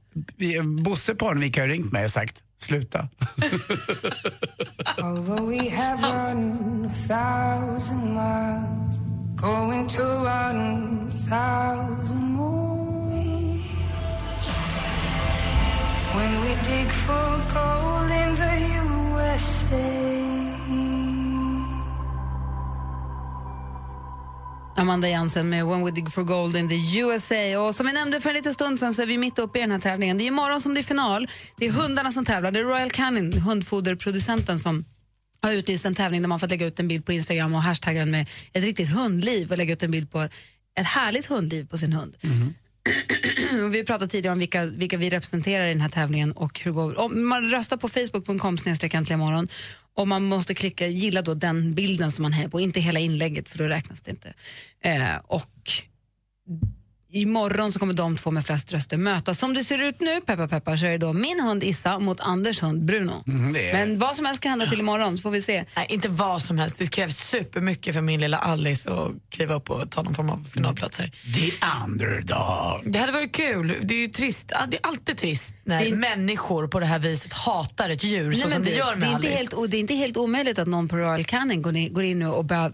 Bosse 0.84 1.16
Parnevik 1.16 1.58
har 1.58 1.66
ju 1.66 1.72
ringt 1.72 1.92
mig 1.92 2.06
och 2.06 2.12
sagt 2.12 2.36
sluta. 2.58 3.08
When 16.16 16.42
we 16.42 16.56
dig 16.64 16.92
for 16.92 17.38
gold 17.54 18.12
in 18.12 18.36
the 18.36 18.54
USA. 18.76 20.10
Amanda 24.76 25.10
Jansen 25.10 25.50
med 25.50 25.66
When 25.66 25.86
We 25.86 25.92
Dig 25.92 26.12
For 26.12 26.24
Gold 26.24 26.56
in 26.56 26.70
the 26.70 27.00
USA. 27.00 27.68
Och 27.68 27.76
som 27.76 27.88
vi 27.88 27.94
nämnde 27.94 28.22
för 28.22 28.30
en 28.30 28.36
liten 28.36 28.54
stund 28.54 28.80
sedan 28.80 28.94
så 28.94 29.02
är 29.02 29.06
vi 29.06 29.18
mitt 29.18 29.40
uppe 29.40 29.60
i 29.60 29.62
den 29.62 29.72
här 29.72 29.80
tävlingen. 29.80 30.18
Det 30.18 30.24
är 30.24 30.26
imorgon 30.26 30.62
som 30.62 30.74
det 30.74 30.80
är 30.80 30.84
final. 30.84 31.28
Det 31.58 31.66
är 31.66 31.72
hundarna 31.72 32.12
som 32.12 32.26
tävlar. 32.26 32.52
Det 32.52 32.60
är 32.60 32.64
Royal 32.64 32.92
Canin, 32.92 33.34
hundfoderproducenten, 33.34 34.60
som 34.60 34.86
har 35.42 35.52
utlyst 35.52 35.86
en 35.86 35.96
tävling 35.96 36.22
där 36.22 36.28
man 36.28 36.40
får 36.40 36.48
lägga 36.48 36.66
ut 36.66 36.80
en 36.80 36.88
bild 36.88 37.06
på 37.06 37.12
Instagram 37.12 37.56
och 37.56 37.62
hashtagga 37.62 38.00
den 38.00 38.12
med 38.12 38.30
ett 38.54 38.64
riktigt 38.64 38.90
hundliv 38.90 39.52
och 39.52 39.58
lägga 39.58 39.74
ut 39.74 39.84
en 39.84 39.92
bild 39.92 40.12
på 40.12 40.22
ett 40.80 40.86
härligt 40.86 41.26
hundliv 41.26 41.68
på 41.68 41.78
sin 41.78 41.94
hund. 41.94 42.16
Och 42.24 42.69
vi 43.72 43.84
pratade 43.84 44.12
tidigare 44.12 44.34
om 44.34 44.40
vilka, 44.40 44.66
vilka 44.66 44.98
vi 44.98 45.10
representerar 45.10 45.66
i 45.66 45.70
den 45.70 45.82
här 45.82 45.90
tävlingen 45.90 46.32
och 46.32 46.60
hur 46.60 46.72
går. 46.72 47.00
Om 47.00 47.28
man 47.28 47.50
röstar 47.50 47.78
på 47.78 47.88
facebook.com 47.88 48.58
äntligen 48.98 49.20
morgon 49.20 49.48
och 49.94 50.08
man 50.08 50.24
måste 50.24 50.54
klicka 50.54 50.88
gilla 50.88 51.22
då 51.22 51.34
den 51.34 51.74
bilden 51.74 52.12
som 52.12 52.24
man 52.24 52.34
hejar 52.34 52.50
på, 52.50 52.60
inte 52.60 52.80
hela 52.80 53.00
inlägget 53.00 53.50
för 53.50 53.58
då 53.58 53.64
räknas 53.64 54.02
det 54.02 54.12
inte. 54.12 54.34
Eh, 54.84 55.16
och 55.28 55.72
imorgon 57.12 57.72
så 57.72 57.80
kommer 57.80 57.94
de 57.94 58.16
två 58.18 58.32
med 58.32 58.46
flest 58.46 58.74
röster 58.74 58.98
mötas. 58.98 59.40
Som 59.40 59.54
det 59.54 59.64
ser 59.64 59.82
ut 59.82 60.02
nu, 60.02 60.22
peppar 60.22 60.48
peppar, 60.48 60.76
så 60.78 60.86
är 60.86 60.90
det 60.92 60.98
då 60.98 61.14
min 61.14 61.40
hund 61.40 61.64
Issa 61.64 62.00
mot 62.00 62.20
Anders 62.20 62.62
hund 62.62 62.86
Bruno. 62.86 63.24
Mm, 63.28 63.56
är- 63.56 63.74
Men 63.74 64.00
vad 64.00 64.16
som 64.16 64.26
helst 64.26 64.42
kan 64.42 64.50
hända 64.50 64.66
till 64.70 64.80
imorgon 64.80 65.18
så 65.18 65.22
får 65.22 65.32
vi 65.32 65.42
se. 65.42 65.66
Nej, 65.76 65.86
inte 65.90 66.10
vad 66.10 66.42
som 66.42 66.58
helst. 66.58 66.76
Det 66.78 66.88
krävs 66.92 67.18
supermycket 67.30 67.94
för 67.94 68.02
min 68.02 68.20
lilla 68.22 68.38
Alice 68.38 68.90
att 68.92 69.12
kliva 69.30 69.56
upp 69.56 69.70
och 69.70 69.92
ta 69.92 70.04
någon 70.04 70.16
form 70.16 70.30
av 70.30 70.48
finalplatser. 70.54 71.12
The 71.36 71.52
underdog. 71.86 72.92
Det 72.94 73.00
hade 73.00 73.12
varit 73.12 73.32
kul. 73.36 73.76
Det 73.82 73.94
är 73.94 74.00
ju 74.00 74.08
trist. 74.08 74.48
Det 74.68 74.78
är 74.78 74.88
alltid 74.88 75.18
trist 75.18 75.54
när 75.64 75.96
människor 75.96 76.68
på 76.68 76.80
det 76.80 76.86
här 76.86 77.00
viset 77.00 77.34
hatar 77.34 77.90
ett 77.90 78.04
djur 78.04 78.32
så 78.34 78.40
Nej, 78.40 78.48
men 78.48 78.52
som 78.56 78.64
det, 78.64 78.70
det, 78.72 78.76
gör 78.78 78.96
med 78.96 79.00
det, 79.02 79.06
är 79.06 79.12
inte 79.16 79.28
Alice. 79.28 79.38
helt, 79.38 79.72
det 79.72 79.78
är 79.78 79.80
inte 79.80 79.94
helt 79.94 80.18
omöjligt 80.18 80.60
att 80.60 80.68
någon 80.68 80.88
på 80.88 80.98
Royal 80.98 81.24
Canin 81.24 81.62
går 81.62 81.76
in, 81.76 81.94
går 81.94 82.04
in 82.04 82.20
nu 82.20 82.28
och 82.28 82.46
börjar 82.46 82.72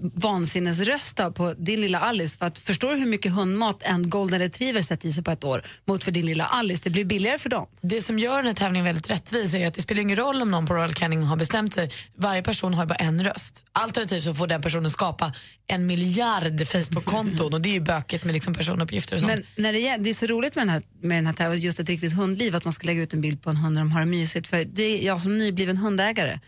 vansinnesrösta 0.56 1.32
på 1.32 1.54
din 1.58 1.82
lilla 1.82 2.00
Alice. 2.00 2.38
För 2.38 2.46
att 2.46 2.60
förstår 2.60 2.92
du 2.92 2.98
hur 2.98 3.06
mycket 3.06 3.32
hundmat 3.32 3.78
en 3.84 4.10
golden 4.26 4.40
retriever 4.40 4.82
sätter 4.82 5.10
i 5.10 5.14
sig 5.14 5.24
på 5.24 5.32
ett 5.32 5.44
år 5.44 5.62
mot 5.86 6.04
för 6.04 6.12
din 6.12 6.26
lilla 6.26 6.46
Alice? 6.46 6.82
Det 6.84 6.90
blir 6.90 7.06
billigare 7.06 7.38
för 7.38 7.50
dem. 7.50 7.68
Det 7.82 8.02
som 8.02 8.20
gör 8.20 8.38
den 8.38 8.46
här 8.46 8.54
tävlingen 8.54 8.86
väldigt 8.86 9.10
rättvis 9.10 9.54
är 9.54 9.68
att 9.68 9.74
det 9.74 9.82
spelar 9.82 10.02
ingen 10.02 10.16
roll 10.16 10.42
om 10.42 10.52
någon 10.52 10.66
på 10.66 10.74
Royal 10.74 10.94
Canin 10.94 11.24
har 11.24 11.38
bestämt 11.38 11.74
sig. 11.74 11.92
Varje 12.18 12.42
person 12.42 12.74
har 12.74 12.84
ju 12.84 12.88
bara 12.88 12.96
en 12.96 13.24
röst. 13.24 13.64
Alternativt 13.72 14.24
så 14.24 14.34
får 14.34 14.48
den 14.48 14.62
personen 14.62 14.92
skapa 14.92 15.34
en 15.68 15.86
miljard 15.86 16.68
Facebook-konton 16.68 17.54
och 17.54 17.62
det 17.62 17.70
är 17.70 17.74
ju 17.74 17.80
bökigt 17.80 18.24
med 18.24 18.34
liksom 18.34 18.54
personuppgifter 18.54 19.16
och 19.16 19.20
sånt. 19.22 19.34
Men 19.34 19.64
när 19.64 19.74
det, 19.74 19.88
är, 19.88 19.98
det 19.98 20.10
är 20.10 20.14
så 20.14 20.26
roligt 20.26 20.56
med 20.56 20.62
den 20.62 20.70
här, 20.70 20.82
med 21.02 21.18
den 21.18 21.26
här 21.26 21.34
tävlingen, 21.34 21.66
just 21.66 21.80
ett 21.80 21.90
riktigt 21.90 22.14
hundliv, 22.14 22.56
att 22.56 22.64
man 22.66 22.74
ska 22.74 22.88
lägga 22.88 23.02
ut 23.02 23.14
en 23.14 23.22
bild 23.22 23.42
på 23.42 23.50
en 23.50 23.56
hund 23.56 23.76
när 23.76 23.82
de 23.82 23.92
har 23.92 24.00
det 24.00 24.06
mysigt. 24.06 24.48
För 24.48 24.66
det 24.66 24.84
är 24.84 25.06
jag 25.06 25.22
som 25.22 25.38
nybliven 25.38 25.78
hundägare, 25.78 26.40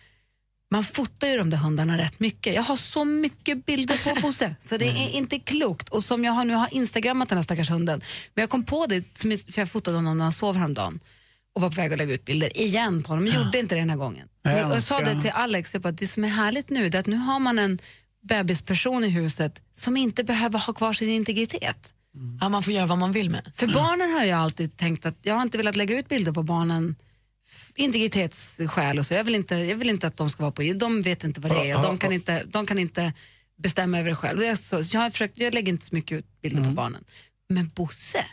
man 0.72 0.84
fotar 0.84 1.28
ju 1.28 1.38
de 1.38 1.50
där 1.50 1.58
hundarna 1.58 1.98
rätt 1.98 2.20
mycket. 2.20 2.54
Jag 2.56 2.64
har 2.64 2.76
så 2.76 3.06
mycket 3.06 3.66
bilder 3.66 3.98
på 4.04 4.22
Bosse, 4.22 4.56
så 4.60 4.78
det 4.78 4.86
är 4.86 5.10
inte 5.10 5.40
klokt. 5.40 5.90
Och 5.90 6.04
som 6.04 6.26
jag 6.26 6.32
har 6.32 6.46
nu 6.46 6.54
har 6.54 6.68
instagrammat 6.72 7.30
den 7.30 7.38
här 7.38 7.44
stackars 7.44 7.70
hunden, 7.70 8.02
men 8.34 8.42
jag 8.42 8.50
kom 8.50 8.64
på 8.64 8.86
det, 8.86 9.04
för 9.20 9.60
jag 9.60 9.70
fotade 9.70 9.98
honom 9.98 10.18
när 10.18 10.26
han 10.26 10.32
sov 10.32 10.56
häromdagen 10.56 11.00
och 11.56 11.62
var 11.62 11.70
på 11.70 11.76
väg 11.76 11.92
att 11.94 11.98
lägga 11.98 12.14
ut 12.14 12.26
bilder 12.26 12.62
igen 12.62 13.04
på 13.04 13.08
honom, 13.08 13.24
men 13.24 13.34
gjorde 13.34 13.60
inte 13.60 13.76
det 13.76 13.82
den 13.82 13.90
här 13.90 13.98
gången. 13.98 14.28
Jag 14.42 14.60
jag 14.60 14.84
sa 14.84 15.00
det 15.00 15.22
till 15.22 15.32
Alex, 15.32 15.74
jag 15.74 15.82
bara, 15.82 15.92
det 15.92 16.08
som 16.08 16.24
är 16.24 16.28
härligt 16.28 16.70
nu 16.70 16.86
är 16.86 16.96
att 16.96 17.08
nu 17.08 17.16
har 17.16 17.40
man 17.40 17.60
en 17.60 17.80
bebisperson 18.22 19.04
i 19.04 19.10
huset 19.10 19.62
som 19.74 19.98
inte 19.98 20.24
behöver 20.24 20.60
ha 20.60 20.74
kvar 20.74 20.94
sin 20.94 21.10
integritet. 21.10 21.94
Ja, 22.42 22.50
man 22.50 22.64
får 22.64 22.74
göra 22.74 22.86
vad 22.86 22.98
man 22.98 23.12
vill 23.12 23.30
med. 23.30 23.52
För 23.54 23.68
barnen 23.68 24.12
har 24.12 24.24
jag 24.24 24.40
alltid 24.40 24.78
tänkt 24.78 25.06
att 25.06 25.18
jag 25.22 25.36
har 25.36 25.42
inte 25.42 25.58
velat 25.58 25.76
lägga 25.76 26.00
ut 26.00 26.10
bilder 26.10 26.32
på 26.32 26.44
barnen 26.44 26.96
integritetsskäl 27.78 29.00
och 29.00 29.06
så. 29.06 29.14
Jag 29.14 29.24
vill, 29.24 29.36
inte, 29.36 29.56
jag 29.56 29.76
vill 29.76 29.90
inte 29.90 30.08
att 30.08 30.18
de 30.18 30.30
ska 30.30 30.44
vara 30.44 30.52
på 30.52 30.62
De 30.62 31.02
vet 31.02 31.24
inte 31.24 31.42
vad 31.42 31.52
det 31.52 31.70
är 31.70 31.78
och 31.78 31.84
de 31.84 31.98
kan 31.98 32.14
inte, 32.14 32.44
de 32.44 32.66
kan 32.66 32.80
inte 32.80 33.14
bestämma 33.58 34.00
över 34.00 34.10
det 34.10 34.16
själv. 34.16 34.44
Jag, 34.44 34.58
så, 34.58 34.82
jag, 34.94 35.02
har 35.02 35.10
försökt, 35.10 35.38
jag 35.40 35.54
lägger 35.54 35.72
inte 35.72 35.86
så 35.86 35.96
mycket 35.96 36.18
ut 36.18 36.42
bilder 36.42 36.64
på 36.64 36.70
barnen. 36.70 37.04
Men 37.50 37.72
Bosse, 37.76 38.26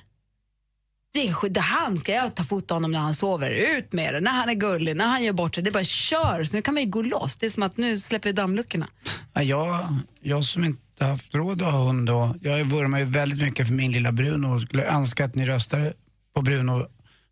det 1.14 1.28
är, 1.28 1.48
det 1.48 1.60
han 1.60 1.98
ska 1.98 2.12
jag 2.12 2.34
ta 2.34 2.44
foto 2.44 2.74
honom 2.74 2.90
när 2.90 2.98
han 2.98 3.14
sover. 3.14 3.50
Ut 3.50 3.92
med 3.92 4.14
det, 4.14 4.20
när 4.20 4.30
han 4.30 4.48
är 4.48 4.54
gullig, 4.54 4.96
när 4.96 5.06
han 5.06 5.24
gör 5.24 5.32
bort 5.32 5.54
sig. 5.54 5.64
Det 5.64 5.70
är 5.70 5.72
bara 5.72 5.84
kör, 5.84 6.44
så 6.44 6.56
nu 6.56 6.62
kan 6.62 6.74
man 6.74 6.82
ju 6.82 6.90
gå 6.90 7.02
loss. 7.02 7.36
Det 7.36 7.46
är 7.46 7.50
som 7.50 7.62
att 7.62 7.76
nu 7.76 7.98
släpper 7.98 8.28
vi 8.28 8.32
dammluckorna. 8.32 8.88
Ja, 9.32 9.42
jag, 9.42 9.96
jag 10.20 10.44
som 10.44 10.64
inte 10.64 11.04
haft 11.04 11.34
råd 11.34 11.62
att 11.62 11.72
ha 11.72 11.78
hund 11.78 12.06
då, 12.06 12.34
jag 12.40 12.64
vurmar 12.64 12.98
ju 12.98 13.04
väldigt 13.04 13.42
mycket 13.42 13.66
för 13.66 13.74
min 13.74 13.92
lilla 13.92 14.12
Bruno 14.12 14.54
och 14.54 14.60
skulle 14.60 14.84
önska 14.84 15.24
att 15.24 15.34
ni 15.34 15.46
röstade 15.46 15.92
på 16.34 16.42
Bruno. 16.42 16.88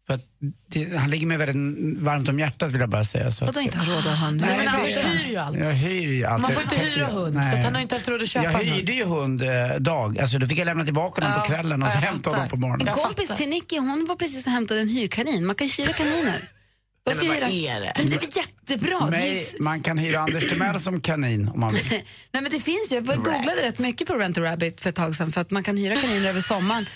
För 0.06 0.14
att 0.14 0.20
det, 0.68 0.96
han 0.96 1.10
ligger 1.10 1.26
mig 1.26 1.36
väldigt 1.36 1.98
varmt 2.02 2.28
om 2.28 2.38
hjärtat 2.38 2.70
vill 2.70 2.80
jag 2.80 2.88
bara 2.90 3.04
säga. 3.04 3.30
Så 3.30 3.46
Vadå 3.46 3.60
inte 3.60 3.78
ha 3.78 3.84
råd 3.84 3.98
att 3.98 4.04
ha 4.18 4.26
hund? 4.26 4.40
Nej, 4.40 4.56
men 4.56 4.64
det- 4.64 4.70
Anders 4.72 5.04
hyr 5.04 5.30
ju 5.30 5.36
allt. 5.36 5.58
Jag 5.58 5.72
hyr 5.72 6.08
ju 6.12 6.24
allt. 6.24 6.42
Man 6.42 6.52
får 6.52 6.62
inte 6.62 6.76
hyra 6.78 7.06
hund, 7.06 7.44
så 7.44 7.56
att 7.56 7.64
han 7.64 7.74
har 7.74 7.82
inte 7.82 7.94
haft 7.94 8.08
råd 8.08 8.22
att 8.22 8.28
köpa 8.28 8.44
Jag 8.44 8.52
en 8.54 8.58
hund. 8.68 8.70
hyrde 8.76 8.92
ju 8.92 9.04
hund 9.04 9.42
eh, 9.42 9.76
dag, 9.80 10.18
alltså 10.18 10.38
då 10.38 10.46
fick 10.46 10.58
jag 10.58 10.64
lämna 10.66 10.84
tillbaka 10.84 11.20
honom 11.22 11.36
Ja, 11.38 11.42
på 11.44 11.52
kvällen 11.52 11.82
och 11.82 11.88
så 11.88 11.98
hämta 11.98 12.30
honom 12.30 12.48
på 12.48 12.56
morgonen. 12.56 12.88
En 12.88 12.94
kompis 12.94 13.30
till 13.36 13.48
Nicky, 13.48 13.78
hon 13.78 14.06
var 14.08 14.16
precis 14.16 14.46
och 14.46 14.52
hämtade 14.52 14.80
en 14.80 14.88
hyrkanin. 14.88 15.46
Man 15.46 15.54
kan 15.54 15.66
ju 15.66 15.82
hyra 15.84 15.92
kaniner. 15.92 16.48
De 17.04 17.10
Nej, 17.10 17.14
ska 17.16 17.24
men 17.26 17.40
vad 17.40 17.50
hyra- 17.50 17.76
är 17.76 17.80
det? 17.80 17.92
Men 17.96 18.10
det 18.10 18.16
är 18.16 18.20
väl 18.20 18.28
jättebra? 18.36 19.10
Det 19.10 19.16
är 19.16 19.32
ju... 19.34 19.62
Man 19.62 19.82
kan 19.82 19.98
hyra 19.98 20.20
Anders 20.20 20.48
Timell 20.48 20.80
som 20.80 21.00
kanin 21.00 21.48
om 21.48 21.60
man 21.60 21.74
vill. 21.74 21.88
Nej, 22.32 22.42
men 22.42 22.44
det 22.50 22.60
finns 22.60 22.92
ju, 22.92 22.96
jag 22.96 23.06
googlade 23.06 23.62
rätt 23.62 23.78
mycket 23.78 24.08
på 24.08 24.14
Rent 24.14 24.38
a 24.38 24.40
Rabbit 24.40 24.80
för 24.80 24.90
ett 24.90 24.96
tag 24.96 25.14
sedan 25.16 25.32
för 25.32 25.40
att 25.40 25.50
man 25.50 25.62
kan 25.62 25.76
hyra 25.76 25.96
kaniner 25.96 26.28
över 26.28 26.40
sommaren. 26.40 26.86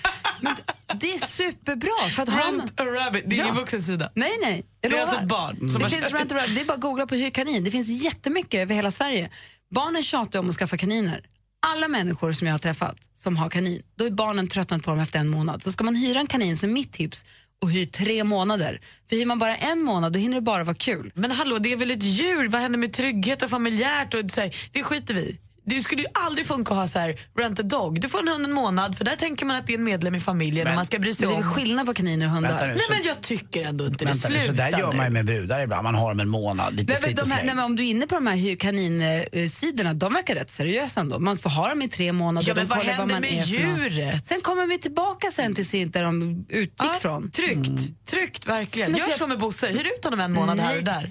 Men 0.40 0.54
det 1.00 1.14
är 1.14 1.26
superbra. 1.26 2.08
För 2.10 2.22
att 2.22 2.28
har 2.28 2.38
man- 2.52 2.58
Rent 2.58 2.80
a 2.80 2.84
rabbit, 2.84 3.24
det 3.26 3.36
är 3.36 3.42
ingen 3.42 3.54
vuxen 3.54 3.82
sida. 3.82 4.10
Nej, 4.14 4.30
nej. 4.42 4.66
Jag 4.80 4.90
Det 4.90 4.96
är 4.96 5.02
alltså 5.02 5.16
ett 5.16 5.28
barn 5.28 5.70
som 5.70 5.82
det 5.82 5.90
finns 5.90 6.12
Rent 6.12 6.32
a 6.32 6.36
Rabbit, 6.36 6.54
det 6.54 6.60
är 6.60 6.64
bara 6.64 6.74
att 6.74 6.80
googla 6.80 7.06
på 7.06 7.14
hyr 7.14 7.30
kanin. 7.30 7.64
Det 7.64 7.70
finns 7.70 8.04
jättemycket 8.04 8.60
över 8.60 8.74
hela 8.74 8.90
Sverige. 8.90 9.30
Barnen 9.74 10.02
tjatar 10.02 10.38
om 10.38 10.48
att 10.50 10.56
skaffa 10.56 10.76
kaniner. 10.76 11.20
Alla 11.66 11.88
människor 11.88 12.32
som 12.32 12.46
jag 12.46 12.54
har 12.54 12.58
träffat 12.58 12.96
som 13.18 13.36
har 13.36 13.50
kanin, 13.50 13.82
då 13.98 14.04
är 14.04 14.10
barnen 14.10 14.48
tröttnat 14.48 14.82
på 14.82 14.90
dem 14.90 15.00
efter 15.00 15.18
en 15.18 15.28
månad. 15.28 15.62
Så 15.62 15.72
ska 15.72 15.84
man 15.84 15.96
hyra 15.96 16.20
en 16.20 16.26
kanin, 16.26 16.56
så 16.56 16.66
mitt 16.66 16.92
tips 16.92 17.24
och 17.62 17.70
hyr 17.70 17.86
tre 17.86 18.24
månader. 18.24 18.80
För 19.08 19.16
hyr 19.16 19.26
man 19.26 19.38
bara 19.38 19.56
en 19.56 19.82
månad, 19.82 20.12
då 20.12 20.18
hinner 20.18 20.34
det 20.34 20.40
bara 20.40 20.64
vara 20.64 20.76
kul. 20.76 21.12
Men 21.14 21.30
hallå, 21.30 21.58
det 21.58 21.72
är 21.72 21.76
väl 21.76 21.90
ett 21.90 22.02
djur? 22.02 22.48
Vad 22.48 22.60
händer 22.60 22.78
med 22.78 22.92
trygghet 22.92 23.42
och 23.42 23.50
familjärt? 23.50 24.14
Och 24.14 24.30
så 24.30 24.40
här, 24.40 24.56
det 24.72 24.82
skiter 24.82 25.14
vi 25.14 25.20
i. 25.20 25.38
Det 25.68 25.80
skulle 25.82 26.02
ju 26.02 26.08
aldrig 26.14 26.46
funka 26.46 26.72
att 26.74 26.78
ha 26.80 26.88
så 26.88 26.98
här, 26.98 27.20
rent 27.38 27.60
a 27.60 27.62
dog. 27.62 28.00
Du 28.00 28.08
får 28.08 28.18
en 28.18 28.28
hund 28.28 28.44
en 28.44 28.52
månad 28.52 28.98
för 28.98 29.04
där 29.04 29.16
tänker 29.16 29.46
man 29.46 29.56
att 29.56 29.66
det 29.66 29.72
är 29.74 29.78
en 29.78 29.84
medlem 29.84 30.14
i 30.14 30.20
familjen 30.20 30.64
Men- 30.64 30.72
och 30.72 30.76
man 30.76 30.86
ska 30.86 30.98
bry 30.98 31.14
sig 31.14 31.26
Men 31.26 31.34
det 31.36 31.40
är 31.42 31.48
om. 31.48 31.54
väl 31.54 31.64
skillnad 31.64 31.86
på 31.86 31.94
kaniner 31.94 32.26
och 32.26 32.32
hundar? 32.32 32.66
Nu, 32.66 32.66
Nej 32.74 32.78
så- 32.78 32.92
men 32.92 33.02
jag 33.04 33.20
tycker 33.20 33.64
ändå 33.64 33.86
inte 33.86 34.04
det. 34.04 34.10
Vänta, 34.10 34.28
nu, 34.28 34.38
så 34.38 34.44
Sluta 34.44 34.70
där 34.70 34.78
gör 34.78 34.92
man 34.92 35.06
ju 35.06 35.10
med 35.12 35.24
brudar 35.26 35.60
ibland. 35.60 35.82
Man 35.82 35.94
har 35.94 36.08
dem 36.08 36.20
en 36.20 36.28
månad, 36.28 36.74
lite 36.74 36.92
Nej, 36.92 37.02
men 37.02 37.14
de 37.14 37.30
här, 37.30 37.44
nej, 37.44 37.54
men 37.54 37.64
om 37.64 37.76
du 37.76 37.86
är 37.86 37.90
inne 37.90 38.06
på 38.06 38.14
de 38.14 38.26
här 38.26 38.56
kaninsidorna, 38.56 39.94
de 39.94 40.12
verkar 40.12 40.34
rätt 40.34 40.50
seriösa 40.50 41.00
ändå. 41.00 41.18
Man 41.18 41.38
får 41.38 41.50
ha 41.50 41.68
dem 41.68 41.82
i 41.82 41.88
tre 41.88 42.12
månader. 42.12 42.48
Ja, 42.48 42.54
men 42.54 42.66
vad 42.66 42.78
händer 42.78 43.06
man 43.14 43.20
med 43.20 43.46
djuret? 43.46 44.26
Sen 44.28 44.40
kommer 44.40 44.66
vi 44.66 44.78
tillbaka 44.78 45.30
sen 45.30 45.54
till 45.54 45.66
sin 45.68 45.90
där 45.90 46.02
de 46.02 46.46
utgick 46.48 46.92
från. 47.00 47.30
Tryggt, 47.30 48.06
tryggt 48.10 48.46
verkligen. 48.46 48.90
Men 48.92 49.00
Gör 49.00 49.06
så- 49.06 49.26
med 49.26 49.38
Bosse, 49.38 49.66
hyr 49.66 49.86
ut 49.98 50.04
honom 50.04 50.20
en 50.20 50.32
månad 50.32 50.60
här 50.60 50.78
och 50.78 50.84
Nej. 50.84 50.94
där. 50.94 51.10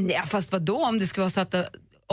Nej, 0.00 0.22
fast 0.26 0.52
vad 0.52 0.62
då 0.62 0.84
om 0.84 0.98
det 0.98 1.06
skulle 1.06 1.22
vara 1.22 1.30
så 1.30 1.40
att 1.40 1.54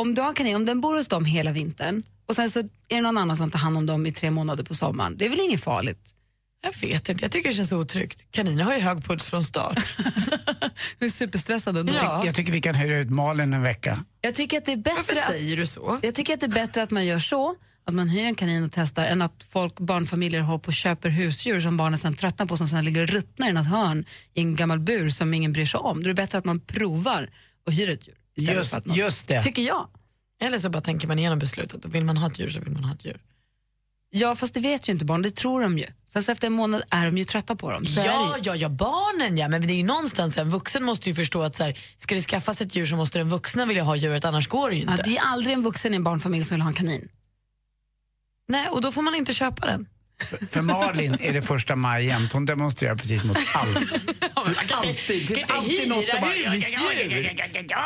om 0.02 0.16
du 0.16 0.22
har 0.22 0.34
kanin, 0.34 0.56
om 0.56 0.66
den 0.66 0.82
bor 0.82 0.96
hos 0.98 1.08
dem 1.08 1.26
hela 1.26 1.52
vintern 1.52 2.04
och 2.26 2.36
sen 2.36 2.50
så 2.50 2.60
är 2.60 2.66
det 2.88 3.02
någon 3.02 3.18
annan 3.18 3.38
som 3.38 3.52
tar 3.52 3.60
hand 3.60 3.78
om 3.78 3.86
dem 3.86 4.06
i 4.06 4.12
tre 4.12 4.30
månader 4.30 4.64
på 4.64 4.74
sommaren. 4.74 5.18
Det 5.18 5.26
är 5.26 5.30
väl 5.30 5.40
inget 5.40 5.64
farligt? 5.64 6.14
Jag 6.64 6.90
vet 6.90 7.10
inte, 7.10 7.24
jag 7.24 7.32
tycker 7.32 7.50
det 7.50 7.56
känns 7.56 7.72
otryggt. 7.72 8.26
Kaniner 8.32 8.64
har 8.64 8.74
ju 8.74 8.80
hög 8.80 9.04
puls 9.04 9.26
från 9.28 9.44
start. 9.44 9.78
Du 11.00 11.06
är 11.06 11.10
superstressad 11.10 11.78
ändå. 11.78 11.94
Ja. 11.94 12.26
Jag 12.26 12.36
tycker 12.36 12.52
vi 12.52 12.62
kan 12.62 12.76
hyra 12.76 12.98
ut 12.98 13.10
Malin 13.10 13.54
en 13.54 13.62
vecka. 13.62 14.04
Jag 14.22 14.36
tycker 14.36 14.58
att 14.58 14.66
det 14.66 14.72
är 14.72 14.78
bättre 14.78 14.96
Varför 14.98 15.32
säger 15.32 15.58
du 15.58 15.66
så? 15.66 16.00
Jag 16.02 16.16
tycker 16.16 16.34
att 16.34 16.40
det 16.40 16.46
är 16.46 16.52
bättre 16.52 16.84
att 16.84 16.92
man 16.92 17.06
gör 17.06 17.20
så, 17.20 17.56
att 17.86 17.94
man 17.94 18.10
hyr 18.10 18.26
en 18.26 18.36
kanin 18.36 18.64
och 18.64 18.72
testar, 18.72 19.06
än 19.06 19.22
att 19.22 19.46
folk, 19.50 19.80
barnfamiljer 19.80 20.42
håller 20.42 20.60
på 20.60 20.68
och 20.68 20.74
köper 20.74 21.10
husdjur 21.10 21.62
som 21.62 21.78
barnen 21.78 22.00
sen 22.00 22.14
tröttnar 22.14 22.46
på, 22.46 22.58
som 22.58 22.68
sen 22.68 22.86
ligger 22.86 23.02
och 23.02 23.10
ruttnar 23.10 23.50
i 23.50 23.54
något 23.54 23.68
hörn 23.68 24.06
i 24.34 24.42
en 24.42 24.56
gammal 24.56 24.80
bur 24.80 25.10
som 25.10 25.34
ingen 25.34 25.54
bryr 25.54 25.66
sig 25.66 25.80
om. 25.80 26.04
Då 26.04 26.06
är 26.06 26.14
det 26.14 26.22
bättre 26.22 26.38
att 26.38 26.46
man 26.46 26.60
provar 26.60 27.30
och 27.66 27.74
hyr 27.74 27.90
ett 27.90 28.08
djur. 28.08 28.18
Istället 28.38 28.58
Just, 28.58 28.70
för 28.70 28.78
att 28.78 28.86
man, 28.86 28.98
just 28.98 29.28
det. 29.28 29.44
Tycker 29.44 29.62
jag. 29.62 29.88
Eller 30.42 30.60
så 30.60 30.70
bara 30.70 30.82
tänker 30.82 31.08
man 31.08 31.20
igenom 31.20 31.40
beslutet 31.40 31.86
och 31.86 31.96
vill 31.96 32.06
man 32.06 32.18
ha 32.18 32.28
ett 32.28 32.40
djur 32.40 32.50
så 32.50 32.60
vill 32.60 32.74
man 32.74 32.84
ha 32.84 32.94
ett 32.96 33.06
djur. 33.06 33.20
Ja, 34.14 34.36
fast 34.36 34.54
det 34.54 34.60
vet 34.60 34.88
ju 34.90 34.94
inte 34.94 35.06
barn, 35.06 35.22
det 35.22 35.32
tror 35.32 35.62
de 35.62 35.78
ju. 35.78 35.86
Sen 36.14 36.24
så 36.24 36.32
efter 36.32 36.48
en 36.48 36.54
månad 36.54 36.84
är 36.90 37.06
de 37.06 37.18
ju 37.18 37.24
trötta 37.24 37.56
på 37.56 37.72
dem. 37.72 37.86
Så 37.86 38.02
Ja, 38.06 38.38
ja, 38.44 38.56
ja, 38.56 38.70
barnen 38.70 39.38
ja. 39.38 39.48
Men 39.48 39.68
det 39.68 39.74
är 39.74 39.76
ju 39.76 39.84
någonstans, 39.84 40.38
en 40.38 40.50
vuxen 40.50 40.84
måste 40.84 41.10
ju 41.10 41.16
förstå 41.16 41.42
att 41.42 41.56
så 41.56 41.64
här, 41.64 41.80
ska 41.98 42.16
det 42.16 42.22
skaffas 42.22 42.62
ett 42.62 42.76
djur 42.76 42.86
så 42.86 42.96
måste 42.96 43.18
den 43.20 43.30
vuxna 43.30 43.66
vilja 43.66 43.84
ha 43.84 43.96
djuret, 43.96 44.26
annars 44.26 44.48
går 44.48 44.70
det 44.70 44.76
ju 44.76 44.82
inte. 44.82 44.94
Ja, 44.98 45.04
det 45.04 45.18
är 45.18 45.22
aldrig 45.22 45.54
en 45.54 45.64
vuxen 45.64 45.94
i 45.94 45.96
en 45.96 46.04
barnfamilj 46.04 46.44
som 46.46 46.56
vill 46.56 46.62
ha 46.62 46.70
en 46.70 46.76
kanin. 46.76 47.10
Nej, 48.48 48.68
och 48.68 48.82
då 48.82 48.92
får 48.92 49.02
man 49.02 49.16
inte 49.16 49.34
köpa 49.34 49.66
den. 49.66 49.88
För- 50.52 50.62
Malin 50.62 51.18
är 51.22 51.34
det 51.34 51.42
första 51.42 51.76
maj 51.76 52.06
jämt. 52.06 52.34
Hon 52.34 52.46
demonstrerar 52.46 52.96
precis 52.96 53.24
mot 53.24 53.38
allt. 53.54 53.78
Alltid. 54.72 55.28
Det 55.28 55.36
finns 55.36 55.44
alltid 55.52 55.90
något 55.90 56.06
att 56.14 56.22
bara... 56.22 56.36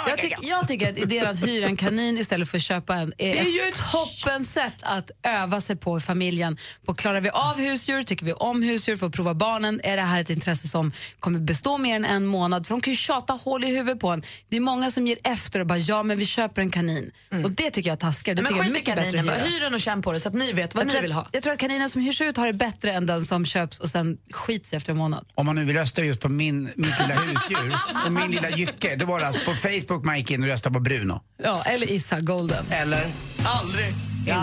Jag, 0.07 0.17
tyck, 0.17 0.33
jag 0.41 0.67
tycker 0.67 0.89
att 0.91 0.97
idén 0.97 1.27
att 1.27 1.47
hyra 1.47 1.65
en 1.65 1.77
kanin 1.77 2.17
istället 2.17 2.49
för 2.49 2.57
att 2.57 2.63
köpa 2.63 2.95
en 2.95 3.13
är, 3.17 3.33
Det 3.33 3.39
är 3.39 3.63
ju 3.63 3.69
ett 3.69 3.81
toppen 3.91 4.45
sätt 4.45 4.73
att 4.81 5.11
öva 5.23 5.61
sig 5.61 5.75
på 5.75 5.97
i 5.97 6.01
familjen. 6.01 6.57
På 6.85 6.93
klarar 6.93 7.21
vi 7.21 7.29
av 7.29 7.57
husdjur, 7.59 8.03
tycker 8.03 8.25
vi 8.25 8.33
om 8.33 8.63
husdjur, 8.63 8.97
får 8.97 9.09
prova 9.09 9.33
barnen, 9.33 9.81
är 9.83 9.95
det 9.97 10.01
här 10.03 10.21
ett 10.21 10.29
intresse 10.29 10.67
som 10.67 10.91
kommer 11.19 11.39
bestå 11.39 11.77
mer 11.77 11.95
än 11.95 12.05
en 12.05 12.25
månad? 12.25 12.67
För 12.67 12.73
de 12.75 12.81
kan 12.81 12.93
ju 12.93 12.97
tjata 12.97 13.33
hål 13.33 13.63
i 13.63 13.67
huvudet 13.67 13.99
på 14.01 14.09
en. 14.09 14.23
Det 14.49 14.57
är 14.57 14.61
många 14.61 14.91
som 14.91 15.07
ger 15.07 15.17
efter 15.23 15.59
och 15.59 15.65
bara 15.67 15.77
ja 15.77 16.03
men 16.03 16.17
vi 16.17 16.25
köper 16.25 16.61
en 16.61 16.71
kanin. 16.71 17.11
Och 17.43 17.51
det 17.51 17.69
tycker 17.71 17.89
jag 17.89 17.99
taskar. 17.99 18.35
Det 18.35 18.41
Men 18.41 18.51
tycker 18.53 18.63
jag 18.63 18.69
är 18.71 18.73
bättre 18.73 18.95
kaninen, 18.95 19.19
att 19.19 19.25
bara 19.25 19.37
hyra. 19.37 19.49
hyr 19.55 19.59
den 19.61 19.73
och 19.73 19.81
känn 19.81 20.01
på 20.01 20.11
det 20.11 20.19
så 20.19 20.27
att 20.29 20.35
ni 20.35 20.53
vet 20.53 20.75
vad 20.75 20.85
Jag 20.87 20.93
ni 20.93 21.01
vill 21.01 21.11
ha. 21.11 21.27
jag 21.31 21.43
tror 21.43 21.53
att 21.53 21.59
kaninen 21.59 21.89
som 21.89 22.01
hyrs 22.01 22.21
ut 22.25 22.37
har 22.37 22.47
det 22.47 22.53
bättre 22.53 22.91
än 22.91 23.05
den 23.05 23.25
som 23.25 23.45
köps 23.45 23.79
och 23.79 23.89
sen 23.89 24.17
skits 24.31 24.73
efter 24.73 24.91
en 24.91 24.97
månad. 24.97 25.25
Om 25.35 25.45
man 25.45 25.55
nu 25.55 25.65
vill 25.65 25.75
rösta 25.75 26.03
just 26.03 26.21
på 26.21 26.29
min, 26.29 26.63
mitt 26.63 26.99
lilla 26.99 27.21
husdjur 27.21 27.75
och 28.05 28.11
min 28.11 28.31
lilla 28.31 28.49
jycke, 28.49 28.95
då 28.95 29.05
var 29.05 29.19
det 29.19 29.27
alltså 29.27 29.41
på 29.45 29.51
Facebook 29.55 30.05
man 30.05 30.17
gick 30.17 30.31
in 30.31 30.43
och 30.43 30.49
röstade 30.49 30.73
på 30.73 30.79
Bruno. 30.79 31.21
Ja, 31.43 31.63
eller 31.63 31.91
Issa 31.91 32.19
Golden. 32.19 32.65
Eller? 32.69 33.07
Aldrig. 33.45 33.85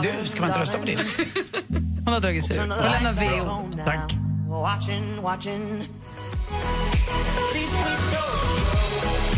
Du, 0.03 0.29
ska 0.29 0.41
man 0.41 0.49
inte 0.49 0.61
rösta 0.61 0.79
på 0.79 0.87
det? 0.87 0.99
Hon 2.05 2.13
har 2.13 2.21
dragit 2.21 2.47
sig 2.47 2.57
ur. 2.57 2.61
Hon 2.61 2.69
lämnar 2.69 3.13
VO. 3.13 3.85
Tack. 3.85 4.13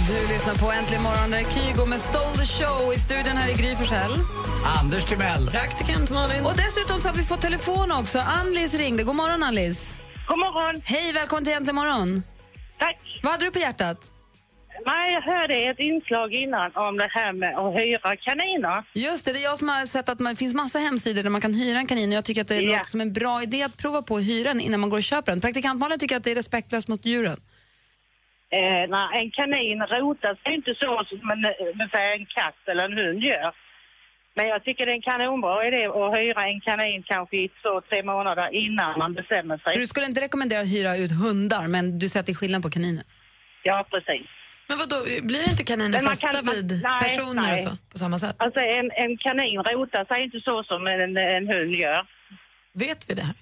Du 0.08 0.34
lyssnar 0.34 0.54
på 0.54 0.72
Äntligen 0.72 1.02
morgon, 1.02 1.30
där 1.30 1.38
är 1.38 1.44
Kygo 1.44 1.86
med 1.86 2.00
Stole 2.00 2.36
the 2.36 2.46
show. 2.46 2.92
I 2.94 2.98
studion 2.98 3.36
här 3.36 3.48
i 3.48 3.54
Gry 3.54 3.76
Forssell. 3.76 4.12
Anders 4.64 5.04
Timell. 5.04 5.50
Praktikant 5.50 6.10
Malin. 6.10 6.44
Och 6.44 6.52
dessutom 6.56 7.00
så 7.00 7.08
har 7.08 7.14
vi 7.16 7.22
fått 7.22 7.40
telefon 7.42 7.92
också. 8.00 8.18
Anlis 8.18 8.74
ringde. 8.74 9.02
God 9.02 9.16
morgon 9.16 9.42
Anlis. 9.42 9.96
God 10.28 10.38
morgon. 10.38 10.80
Hej, 10.84 11.12
välkommen 11.12 11.44
till 11.44 11.52
Äntligen 11.52 11.74
morgon. 11.74 12.22
Tack. 12.78 12.98
Vad 13.22 13.32
hade 13.32 13.44
du 13.44 13.50
på 13.50 13.58
hjärtat? 13.58 13.98
Nej, 14.86 15.14
jag 15.14 15.22
hörde 15.22 15.54
ett 15.70 15.78
inslag 15.78 16.32
innan 16.34 16.70
om 16.74 16.96
det 16.98 17.08
här 17.10 17.32
med 17.32 17.52
att 17.58 17.74
hyra 17.80 18.16
kaniner. 18.16 18.84
Just 18.94 19.24
det, 19.24 19.32
det 19.32 19.38
är 19.38 19.44
jag 19.44 19.58
som 19.58 19.68
har 19.68 19.86
sett 19.86 20.08
att 20.08 20.18
det 20.18 20.36
finns 20.36 20.54
massa 20.54 20.78
hemsidor 20.78 21.22
där 21.22 21.30
man 21.30 21.40
kan 21.40 21.54
hyra 21.54 21.78
en 21.78 21.86
kanin 21.86 22.08
och 22.10 22.16
jag 22.16 22.24
tycker 22.24 22.40
att 22.40 22.48
det 22.48 22.56
är 22.56 22.62
Ja. 22.62 22.76
något 22.78 22.86
som 22.86 23.00
en 23.00 23.12
bra 23.12 23.42
idé 23.42 23.62
att 23.62 23.76
prova 23.78 24.02
på 24.02 24.16
att 24.16 24.22
hyra 24.22 24.48
den 24.52 24.60
innan 24.60 24.80
man 24.80 24.90
går 24.90 24.96
och 24.96 25.02
köper 25.02 25.32
den. 25.32 25.40
Praktikantmalen 25.40 25.98
tycker 25.98 26.16
att 26.16 26.24
det 26.24 26.30
är 26.30 26.34
respektlöst 26.34 26.88
mot 26.88 27.06
djuren. 27.06 27.38
Eh, 28.58 28.84
nej, 28.96 29.08
en 29.22 29.30
kanin 29.30 29.78
rotar 29.82 30.34
sig 30.42 30.54
inte 30.54 30.74
så 30.82 30.90
som 31.08 31.30
en, 31.30 31.44
en 32.18 32.26
katt 32.36 32.60
eller 32.70 32.84
en 32.84 32.96
hund 32.98 33.22
gör. 33.22 33.54
Men 34.36 34.48
jag 34.48 34.64
tycker 34.64 34.86
det 34.86 34.92
är 34.92 34.96
en 34.96 35.02
kanonbra 35.12 35.66
idé 35.68 35.82
att 35.86 36.16
hyra 36.18 36.42
en 36.52 36.60
kanin 36.60 37.02
kanske 37.12 37.36
i 37.36 37.48
två, 37.62 37.80
tre 37.88 38.02
månader 38.02 38.48
innan 38.64 38.98
man 38.98 39.14
bestämmer 39.14 39.58
sig. 39.58 39.72
Så 39.72 39.78
du 39.78 39.86
skulle 39.86 40.06
inte 40.06 40.20
rekommendera 40.20 40.60
att 40.60 40.72
hyra 40.76 40.96
ut 40.96 41.10
hundar, 41.24 41.68
men 41.68 41.98
du 41.98 42.08
säger 42.08 42.20
att 42.22 42.26
det 42.26 42.32
är 42.32 42.40
skillnad 42.42 42.62
på 42.62 42.70
kaniner? 42.70 43.04
Ja, 43.62 43.86
precis. 43.90 44.26
Men 44.68 44.78
vad 44.78 44.88
då 44.88 44.96
blir 45.30 45.50
inte 45.50 45.64
kaniner 45.64 45.90
Men 45.90 46.00
fasta 46.00 46.32
kan- 46.32 46.44
vid 46.54 46.80
nej, 46.82 47.02
personer 47.02 47.42
nej. 47.42 47.52
och 47.54 47.58
så? 47.70 47.76
På 47.92 47.98
samma 47.98 48.18
sätt? 48.18 48.36
Alltså 48.38 48.60
en, 48.60 48.90
en 49.04 49.16
kanin 49.24 49.58
rotar 49.72 50.04
sig 50.14 50.24
inte 50.24 50.40
så 50.40 50.62
som 50.64 50.86
en, 50.86 51.16
en 51.16 51.46
hund 51.54 51.74
gör. 51.74 52.06
Vet 52.72 53.10
vi 53.10 53.14
det 53.14 53.22
här? 53.22 53.34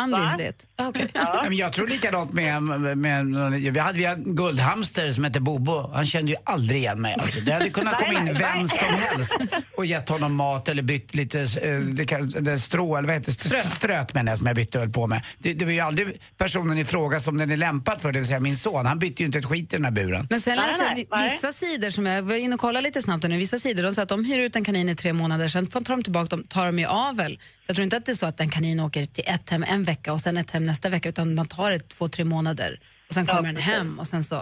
Anlis 0.00 0.32
Va? 0.32 0.34
vet. 0.38 0.66
Okay. 0.88 1.06
Ja, 1.14 1.44
men 1.48 1.56
jag 1.56 1.72
tror 1.72 1.86
likadant 1.86 2.32
med, 2.32 2.62
med, 2.62 2.98
med 2.98 3.26
vi 3.72 3.78
hade 3.78 3.98
vi 3.98 4.04
hade 4.04 4.22
en 4.22 4.34
guldhamster 4.36 5.10
som 5.10 5.24
hette 5.24 5.40
Bobo. 5.40 5.90
Han 5.94 6.06
kände 6.06 6.32
ju 6.32 6.36
aldrig 6.44 6.80
igen 6.80 7.00
mig. 7.00 7.16
Alltså, 7.20 7.40
det 7.40 7.52
hade 7.52 7.70
kunnat 7.70 7.98
komma 7.98 8.18
in 8.18 8.34
vem 8.34 8.68
som 8.68 8.88
helst 8.94 9.36
och 9.76 9.86
gett 9.86 10.08
honom 10.08 10.34
mat 10.34 10.68
eller 10.68 10.82
bytt 10.82 11.14
lite 11.14 11.40
eh, 11.40 11.78
det, 11.78 12.06
kan- 12.06 12.28
det 12.28 12.58
strå, 12.58 12.96
eller 12.96 13.06
vad 13.08 13.16
heter? 13.16 13.32
Ströt, 13.32 13.72
ströt 13.72 14.14
menar 14.14 14.32
jag, 14.32 14.38
som 14.38 14.46
jag 14.46 14.56
bytte 14.56 14.78
och 14.78 14.84
höll 14.84 14.92
på 14.92 15.06
med. 15.06 15.22
Det, 15.38 15.54
det 15.54 15.64
var 15.64 15.72
ju 15.72 15.80
aldrig 15.80 16.20
personen 16.38 16.78
i 16.78 16.84
fråga 16.84 17.20
som 17.20 17.38
den 17.38 17.50
är 17.50 17.56
lämpad 17.56 18.00
för, 18.00 18.12
det 18.12 18.18
vill 18.18 18.26
säga 18.28 18.40
min 18.40 18.56
son. 18.56 18.86
Han 18.86 18.98
bytte 18.98 19.22
ju 19.22 19.26
inte 19.26 19.38
ett 19.38 19.44
skit 19.46 19.72
i 19.72 19.76
den 19.76 19.84
här 19.84 19.92
buren. 19.92 20.26
Men 20.30 20.40
sen 20.40 20.56
nej, 20.56 21.06
jag 21.10 21.22
vissa 21.30 21.52
sidor 21.52 21.90
som 21.90 22.06
jag 22.06 22.22
var 22.22 22.34
inne 22.34 22.54
och 22.54 22.60
kollade 22.60 22.82
lite 22.82 23.02
snabbt 23.02 23.24
nu, 23.24 23.38
vissa 23.38 23.58
sidor 23.58 23.82
de 23.82 23.92
säger 23.92 24.02
att 24.02 24.08
de 24.08 24.24
hyr 24.24 24.38
ut 24.38 24.56
en 24.56 24.64
kanin 24.64 24.88
i 24.88 24.94
tre 24.96 25.12
månader, 25.12 25.48
sen 25.48 25.66
tar 25.66 25.80
de 25.96 26.02
tillbaka 26.02 26.36
dem, 26.36 26.44
tar 26.48 26.66
de 26.66 26.78
i 26.78 26.84
avel. 26.84 27.36
Så 27.36 27.64
jag 27.66 27.76
tror 27.76 27.84
inte 27.84 27.96
att 27.96 28.06
det 28.06 28.12
är 28.12 28.16
så 28.16 28.26
att 28.26 28.40
en 28.40 28.48
kanin 28.48 28.80
åker 28.80 29.06
till 29.06 29.24
ett 29.26 29.50
hem 29.50 29.64
en 29.68 29.84
vecka 29.90 30.12
och 30.12 30.20
sen 30.20 30.36
ett 30.36 30.50
hem 30.50 30.64
nästa 30.66 30.88
vecka, 30.94 31.08
utan 31.08 31.34
man 31.34 31.46
tar 31.46 31.70
det 31.70 31.88
två, 31.94 32.08
tre 32.08 32.24
månader 32.24 32.80
och 33.08 33.14
sen 33.14 33.26
kommer 33.26 33.48
den 33.52 33.56
hem 33.56 33.98
och 34.00 34.06
sen 34.06 34.24
så. 34.24 34.36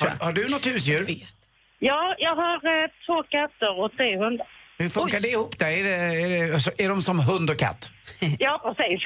Har, 0.00 0.24
har 0.24 0.32
du 0.32 0.48
något 0.48 0.66
husdjur? 0.66 1.04
Ja, 1.78 2.14
jag 2.18 2.34
har 2.42 2.54
eh, 2.54 2.86
två 3.06 3.18
katter 3.34 3.70
och 3.82 3.90
tre 3.98 4.18
hundar. 4.24 4.46
Hur 4.78 4.88
funkar 4.88 5.20
det 5.20 5.28
ihop 5.28 5.58
där? 5.58 5.70
Är, 5.70 5.82
det, 5.84 5.90
är, 5.90 6.52
det, 6.52 6.60
så- 6.60 6.70
är 6.78 6.88
de 6.88 7.02
som 7.02 7.20
hund 7.20 7.50
och 7.50 7.58
katt? 7.58 7.90
Ja, 8.38 8.54
precis. 8.76 9.00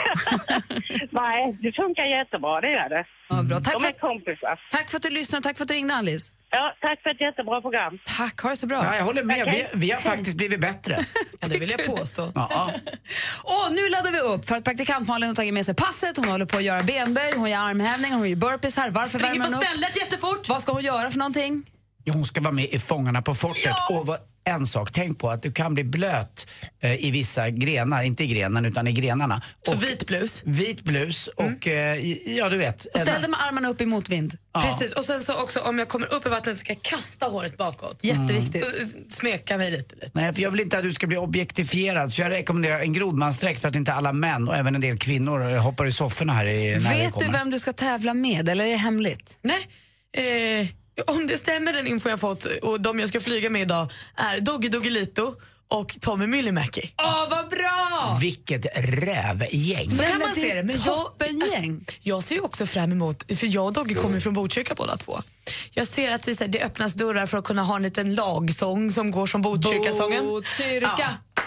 Nej, 1.11 1.59
det 1.63 1.73
funkar 1.73 2.05
jättebra, 2.19 2.61
det 2.61 2.71
gör 2.71 2.89
det. 2.89 3.05
Ja, 3.29 3.43
bra. 3.43 3.61
Tack, 3.61 3.73
De 3.75 3.81
för, 3.81 3.89
är 3.89 3.93
kompisar. 4.09 4.61
tack 4.71 4.91
för 4.91 4.97
att 4.97 5.03
du 5.03 5.11
lyssnade 5.11 5.43
tack 5.43 5.57
för 5.57 5.65
att 5.65 5.69
du 5.69 5.75
ringde 5.75 5.95
Alice. 5.95 6.33
Ja, 6.53 6.75
tack 6.81 7.03
för 7.03 7.11
ett 7.11 7.21
jättebra 7.21 7.61
program. 7.61 7.99
Tack, 8.19 8.41
ha 8.41 8.51
det 8.51 8.57
så 8.57 8.67
bra. 8.67 8.85
Ja, 8.85 8.97
jag 8.97 9.05
håller 9.05 9.23
med. 9.25 9.37
Vi, 9.37 9.43
Okej. 9.43 9.71
vi 9.75 9.91
har 9.91 10.01
faktiskt 10.01 10.37
blivit 10.37 10.61
bättre. 10.61 11.05
Ja, 11.41 11.49
det 11.49 11.59
vill 11.59 11.71
jag 11.71 11.87
påstå. 11.87 12.33
Ja. 12.35 12.73
Och 13.45 13.73
nu 13.73 13.89
laddar 13.89 14.13
vi 14.13 14.19
upp 14.21 14.45
för 14.49 14.57
att 14.57 14.65
praktikant 14.65 15.09
Malin 15.09 15.29
har 15.29 15.35
tagit 15.37 15.55
med 15.55 15.67
sig 15.67 15.75
passet, 15.75 16.17
hon 16.17 16.29
håller 16.29 16.47
på 16.47 16.57
att 16.57 16.63
göra 16.65 16.81
benböj, 16.83 17.33
hon 17.37 17.51
gör 17.51 17.59
armhävningar, 17.59 18.17
hon 18.17 18.29
gör 18.29 18.37
burpees 18.37 18.77
här. 18.77 18.91
Varför 18.91 19.09
Springer 19.19 19.33
värmer 19.33 19.45
på 19.47 19.53
hon 19.53 19.63
upp? 19.63 19.69
stället 19.69 19.97
jättefort. 19.97 20.49
Vad 20.49 20.63
ska 20.63 20.73
hon 20.73 20.83
göra 20.83 21.11
för 21.11 21.19
någonting? 21.19 21.65
Ja, 22.11 22.15
hon 22.15 22.25
ska 22.25 22.41
vara 22.41 22.53
med 22.53 22.65
i 22.65 22.79
Fångarna 22.79 23.23
på 23.23 23.35
fortet. 23.35 23.75
Och 23.91 24.07
vad, 24.07 24.19
en 24.45 24.67
sak, 24.67 24.93
tänk 24.93 25.19
på 25.19 25.31
att 25.31 25.43
du 25.43 25.53
kan 25.53 25.75
bli 25.75 25.85
blöt 25.85 26.47
eh, 26.81 27.05
i 27.07 27.11
vissa 27.11 27.51
grenar, 27.51 28.03
inte 28.03 28.25
i 28.25 28.27
grenen 28.27 28.65
utan 28.65 28.89
i 28.89 28.93
grenarna. 28.93 29.43
Så 29.67 29.73
Och 29.75 29.83
vit 29.83 30.07
blus. 30.07 30.43
vit 30.45 30.83
blus 30.83 31.27
och 31.27 31.67
eh, 31.69 31.97
i- 31.99 32.37
ja 32.39 32.49
du 32.49 32.57
vet. 32.57 32.85
Och 32.95 33.01
ställ 33.01 33.21
dig 33.21 33.31
med 33.31 33.41
armarna 33.49 33.69
upp 33.69 33.81
i 33.81 33.87
motvind. 33.87 34.37
Ja. 34.55 34.61
Precis, 34.61 34.93
och 34.93 35.05
sen 35.05 35.21
så 35.21 35.43
också 35.43 35.61
om 35.61 35.79
jag 35.79 35.89
kommer 35.89 36.15
upp 36.15 36.27
i 36.27 36.29
vattnet 36.29 36.57
så 36.57 36.61
ska 36.61 36.73
jag 36.73 36.83
kasta 36.83 37.27
håret 37.27 37.57
bakåt. 37.57 38.05
Jätteviktigt. 38.05 38.63
Och, 38.65 38.81
eh, 38.81 38.87
Smeka 39.09 39.57
mig 39.57 39.71
lite. 39.71 39.95
lite. 39.95 40.11
Nej, 40.13 40.35
för 40.35 40.43
jag 40.43 40.51
vill 40.51 40.61
inte 40.61 40.79
att 40.79 40.83
du 40.85 40.93
ska 40.93 41.07
bli 41.07 41.17
objektifierad 41.17 42.13
så 42.13 42.21
jag 42.21 42.31
rekommenderar 42.31 42.81
en 42.81 42.93
grodmansdräkt 42.93 43.61
för 43.61 43.69
att 43.69 43.77
inte 43.77 43.93
alla 43.93 44.13
män 44.13 44.49
och 44.49 44.57
även 44.57 44.75
en 44.75 44.81
del 44.81 44.99
kvinnor 44.99 45.51
eh, 45.51 45.63
hoppar 45.63 45.87
i 45.87 45.93
sofforna 45.93 46.33
här 46.33 46.47
i, 46.47 46.79
när 46.81 46.97
Vet 46.99 47.19
du 47.19 47.29
vem 47.29 47.51
du 47.51 47.59
ska 47.59 47.73
tävla 47.73 48.15
med 48.15 48.49
eller 48.49 48.65
är 48.65 48.69
det 48.71 48.77
hemligt? 48.77 49.39
Nej, 49.43 50.61
eh, 50.61 50.69
om 51.07 51.27
det 51.27 51.37
stämmer 51.37 51.73
den 51.73 51.87
info 51.87 52.09
jag 52.09 52.21
fått 52.21 52.45
och 52.45 52.81
de 52.81 53.01
jag 53.01 53.09
ska 53.09 53.21
flyga 53.21 53.51
med 53.51 53.63
idag 53.63 53.93
är 54.17 54.41
Doggy 54.41 54.69
Doggelito 54.69 55.35
och 55.71 55.97
Tommy 56.01 56.27
Myllymäki. 56.27 56.95
Åh, 57.03 57.31
vad 57.31 57.49
bra! 57.49 58.19
Vilket 58.21 58.67
rävgäng. 58.77 59.91
Så 59.91 60.03
kan 60.03 60.19
man 60.19 60.35
se 60.35 60.51
är 60.51 60.57
det. 60.57 60.63
Men 60.63 60.77
jag, 60.77 60.97
toppengäng. 60.97 61.73
alltså, 61.73 61.95
jag 62.03 62.23
ser 62.23 62.35
ju 62.35 62.41
också 62.41 62.67
fram 62.67 62.93
emot, 62.93 63.39
för 63.39 63.55
jag 63.55 63.67
och 63.67 63.73
Doggy 63.73 63.95
kommer 63.95 64.21
från 64.21 64.35
Botkyrka 64.35 64.75
båda 64.75 64.97
två. 64.97 65.23
Jag 65.71 65.87
ser 65.87 66.11
att 66.11 66.29
vi, 66.29 66.35
så 66.35 66.45
här, 66.45 66.49
det 66.49 66.63
öppnas 66.63 66.95
dörrar 66.95 67.27
för 67.27 67.39
att 67.39 67.45
kunna 67.45 67.63
ha 67.63 67.77
en 67.77 67.83
liten 67.83 68.15
lagsång 68.15 68.93
som 68.93 69.11
går 69.11 69.27
som 69.27 69.43
Botkyrkasången. 69.43 70.27
Botkyrka. 70.27 70.91
Ja. 70.99 71.43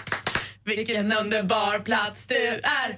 Vilken 0.66 1.14
underbar 1.14 1.80
plats 1.80 2.26
du 2.28 2.36
är. 2.36 2.98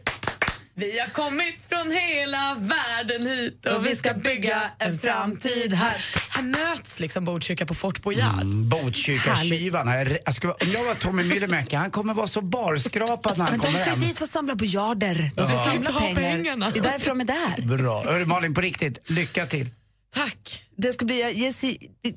Vi 0.77 0.99
har 0.99 1.07
kommit 1.07 1.55
från 1.69 1.91
hela 1.91 2.55
världen 2.59 3.27
hit 3.27 3.65
och 3.65 3.85
vi 3.85 3.95
ska 3.95 4.13
bygga 4.13 4.61
en 4.79 4.99
framtid 4.99 5.73
här. 5.73 5.97
Här 6.29 6.43
möts 6.43 6.99
liksom 6.99 7.25
Botkyrka 7.25 7.65
på 7.65 7.73
Fort 7.73 8.01
Boyard. 8.03 8.33
Mm, 8.41 8.69
Botkyrka-tjuvarna. 8.69 9.91
Om 9.91 10.71
jag 10.73 10.83
var 10.83 10.95
Tommy 10.95 11.23
Myllymäki, 11.23 11.75
han 11.75 11.91
kommer 11.91 12.13
vara 12.13 12.27
så 12.27 12.41
barskrapad 12.41 13.37
när 13.37 13.45
han 13.45 13.51
Men 13.53 13.59
de 13.59 13.65
kommer 13.65 13.79
ska 13.79 13.89
hem. 13.89 13.99
ju 13.99 14.07
dit 14.07 14.17
för 14.17 14.23
att 14.25 14.31
samla 14.31 14.55
bojarder. 14.55 15.31
De 15.35 15.45
ska 15.45 15.55
Ja. 15.55 15.63
samla 15.65 15.99
pengar. 15.99 16.15
pengarna. 16.15 16.69
Det 16.71 16.79
är 16.79 16.83
därför 16.83 17.09
de 17.09 17.21
är 17.21 17.25
där. 17.25 17.77
Bra. 17.77 18.03
Hörru 18.03 18.25
Malin, 18.25 18.53
på 18.53 18.61
riktigt, 18.61 19.09
lycka 19.09 19.45
till. 19.45 19.69
Tack. 20.15 20.61
Det, 20.77 20.93
ska 20.93 21.05
bli, 21.05 21.21
jag, 21.21 21.33
jag, 21.33 21.53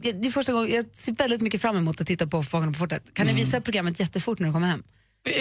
det, 0.02 0.12
det 0.12 0.28
är 0.28 0.32
första 0.32 0.52
gången, 0.52 0.74
jag 0.74 0.84
ser 0.92 1.12
väldigt 1.12 1.40
mycket 1.40 1.60
fram 1.60 1.76
emot 1.76 2.00
att 2.00 2.06
titta 2.06 2.26
på 2.26 2.42
Fångarna 2.42 2.72
på 2.72 2.78
fortet. 2.78 3.14
Kan 3.14 3.26
ni 3.26 3.32
visa 3.32 3.60
programmet 3.60 4.00
jättefort 4.00 4.38
när 4.38 4.46
du 4.46 4.52
kommer 4.52 4.66
hem? 4.68 4.82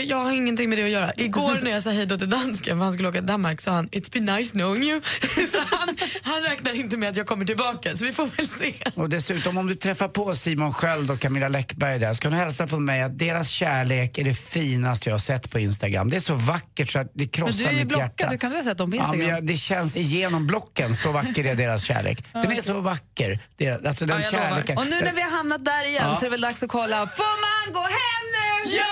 Jag 0.05 0.17
har 0.17 0.31
ingenting 0.31 0.69
med 0.69 0.77
det 0.77 0.83
att 0.83 0.89
göra. 0.89 1.11
Igår 1.17 1.59
när 1.63 1.71
jag 1.71 1.83
sa 1.83 1.89
hej 1.89 2.05
då 2.05 2.17
till 2.17 2.29
dansken 2.29 2.77
för 2.77 2.83
han 2.83 2.93
skulle 2.93 3.09
åka 3.09 3.17
till 3.17 3.25
Danmark 3.27 3.61
sa 3.61 3.71
han 3.71 3.89
It's 3.89 4.13
been 4.13 4.25
nice 4.25 4.51
knowing 4.51 4.83
you. 4.83 5.01
så 5.51 5.57
han, 5.75 5.95
han 6.23 6.41
räknar 6.43 6.73
inte 6.73 6.97
med 6.97 7.09
att 7.09 7.17
jag 7.17 7.27
kommer 7.27 7.45
tillbaka 7.45 7.95
så 7.95 8.05
vi 8.05 8.11
får 8.13 8.25
väl 8.25 8.47
se. 8.47 8.73
Och 8.95 9.09
dessutom 9.09 9.57
om 9.57 9.67
du 9.67 9.75
träffar 9.75 10.07
på 10.07 10.35
Simon 10.35 10.73
Sköld 10.73 11.11
och 11.11 11.19
Camilla 11.19 11.47
Läckberg 11.47 11.99
där 11.99 12.13
så 12.13 12.21
kan 12.21 12.31
du 12.31 12.37
hälsa 12.37 12.67
från 12.67 12.85
mig 12.85 13.01
att 13.01 13.19
deras 13.19 13.49
kärlek 13.49 14.17
är 14.17 14.23
det 14.23 14.33
finaste 14.33 15.09
jag 15.09 15.13
har 15.13 15.19
sett 15.19 15.49
på 15.51 15.59
Instagram. 15.59 16.09
Det 16.09 16.15
är 16.15 16.19
så 16.19 16.33
vackert 16.35 16.89
så 16.91 16.99
att 16.99 17.07
det 17.13 17.23
Men 17.23 17.29
krossar 17.29 17.63
du 17.63 17.65
är 17.69 17.71
ju 17.71 17.77
mitt 17.77 17.87
blockad, 17.87 18.09
hjärta. 18.19 18.29
du 18.29 18.37
kan 18.37 18.49
väl 18.51 18.59
ha 18.59 18.63
sett 18.63 18.77
dem 18.77 18.91
på 18.91 18.97
Ja, 18.97 19.01
men 19.03 19.13
Instagram? 19.13 19.35
jag, 19.35 19.45
det 19.47 19.57
känns 19.57 19.97
igenom 19.97 20.47
blocken, 20.47 20.95
så 20.95 21.11
vacker 21.11 21.45
är 21.45 21.55
deras 21.55 21.83
kärlek. 21.83 22.23
Den 22.33 22.51
är 22.51 22.61
så 22.61 22.79
vacker. 22.79 23.39
Alltså 23.85 24.05
den 24.05 24.17
Ja, 24.21 24.23
jag 24.23 24.33
lovar. 24.33 24.49
kärleken. 24.49 24.77
Och 24.77 24.85
nu 24.87 24.99
när 25.01 25.13
vi 25.13 25.21
har 25.21 25.29
hamnat 25.31 25.65
där 25.65 25.87
igen 25.87 26.03
Ja. 26.07 26.15
så 26.15 26.19
är 26.21 26.23
det 26.23 26.29
väl 26.31 26.41
dags 26.41 26.63
att 26.63 26.69
kolla. 26.69 27.07
Får 27.07 27.41
man 27.67 27.73
gå 27.73 27.81
hem 27.81 28.25
nu? 28.65 28.71
Ja! 28.77 28.83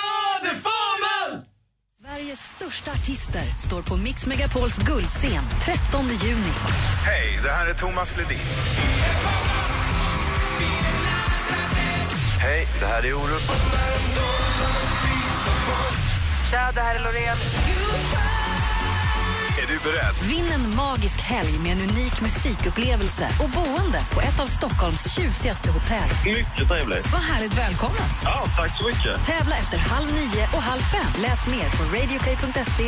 Sveriges 2.15 2.39
största 2.39 2.91
artister 2.91 3.41
står 3.67 3.81
på 3.81 3.97
Mix 3.97 4.25
Megapols 4.25 4.77
guldscen 4.77 5.43
13 5.61 6.05
juni. 6.05 6.53
Hej, 7.05 7.39
det 7.43 7.49
här 7.49 7.67
är 7.67 7.73
Thomas 7.73 8.17
Ledin. 8.17 8.37
Hej, 12.39 12.67
det 12.79 12.85
här 12.85 13.05
är 13.05 13.13
Orup. 13.13 13.41
Tja, 16.51 16.71
det 16.75 16.81
här 16.81 16.95
är 16.95 16.99
Loreen. 16.99 17.37
Är 19.61 19.67
du 19.67 19.79
beredd? 19.89 20.15
Vinn 20.31 20.47
en 20.55 20.75
magisk 20.75 21.21
helg 21.21 21.59
med 21.63 21.71
en 21.71 21.81
unik 21.89 22.21
musikupplevelse 22.21 23.27
och 23.43 23.49
boende 23.49 23.99
på 24.13 24.21
ett 24.21 24.39
av 24.39 24.47
Stockholms 24.47 25.15
tjusigaste 25.15 25.71
hotell. 25.71 26.09
Mycket 26.25 26.67
trevligt. 26.67 27.11
Vad 27.11 27.21
härligt, 27.21 27.57
välkommen. 27.57 28.07
Ja, 28.23 28.45
tack 28.57 28.77
så 28.77 28.85
mycket. 28.85 29.25
Tävla 29.25 29.55
efter 29.57 29.77
halv 29.77 30.13
nio 30.13 30.43
och 30.55 30.61
halv 30.61 30.81
fem. 30.81 31.11
Läs 31.21 31.47
mer 31.47 31.69
på 31.77 31.83
radioplay.se 31.95 32.83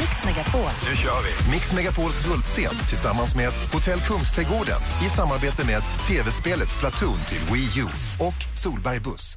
mixmegapol. 0.00 0.70
Nu 0.88 0.96
kör 0.96 1.20
vi! 1.26 1.50
Mix 1.52 1.72
Megapols 1.72 2.26
guldscen 2.26 2.76
tillsammans 2.88 3.36
med 3.36 3.50
Hotell 3.72 4.00
Kungsträdgården 4.00 4.80
i 5.06 5.08
samarbete 5.08 5.66
med 5.66 5.82
tv-spelet 6.08 6.68
Splatoon 6.68 7.18
till 7.28 7.40
Wii 7.52 7.80
U 7.80 7.86
och 8.18 8.58
Solberg 8.62 9.00
Buss. 9.00 9.36